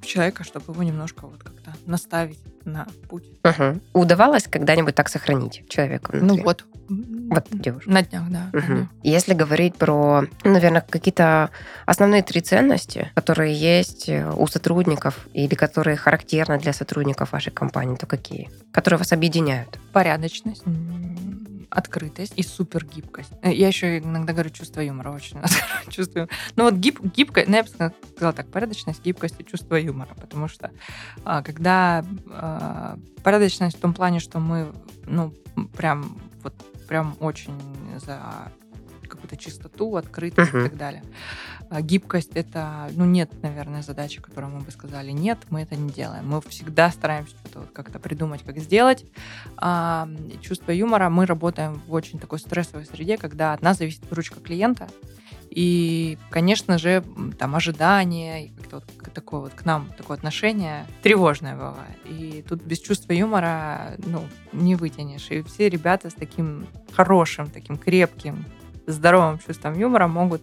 человека, 0.05 0.43
чтобы 0.43 0.73
его 0.73 0.83
немножко 0.83 1.27
вот 1.27 1.43
как-то 1.43 1.73
наставить 1.85 2.39
на 2.65 2.87
путь. 3.09 3.25
Угу. 3.43 3.79
Удавалось 3.93 4.47
когда-нибудь 4.47 4.95
так 4.95 5.09
сохранить 5.09 5.63
человека 5.69 6.11
внутри? 6.11 6.37
Ну 6.37 6.43
вот. 6.43 6.65
Вот 6.89 7.47
девушка. 7.51 7.89
На 7.89 8.01
днях, 8.03 8.23
да. 8.29 8.49
днях. 8.51 8.87
Если 9.01 9.33
говорить 9.33 9.75
про, 9.75 10.23
наверное, 10.43 10.81
какие-то 10.81 11.49
основные 11.85 12.21
три 12.21 12.41
ценности, 12.41 13.11
которые 13.15 13.55
есть 13.55 14.09
э, 14.09 14.29
у 14.35 14.45
сотрудников 14.47 15.27
или 15.33 15.55
которые 15.55 15.95
характерны 15.95 16.59
для 16.59 16.73
сотрудников 16.73 17.31
вашей 17.31 17.53
компании, 17.53 17.95
то 17.95 18.07
какие? 18.07 18.49
Которые 18.73 18.97
вас 18.97 19.13
объединяют? 19.13 19.79
Порядочность, 19.93 20.63
открытость 21.71 22.33
и 22.35 22.43
супергибкость. 22.43 23.31
Э, 23.41 23.51
Я 23.51 23.67
еще 23.67 23.97
иногда 23.97 24.33
говорю 24.33 24.49
чувство 24.49 24.81
юмора 24.81 25.11
очень. 25.11 25.37
чувствую. 25.89 26.29
Ну 26.55 26.65
вот 26.65 26.75
гиб, 26.75 26.99
гибкость, 27.01 27.47
ну 27.47 27.55
я 27.55 27.63
бы 27.63 27.69
сказала 27.69 28.33
так, 28.33 28.51
порядочность, 28.51 29.03
гибкость 29.03 29.35
и 29.39 29.45
чувство 29.45 29.75
юмора, 29.75 30.13
потому 30.19 30.47
что 30.47 30.71
а, 31.23 31.41
когда 31.41 32.05
а, 32.29 32.97
порядочность 33.23 33.77
в 33.77 33.81
том 33.81 33.93
плане, 33.93 34.19
что 34.19 34.39
мы, 34.39 34.73
ну, 35.07 35.33
прям 35.75 36.17
вот 36.43 36.53
прям 36.87 37.15
очень 37.19 37.57
за 38.05 38.51
какую-то 39.11 39.37
чистоту, 39.37 39.95
открытость 39.95 40.53
Мгм. 40.53 40.65
и 40.65 40.69
так 40.69 40.77
далее. 40.77 41.03
А 41.69 41.81
гибкость 41.81 42.31
это, 42.33 42.89
ну, 42.95 43.05
нет, 43.05 43.31
наверное, 43.43 43.81
задачи, 43.81 44.21
которую 44.21 44.53
мы 44.53 44.59
бы 44.61 44.71
сказали, 44.71 45.11
нет, 45.11 45.37
мы 45.49 45.61
это 45.61 45.75
не 45.75 45.89
делаем. 45.89 46.27
Мы 46.27 46.41
всегда 46.41 46.89
стараемся 46.91 47.35
что-то 47.37 47.59
вот 47.59 47.71
как-то 47.71 47.99
придумать, 47.99 48.43
как 48.43 48.57
сделать. 48.57 49.05
А, 49.57 50.09
чувство 50.41 50.71
юмора, 50.71 51.09
мы 51.09 51.25
работаем 51.25 51.81
в 51.87 51.93
очень 51.93 52.19
такой 52.19 52.39
стрессовой 52.39 52.85
среде, 52.85 53.17
когда 53.17 53.53
от 53.53 53.61
нас 53.61 53.77
зависит 53.77 54.11
ручка 54.11 54.39
клиента. 54.39 54.87
И, 55.49 56.17
конечно 56.29 56.77
же, 56.77 57.03
там 57.37 57.55
ожидания, 57.55 58.45
и 58.45 58.49
как-то 58.49 58.75
вот 58.77 59.13
такое 59.13 59.41
вот 59.41 59.53
к 59.53 59.65
нам 59.65 59.91
такое 59.97 60.15
отношение 60.15 60.85
тревожное 61.03 61.55
бывает. 61.55 61.97
И 62.05 62.43
тут 62.47 62.63
без 62.63 62.79
чувства 62.79 63.11
юмора, 63.11 63.95
ну, 64.05 64.23
не 64.53 64.75
вытянешь. 64.75 65.29
И 65.29 65.41
все 65.41 65.67
ребята 65.67 66.09
с 66.09 66.13
таким 66.13 66.67
хорошим, 66.93 67.49
таким 67.49 67.77
крепким, 67.77 68.45
здоровым 68.91 69.39
чувством 69.39 69.77
юмора 69.77 70.07
могут 70.07 70.41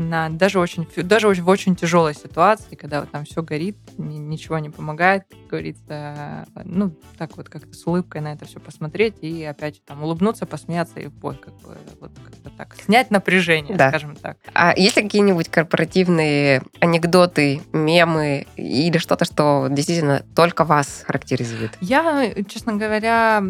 на 0.00 0.28
даже 0.30 0.58
очень 0.58 0.86
даже 0.96 1.28
в 1.28 1.48
очень 1.48 1.76
тяжелой 1.76 2.14
ситуации, 2.14 2.74
когда 2.74 3.00
вот 3.00 3.10
там 3.10 3.24
все 3.24 3.42
горит, 3.42 3.76
ни- 3.98 4.18
ничего 4.18 4.58
не 4.58 4.70
помогает, 4.70 5.24
как 5.30 5.46
говорится, 5.48 6.46
ну 6.64 6.92
так 7.18 7.36
вот 7.36 7.48
как-то 7.48 7.72
с 7.74 7.86
улыбкой 7.86 8.20
на 8.22 8.32
это 8.32 8.46
все 8.46 8.58
посмотреть 8.60 9.14
и 9.20 9.44
опять 9.44 9.84
там 9.84 10.02
улыбнуться, 10.02 10.46
посмеяться 10.46 11.00
и 11.00 11.08
ой, 11.22 11.36
как 11.36 11.54
бы 11.60 11.76
вот 12.00 12.10
как-то 12.24 12.50
так 12.56 12.74
снять 12.84 13.10
напряжение, 13.10 13.76
Да. 13.76 13.88
скажем 13.90 14.16
так. 14.16 14.38
А 14.54 14.72
есть 14.76 14.96
ли 14.96 15.02
какие-нибудь 15.02 15.48
корпоративные 15.48 16.62
анекдоты, 16.80 17.62
мемы 17.72 18.46
или 18.56 18.98
что-то, 18.98 19.24
что 19.24 19.68
действительно 19.70 20.24
только 20.34 20.64
вас 20.64 21.02
характеризует? 21.06 21.76
Я, 21.80 22.32
честно 22.48 22.74
говоря, 22.74 23.42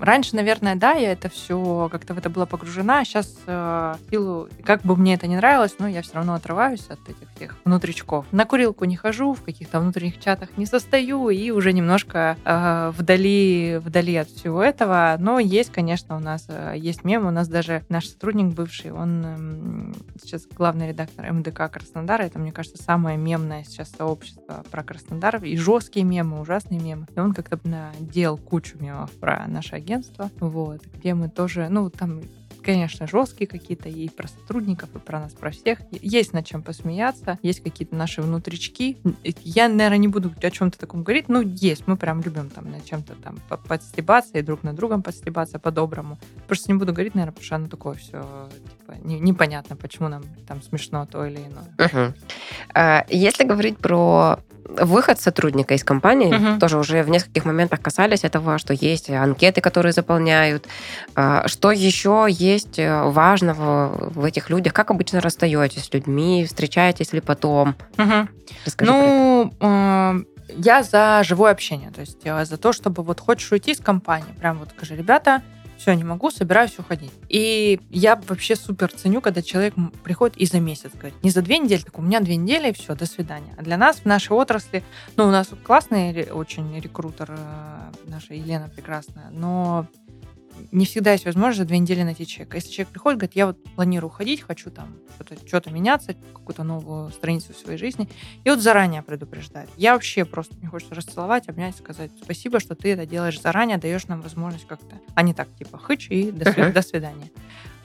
раньше, 0.00 0.36
наверное, 0.36 0.74
да, 0.76 0.92
я 0.92 1.12
это 1.12 1.28
все 1.28 1.88
как-то 1.90 2.14
в 2.14 2.18
это 2.18 2.30
была 2.30 2.46
погружена. 2.46 3.04
Сейчас 3.04 3.36
в 3.46 3.98
силу, 4.10 4.48
как 4.64 4.82
бы 4.82 4.96
мне 4.96 5.14
это 5.14 5.26
не 5.26 5.36
нравилось, 5.36 5.74
но 5.78 5.88
я 5.88 5.95
все 6.02 6.14
равно 6.14 6.34
отрываюсь 6.34 6.86
от 6.88 7.00
этих 7.08 7.28
всех 7.34 7.56
внутричков. 7.64 8.26
На 8.32 8.44
курилку 8.44 8.84
не 8.84 8.96
хожу, 8.96 9.34
в 9.34 9.42
каких-то 9.42 9.80
внутренних 9.80 10.20
чатах 10.20 10.56
не 10.56 10.66
состою 10.66 11.28
и 11.28 11.50
уже 11.50 11.72
немножко 11.72 12.36
э, 12.44 12.92
вдали, 12.96 13.78
вдали 13.82 14.16
от 14.16 14.28
всего 14.28 14.62
этого. 14.62 15.16
Но 15.18 15.38
есть, 15.38 15.72
конечно, 15.72 16.16
у 16.16 16.20
нас 16.20 16.46
э, 16.48 16.74
есть 16.76 17.04
мемы. 17.04 17.28
У 17.28 17.32
нас 17.32 17.48
даже 17.48 17.84
наш 17.88 18.06
сотрудник 18.06 18.54
бывший, 18.54 18.92
он 18.92 19.24
эм, 19.24 19.94
сейчас 20.22 20.46
главный 20.46 20.88
редактор 20.88 21.32
МДК 21.32 21.70
Краснодара. 21.70 22.22
Это, 22.22 22.38
мне 22.38 22.52
кажется, 22.52 22.82
самое 22.82 23.16
мемное 23.16 23.64
сейчас 23.64 23.90
сообщество 23.90 24.64
про 24.70 24.82
Краснодар. 24.82 25.42
И 25.44 25.56
жесткие 25.56 26.04
мемы, 26.04 26.40
ужасные 26.40 26.80
мемы. 26.80 27.06
И 27.14 27.18
он 27.18 27.34
как-то 27.34 27.58
делал 28.00 28.38
кучу 28.38 28.78
мемов 28.78 29.10
про 29.12 29.46
наше 29.46 29.76
агентство, 29.76 30.30
вот, 30.40 30.82
где 30.94 31.14
мы 31.14 31.28
тоже, 31.28 31.68
ну, 31.68 31.90
там 31.90 32.22
конечно, 32.66 33.06
жесткие 33.06 33.46
какие-то 33.46 33.88
и 33.88 34.08
про 34.08 34.28
сотрудников, 34.28 34.88
и 34.94 34.98
про 34.98 35.20
нас, 35.20 35.32
про 35.32 35.50
всех. 35.52 35.78
Есть 35.92 36.32
над 36.32 36.44
чем 36.44 36.62
посмеяться, 36.62 37.38
есть 37.42 37.62
какие-то 37.62 37.94
наши 37.96 38.20
внутрички. 38.20 38.98
Я, 39.44 39.68
наверное, 39.68 39.98
не 39.98 40.08
буду 40.08 40.32
о 40.42 40.50
чем-то 40.50 40.76
таком 40.78 41.02
говорить, 41.04 41.28
но 41.28 41.40
есть. 41.40 41.86
Мы 41.86 41.96
прям 41.96 42.20
любим 42.22 42.50
там 42.50 42.70
над 42.70 42.84
чем-то 42.84 43.14
там 43.14 43.38
по- 43.48 43.56
подстебаться 43.56 44.38
и 44.38 44.42
друг 44.42 44.64
над 44.64 44.74
другом 44.74 45.02
подстебаться 45.02 45.58
по-доброму. 45.58 46.18
Просто 46.48 46.70
не 46.72 46.78
буду 46.78 46.92
говорить, 46.92 47.14
наверное, 47.14 47.32
потому 47.32 47.46
что 47.46 47.54
оно 47.56 47.68
такое 47.68 47.94
все 47.94 48.48
типа, 48.80 48.94
не- 49.04 49.20
непонятно, 49.20 49.76
почему 49.76 50.08
нам 50.08 50.24
там 50.48 50.60
смешно 50.62 51.06
то 51.06 51.24
или 51.24 51.38
иное. 51.38 52.12
А, 52.74 53.04
Если 53.08 53.44
говорить 53.44 53.78
про 53.78 54.38
выход 54.68 55.20
сотрудника 55.20 55.74
из 55.74 55.84
компании, 55.84 56.34
Мгм. 56.34 56.58
тоже 56.58 56.76
уже 56.78 57.04
в 57.04 57.08
нескольких 57.08 57.44
моментах 57.44 57.80
касались 57.80 58.24
этого, 58.24 58.58
что 58.58 58.74
есть 58.74 59.08
анкеты, 59.10 59.60
которые 59.60 59.92
заполняют. 59.92 60.66
А, 61.14 61.46
Что 61.46 61.70
еще 61.70 62.26
есть 62.28 62.55
э, 62.78 63.02
важного 63.04 64.10
в 64.14 64.24
этих 64.24 64.50
людях? 64.50 64.72
Как 64.72 64.90
обычно 64.90 65.20
расстаетесь 65.20 65.84
с 65.84 65.92
людьми? 65.92 66.44
Встречаетесь 66.44 67.12
ли 67.12 67.20
потом? 67.20 67.74
Мгм. 67.96 68.28
Расскажи. 68.64 68.90
Ну, 68.90 69.52
э, 69.60 70.14
я 70.56 70.82
за 70.82 71.22
живое 71.24 71.52
общение, 71.52 71.90
то 71.90 72.00
есть 72.00 72.18
я 72.24 72.44
за 72.44 72.56
то, 72.56 72.72
чтобы 72.72 73.02
вот 73.02 73.20
хочешь 73.20 73.50
уйти 73.52 73.72
из 73.72 73.80
компании, 73.80 74.32
прям 74.38 74.58
вот 74.58 74.70
скажи, 74.76 74.96
ребята, 74.96 75.42
все, 75.76 75.92
не 75.92 76.04
могу, 76.04 76.30
собираюсь 76.30 76.78
уходить. 76.78 77.12
И 77.28 77.80
я 77.90 78.16
вообще 78.16 78.56
супер 78.56 78.90
ценю, 78.92 79.20
когда 79.20 79.42
человек 79.42 79.74
приходит 80.02 80.36
и 80.36 80.46
за 80.46 80.58
месяц 80.58 80.90
говорит. 80.94 81.22
Не 81.22 81.30
за 81.30 81.42
две 81.42 81.58
недели, 81.58 81.82
так 81.82 81.98
у 81.98 82.02
меня 82.02 82.20
две 82.20 82.36
недели, 82.36 82.70
и 82.70 82.72
все, 82.72 82.94
до 82.94 83.06
свидания. 83.06 83.54
А 83.58 83.62
для 83.62 83.76
нас 83.76 83.98
в 83.98 84.04
нашей 84.06 84.32
отрасли, 84.32 84.82
ну, 85.16 85.26
у 85.26 85.30
нас 85.30 85.48
классный 85.64 86.30
очень 86.30 86.78
рекрутер, 86.80 87.30
э, 87.30 87.90
наша 88.06 88.34
Елена 88.34 88.68
прекрасная, 88.68 89.28
но 89.30 89.86
не 90.72 90.84
всегда 90.86 91.12
есть 91.12 91.24
возможность 91.24 91.58
за 91.58 91.64
две 91.64 91.78
недели 91.78 92.02
найти 92.02 92.26
человека. 92.26 92.56
Если 92.56 92.70
человек 92.70 92.88
приходит, 92.92 93.18
говорит, 93.18 93.36
я 93.36 93.46
вот 93.46 93.62
планирую 93.74 94.08
уходить, 94.10 94.42
хочу 94.42 94.70
там 94.70 94.96
что-то, 95.14 95.36
что-то 95.46 95.70
меняться, 95.70 96.14
какую-то 96.34 96.62
новую 96.64 97.10
страницу 97.10 97.52
в 97.52 97.56
своей 97.56 97.78
жизни, 97.78 98.08
и 98.44 98.50
вот 98.50 98.60
заранее 98.60 99.02
предупреждать. 99.02 99.68
Я 99.76 99.94
вообще 99.94 100.24
просто 100.24 100.54
мне 100.56 100.68
хочется 100.68 100.94
расцеловать, 100.94 101.48
обнять, 101.48 101.76
сказать 101.76 102.10
спасибо, 102.22 102.60
что 102.60 102.74
ты 102.74 102.92
это 102.92 103.06
делаешь 103.06 103.40
заранее, 103.40 103.78
даешь 103.78 104.06
нам 104.06 104.20
возможность 104.20 104.66
как-то, 104.66 104.96
а 105.14 105.22
не 105.22 105.34
так, 105.34 105.48
типа, 105.56 105.78
хыч 105.78 106.08
и 106.10 106.30
до, 106.30 106.44
сви- 106.50 106.64
Мгм. 106.64 106.72
до 106.72 106.82
свидания. 106.82 107.30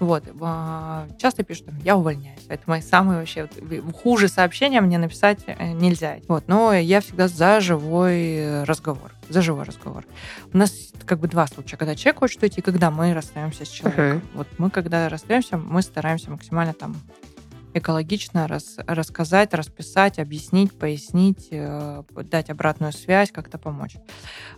Вот. 0.01 0.23
а, 0.41 1.07
Часто 1.19 1.43
пишут, 1.43 1.67
я 1.83 1.95
увольняюсь. 1.95 2.41
Это 2.49 2.63
мои 2.65 2.81
самые 2.81 3.19
вообще 3.19 3.47
вот, 3.59 3.95
хуже 3.95 4.27
сообщения 4.27 4.81
мне 4.81 4.97
написать 4.97 5.41
э, 5.45 5.73
нельзя. 5.73 6.17
Вот. 6.27 6.45
Но 6.47 6.73
я 6.73 7.01
всегда 7.01 7.27
за 7.27 7.61
живой 7.61 8.35
э, 8.35 8.63
разговор. 8.63 9.13
За 9.29 9.43
живой 9.43 9.63
разговор. 9.63 10.03
У 10.51 10.57
нас 10.57 10.73
как 11.05 11.19
бы 11.19 11.27
два 11.27 11.45
случая. 11.45 11.77
Когда 11.77 11.95
человек 11.95 12.17
хочет 12.17 12.41
уйти, 12.41 12.61
и 12.61 12.63
когда 12.63 12.89
мы 12.89 13.13
расстаемся 13.13 13.63
с 13.63 13.69
человеком. 13.69 14.23
Вот 14.33 14.47
мы, 14.57 14.71
когда 14.71 15.07
расстаемся, 15.07 15.57
мы 15.57 15.83
стараемся 15.83 16.31
максимально 16.31 16.73
там 16.73 16.95
экологично 17.73 18.47
рас- 18.47 18.77
рассказать, 18.87 19.53
расписать, 19.53 20.19
объяснить, 20.19 20.77
пояснить, 20.77 21.47
э, 21.51 22.03
дать 22.23 22.49
обратную 22.49 22.91
связь, 22.93 23.31
как-то 23.31 23.57
помочь. 23.57 23.95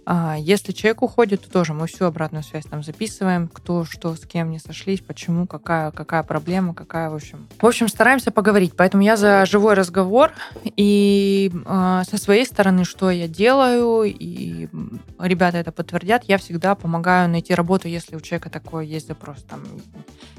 А, 0.06 0.36
Если 0.38 0.72
человек 0.72 1.02
уходит, 1.02 1.42
то 1.42 1.52
тоже 1.52 1.74
мы 1.74 1.88
всю 1.88 2.06
обратную 2.06 2.44
связь 2.44 2.66
там 2.66 2.84
записываем, 2.84 3.48
кто 3.48 3.86
что, 3.86 4.16
с 4.16 4.26
кем 4.26 4.52
не 4.52 4.60
сошлись, 4.60 5.00
почему, 5.02 5.48
какая, 5.48 5.92
какая 5.92 6.24
проблема, 6.24 6.74
какая, 6.74 7.10
в 7.10 7.16
общем. 7.16 7.48
В 7.62 7.66
общем, 7.66 7.88
стараемся 7.88 8.32
поговорить. 8.32 8.74
Поэтому 8.76 9.04
я 9.04 9.18
за 9.18 9.46
живой 9.46 9.74
разговор. 9.74 10.32
И 10.64 11.52
э, 11.54 12.02
со 12.10 12.18
своей 12.18 12.46
стороны, 12.46 12.84
что 12.84 13.10
я 13.12 13.28
делаю, 13.28 14.04
и 14.04 14.68
ребята 15.20 15.58
это 15.58 15.72
подтвердят, 15.72 16.24
я 16.26 16.38
всегда 16.38 16.76
помогаю 16.76 17.30
найти 17.30 17.54
работу, 17.54 17.88
если 17.88 18.16
у 18.16 18.22
человека 18.22 18.50
такой 18.50 18.88
есть 18.88 19.08
запрос. 19.08 19.44
Там, 19.44 19.62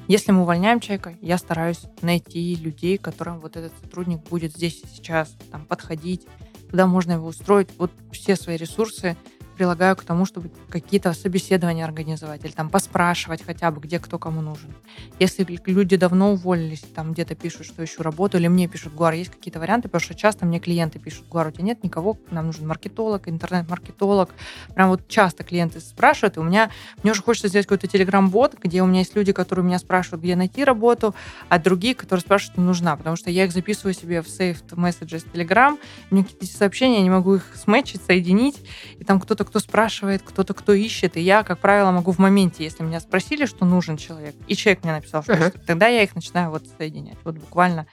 если 0.06 0.32
мы 0.32 0.42
увольняем 0.42 0.80
человека, 0.80 1.16
я 1.22 1.38
стараюсь 1.38 1.82
найти 2.02 2.56
людей, 2.56 2.98
которым 2.98 3.40
вот 3.40 3.56
этот 3.56 3.72
сотрудник 3.80 4.20
будет 4.28 4.52
здесь 4.52 4.82
и 4.82 4.86
сейчас 4.86 5.36
там, 5.50 5.64
подходить, 5.64 6.26
куда 6.70 6.86
можно 6.86 7.12
его 7.12 7.28
устроить. 7.28 7.68
Вот 7.78 7.90
все 8.12 8.36
свои 8.36 8.56
ресурсы 8.56 9.16
прилагаю 9.56 9.96
к 9.96 10.04
тому, 10.04 10.26
чтобы 10.26 10.50
какие-то 10.68 11.12
собеседования 11.12 11.84
организовать 11.84 12.44
или 12.44 12.52
там 12.52 12.70
поспрашивать 12.70 13.42
хотя 13.44 13.70
бы, 13.70 13.80
где 13.80 13.98
кто 13.98 14.18
кому 14.18 14.40
нужен. 14.40 14.74
Если 15.18 15.46
люди 15.66 15.96
давно 15.96 16.32
уволились, 16.32 16.80
там 16.94 17.12
где-то 17.12 17.34
пишут, 17.34 17.66
что 17.66 17.84
ищу 17.84 18.02
работу, 18.02 18.38
или 18.38 18.48
мне 18.48 18.68
пишут, 18.68 18.94
Гуар, 18.94 19.14
есть 19.14 19.30
какие-то 19.30 19.60
варианты, 19.60 19.88
потому 19.88 20.02
что 20.02 20.14
часто 20.14 20.46
мне 20.46 20.58
клиенты 20.60 20.98
пишут, 20.98 21.26
Гуар, 21.28 21.48
у 21.48 21.50
тебя 21.50 21.64
нет 21.64 21.84
никого, 21.84 22.18
нам 22.30 22.46
нужен 22.46 22.66
маркетолог, 22.66 23.28
интернет-маркетолог. 23.28 24.30
Прям 24.74 24.88
вот 24.88 25.08
часто 25.08 25.44
клиенты 25.44 25.80
спрашивают, 25.80 26.36
и 26.36 26.40
у 26.40 26.42
меня, 26.42 26.70
мне 27.02 27.12
уже 27.12 27.22
хочется 27.22 27.48
сделать 27.48 27.66
какой-то 27.66 27.86
телеграм-бот, 27.86 28.56
где 28.62 28.82
у 28.82 28.86
меня 28.86 29.00
есть 29.00 29.14
люди, 29.14 29.32
которые 29.32 29.64
меня 29.64 29.78
спрашивают, 29.78 30.22
где 30.22 30.36
найти 30.36 30.64
работу, 30.64 31.14
а 31.48 31.58
другие, 31.58 31.94
которые 31.94 32.22
спрашивают, 32.22 32.58
не 32.58 32.64
нужна, 32.64 32.96
потому 32.96 33.16
что 33.16 33.30
я 33.30 33.44
их 33.44 33.52
записываю 33.52 33.94
себе 33.94 34.22
в 34.22 34.26
saved 34.26 34.68
messages 34.70 35.24
Telegram, 35.32 35.78
у 36.10 36.14
меня 36.14 36.24
какие-то 36.24 36.46
сообщения, 36.46 36.96
я 36.96 37.02
не 37.02 37.10
могу 37.10 37.36
их 37.36 37.44
сметчить, 37.54 38.02
соединить, 38.02 38.64
и 38.98 39.04
там 39.04 39.20
кто-то, 39.20 39.43
кто 39.44 39.60
спрашивает, 39.60 40.22
кто-то, 40.22 40.54
кто 40.54 40.72
ищет, 40.72 41.16
и 41.16 41.20
я, 41.20 41.42
как 41.42 41.58
правило, 41.58 41.90
могу 41.90 42.12
в 42.12 42.18
моменте, 42.18 42.64
если 42.64 42.82
меня 42.82 43.00
спросили, 43.00 43.46
что 43.46 43.64
нужен 43.64 43.96
человек, 43.96 44.34
и 44.46 44.56
человек 44.56 44.84
мне 44.84 44.92
написал, 44.92 45.22
что 45.22 45.34
ищет, 45.34 45.66
тогда 45.66 45.88
я 45.88 46.02
их 46.02 46.14
начинаю 46.14 46.50
вот 46.50 46.66
соединять. 46.78 47.18
Вот 47.24 47.36
буквально 47.36 47.86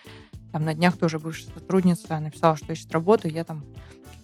там 0.51 0.65
на 0.65 0.73
днях 0.73 0.97
тоже 0.97 1.19
бывшая 1.19 1.51
сотрудница 1.53 2.19
написала, 2.19 2.57
что 2.57 2.73
ищет 2.73 2.91
работу, 2.91 3.27
и 3.27 3.31
я 3.31 3.43
там 3.43 3.63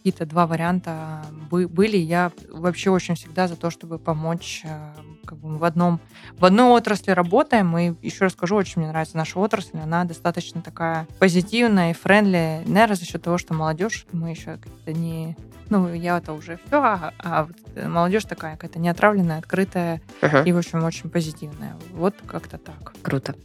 какие-то 0.08 0.26
два 0.26 0.48
варианта 0.48 1.26
были. 1.52 1.98
Я 1.98 2.32
вообще 2.50 2.92
очень 2.92 3.16
всегда 3.16 3.50
за 3.50 3.58
то, 3.58 3.70
чтобы 3.70 4.00
помочь 4.00 4.62
э, 4.64 4.94
как 5.26 5.38
бы 5.38 5.50
мы 5.50 5.58
в 5.58 5.66
одном 5.66 6.00
в 6.38 6.46
одной 6.46 6.70
отрасли 6.70 7.12
работаем, 7.12 7.78
и 7.78 7.94
еще 8.02 8.24
раз 8.24 8.34
скажу, 8.34 8.56
очень 8.56 8.82
мне 8.82 8.88
нравится 8.88 9.18
наша 9.18 9.38
отрасль, 9.38 9.78
она 9.78 10.06
достаточно 10.06 10.62
такая 10.62 11.08
позитивная 11.20 11.92
и 11.92 11.94
френдли, 11.94 12.62
наверное, 12.66 12.96
за 12.96 13.04
счет 13.04 13.22
того, 13.22 13.38
что 13.38 13.54
молодежь, 13.54 14.06
мы 14.14 14.30
еще 14.30 14.58
как-то 14.58 14.94
не 14.94 15.36
ну, 15.70 15.94
я 15.94 16.18
это 16.18 16.34
уже 16.34 16.60
все, 16.66 16.78
а, 16.78 17.14
а 17.20 17.44
вот 17.46 17.86
молодежь 17.86 18.24
такая 18.26 18.54
какая-то 18.54 18.80
неотравленная, 18.80 19.40
открытая 19.40 20.02
uh-huh. 20.22 20.46
и, 20.46 20.54
в 20.54 20.58
общем, 20.58 20.84
очень 20.84 21.10
позитивная. 21.10 21.76
Вот 21.94 22.16
как-то 22.26 22.58
так. 22.58 22.94
Круто. 23.02 23.36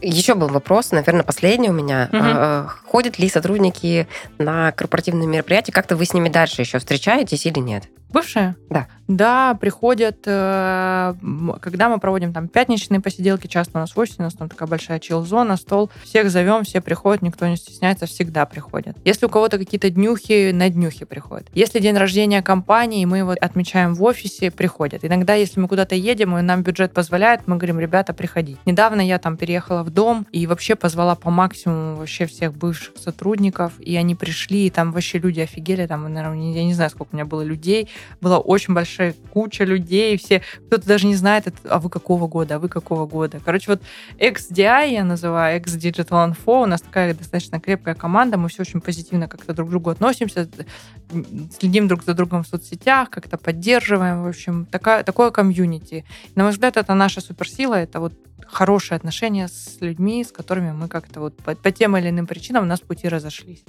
Еще 0.00 0.34
был 0.34 0.48
вопрос, 0.48 0.92
наверное, 0.92 1.24
последний 1.24 1.70
у 1.70 1.72
меня. 1.72 2.08
Uh-huh. 2.12 2.68
Ходят 2.86 3.18
ли 3.18 3.28
сотрудники 3.28 4.06
на 4.38 4.72
корпоративные 4.72 5.26
мероприятия? 5.26 5.72
Как-то 5.72 5.96
вы 5.96 6.04
с 6.12 6.14
ними 6.14 6.28
дальше 6.28 6.60
еще 6.60 6.78
встречаетесь 6.78 7.46
или 7.46 7.58
нет? 7.58 7.84
Бывшие? 8.12 8.56
Да. 8.70 8.88
Да, 9.08 9.54
приходят, 9.54 10.20
э, 10.24 11.14
когда 11.60 11.88
мы 11.88 11.98
проводим 11.98 12.32
там 12.32 12.48
пятничные 12.48 13.00
посиделки, 13.00 13.46
часто 13.46 13.78
у 13.78 13.80
нас 13.80 13.94
в 13.94 13.98
офисе, 13.98 14.16
у 14.20 14.22
нас 14.22 14.34
там 14.34 14.48
такая 14.48 14.68
большая 14.68 15.00
чил-зона, 15.00 15.56
стол, 15.56 15.90
всех 16.02 16.30
зовем, 16.30 16.64
все 16.64 16.80
приходят, 16.80 17.20
никто 17.20 17.46
не 17.46 17.56
стесняется, 17.56 18.06
всегда 18.06 18.46
приходят. 18.46 18.96
Если 19.04 19.26
у 19.26 19.28
кого-то 19.28 19.58
какие-то 19.58 19.90
днюхи, 19.90 20.52
на 20.52 20.70
днюхи 20.70 21.04
приходят. 21.04 21.48
Если 21.52 21.78
день 21.80 21.96
рождения 21.96 22.42
компании, 22.42 23.04
мы 23.04 23.18
его 23.18 23.34
отмечаем 23.38 23.94
в 23.94 24.02
офисе, 24.02 24.50
приходят. 24.50 25.04
Иногда, 25.04 25.34
если 25.34 25.60
мы 25.60 25.68
куда-то 25.68 25.94
едем, 25.94 26.38
и 26.38 26.42
нам 26.42 26.62
бюджет 26.62 26.92
позволяет, 26.92 27.42
мы 27.46 27.56
говорим, 27.56 27.80
ребята, 27.80 28.14
приходите. 28.14 28.58
Недавно 28.64 29.00
я 29.00 29.18
там 29.18 29.36
переехала 29.36 29.82
в 29.82 29.90
дом 29.90 30.26
и 30.32 30.46
вообще 30.46 30.74
позвала 30.74 31.16
по 31.16 31.30
максимуму 31.30 31.96
вообще 31.96 32.26
всех 32.26 32.54
бывших 32.54 32.96
сотрудников, 32.96 33.72
и 33.78 33.96
они 33.96 34.14
пришли, 34.14 34.68
и 34.68 34.70
там 34.70 34.92
вообще 34.92 35.18
люди 35.18 35.40
офигели, 35.40 35.86
там, 35.86 36.10
наверное, 36.10 36.52
я 36.52 36.64
не 36.64 36.72
знаю, 36.72 36.88
сколько 36.90 37.10
у 37.12 37.16
меня 37.16 37.26
было 37.26 37.42
людей, 37.42 37.88
была 38.20 38.38
очень 38.38 38.74
большая 38.74 39.14
куча 39.32 39.64
людей, 39.64 40.16
все, 40.16 40.42
кто-то 40.66 40.86
даже 40.86 41.06
не 41.06 41.14
знает, 41.14 41.52
а 41.64 41.78
вы 41.78 41.90
какого 41.90 42.26
года, 42.26 42.56
а 42.56 42.58
вы 42.58 42.68
какого 42.68 43.06
года. 43.06 43.40
Короче, 43.44 43.72
вот 43.72 43.82
XDI 44.18 44.92
я 44.92 45.04
называю, 45.04 45.58
X 45.58 45.76
Digital 45.76 46.34
Info, 46.34 46.62
у 46.62 46.66
нас 46.66 46.80
такая 46.82 47.14
достаточно 47.14 47.60
крепкая 47.60 47.94
команда, 47.94 48.36
мы 48.36 48.48
все 48.48 48.62
очень 48.62 48.80
позитивно 48.80 49.28
как-то 49.28 49.54
друг 49.54 49.68
к 49.68 49.70
другу 49.70 49.90
относимся, 49.90 50.48
следим 51.58 51.88
друг 51.88 52.04
за 52.04 52.14
другом 52.14 52.42
в 52.44 52.48
соцсетях, 52.48 53.10
как-то 53.10 53.36
поддерживаем, 53.36 54.22
в 54.22 54.26
общем, 54.26 54.66
такая, 54.66 55.02
такое 55.04 55.30
комьюнити. 55.30 56.04
На 56.34 56.44
мой 56.44 56.52
взгляд, 56.52 56.76
это 56.76 56.94
наша 56.94 57.20
суперсила, 57.20 57.74
это 57.74 58.00
вот 58.00 58.12
хорошие 58.46 58.96
отношения 58.96 59.48
с 59.48 59.78
людьми, 59.80 60.24
с 60.24 60.30
которыми 60.32 60.72
мы 60.72 60.88
как-то 60.88 61.20
вот 61.20 61.36
по, 61.38 61.54
по 61.54 61.70
тем 61.70 61.96
или 61.96 62.10
иным 62.10 62.26
причинам 62.26 62.64
у 62.64 62.66
нас 62.66 62.80
пути 62.80 63.08
разошлись. 63.08 63.64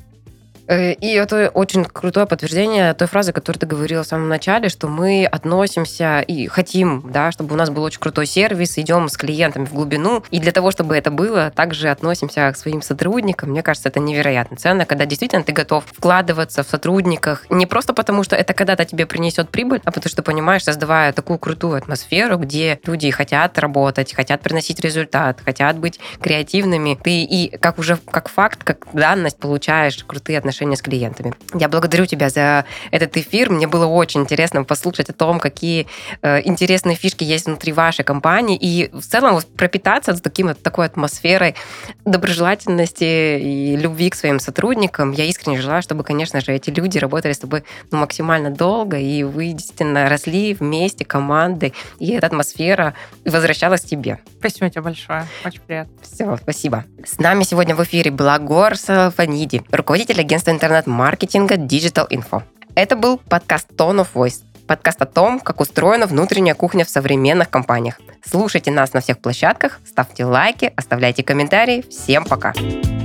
Э, 0.68 0.93
и 0.93 1.14
это 1.14 1.49
очень 1.53 1.86
крутое 1.86 2.26
подтверждение 2.26 2.93
той 2.93 3.07
фразы, 3.07 3.34
которую 3.34 3.59
ты 3.59 3.66
говорила 3.66 4.03
в 4.03 4.07
самом 4.07 4.30
начале, 4.30 4.70
что 4.70 4.88
мы 4.88 5.26
относимся 5.26 6.22
и 6.22 6.47
хотим, 6.47 7.11
да, 7.11 7.32
чтобы 7.32 7.53
у 7.53 7.57
нас 7.57 7.70
был 7.70 7.84
очень 7.84 7.99
крутой 7.99 8.26
сервис, 8.26 8.78
идем 8.78 9.09
с 9.09 9.18
клиентами 9.18 9.66
в 9.66 9.74
глубину. 9.74 10.24
И 10.32 10.39
для 10.39 10.51
того, 10.51 10.72
чтобы 10.72 10.95
это 10.95 11.11
было, 11.11 11.51
также 11.51 11.89
относимся 11.89 12.51
к 12.51 12.57
своим 12.57 12.82
сотрудникам. 12.82 13.49
Мне 13.49 13.61
кажется, 13.61 13.89
это 13.89 13.99
невероятно 13.99 14.57
ценно, 14.57 14.86
когда 14.86 15.05
действительно 15.05 15.43
ты 15.43 15.51
готов 15.51 15.86
вкладываться 15.86 16.64
в 16.64 16.68
сотрудниках 16.68 17.45
не 17.49 17.66
просто 17.66 17.93
потому, 17.93 18.24
что 18.24 18.36
это 18.36 18.53
когда-то 18.53 18.86
тебе 18.86 19.05
принесет 19.05 19.49
прибыль, 19.49 19.82
а 19.84 19.91
потому 19.91 20.09
что 20.09 20.24
понимаешь, 20.24 20.64
создавая 20.64 21.14
такую 21.14 21.39
крутую 21.39 21.76
атмосферу, 21.76 22.38
где 22.38 22.80
люди 22.86 23.09
хотят 23.11 23.57
работать, 23.59 24.14
хотят 24.14 24.41
приносить 24.41 24.80
результат, 24.80 25.41
хотят 25.43 25.78
быть 25.78 25.99
креативными. 26.22 26.97
Ты 27.01 27.24
и 27.24 27.57
как 27.57 27.80
уже 27.80 27.97
как 28.09 28.30
факт, 28.30 28.64
как 28.64 28.88
данность 28.93 29.38
получаешь 29.38 30.03
крутые 30.03 30.38
отношения 30.38 30.53
отношения 30.54 30.76
с 30.76 30.82
клиентами. 30.82 31.34
Я 31.54 31.68
благодарю 31.68 32.06
тебя 32.06 32.30
за 32.30 32.66
этот 32.91 33.18
эфир. 33.18 33.49
Мне 33.49 33.68
было 33.68 33.86
очень 33.86 34.22
интересно 34.22 34.64
послушать 34.64 35.10
о 35.10 35.14
том, 35.14 35.39
какие 35.39 35.88
э, 36.22 36.41
интересные 36.45 36.95
фишки 36.95 37.24
есть 37.24 37.47
внутри 37.47 37.74
вашей 37.74 38.06
компании 38.06 38.58
и 38.62 38.89
в 38.93 39.01
целом 39.01 39.34
вот 39.34 39.47
пропитаться 39.47 40.14
таким, 40.22 40.47
вот, 40.47 40.62
такой 40.62 40.86
атмосферой 40.86 41.56
доброжелательности 42.06 43.39
и 43.39 43.76
любви 43.76 44.10
к 44.10 44.16
своим 44.16 44.39
сотрудникам. 44.39 45.12
Я 45.12 45.26
искренне 45.26 45.60
желаю, 45.62 45.82
чтобы, 45.82 46.04
конечно 46.04 46.39
же, 46.39 46.51
эти 46.51 46.70
люди 46.70 46.99
работали 46.99 47.34
с 47.34 47.39
тобой 47.39 47.64
ну, 47.91 47.97
максимально 47.97 48.51
долго, 48.51 48.97
и 48.97 49.24
вы 49.24 49.54
действительно 49.54 50.08
росли 50.10 50.54
вместе 50.54 51.04
командой, 51.04 51.74
и 51.99 52.12
эта 52.12 52.28
атмосфера 52.28 52.93
возвращалась 53.26 53.82
тебе. 53.82 54.20
Спасибо 54.39 54.70
тебе 54.70 54.82
большое. 54.82 55.26
Очень 55.45 55.62
приятно. 55.62 55.93
Все, 56.01 56.38
спасибо. 56.38 56.86
С 57.06 57.18
нами 57.18 57.43
сегодня 57.43 57.76
в 57.76 57.84
эфире 57.84 58.12
была 58.12 58.38
Гор 58.39 58.76
Салфаниди, 58.76 59.64
руководитель 59.72 60.20
агентства 60.20 60.43
агентства 60.44 60.52
интернет-маркетинга 60.52 61.56
Digital 61.56 62.08
Info. 62.10 62.41
Это 62.76 62.96
был 62.96 63.18
подкаст 63.18 63.70
Tone 63.72 64.02
of 64.02 64.08
Voice. 64.14 64.41
Подкаст 64.68 65.02
о 65.02 65.06
том, 65.06 65.39
как 65.39 65.62
устроена 65.62 66.06
внутренняя 66.06 66.56
кухня 66.56 66.86
в 66.86 66.89
современных 66.89 67.50
компаниях. 67.50 68.00
Слушайте 68.26 68.72
нас 68.72 68.94
на 68.94 69.02
всех 69.02 69.20
площадках, 69.20 69.80
ставьте 69.86 70.26
лайки, 70.26 70.72
оставляйте 70.76 71.24
комментарии. 71.24 71.84
Всем 71.89 72.26
пока! 72.26 72.54
Пока. 72.54 73.03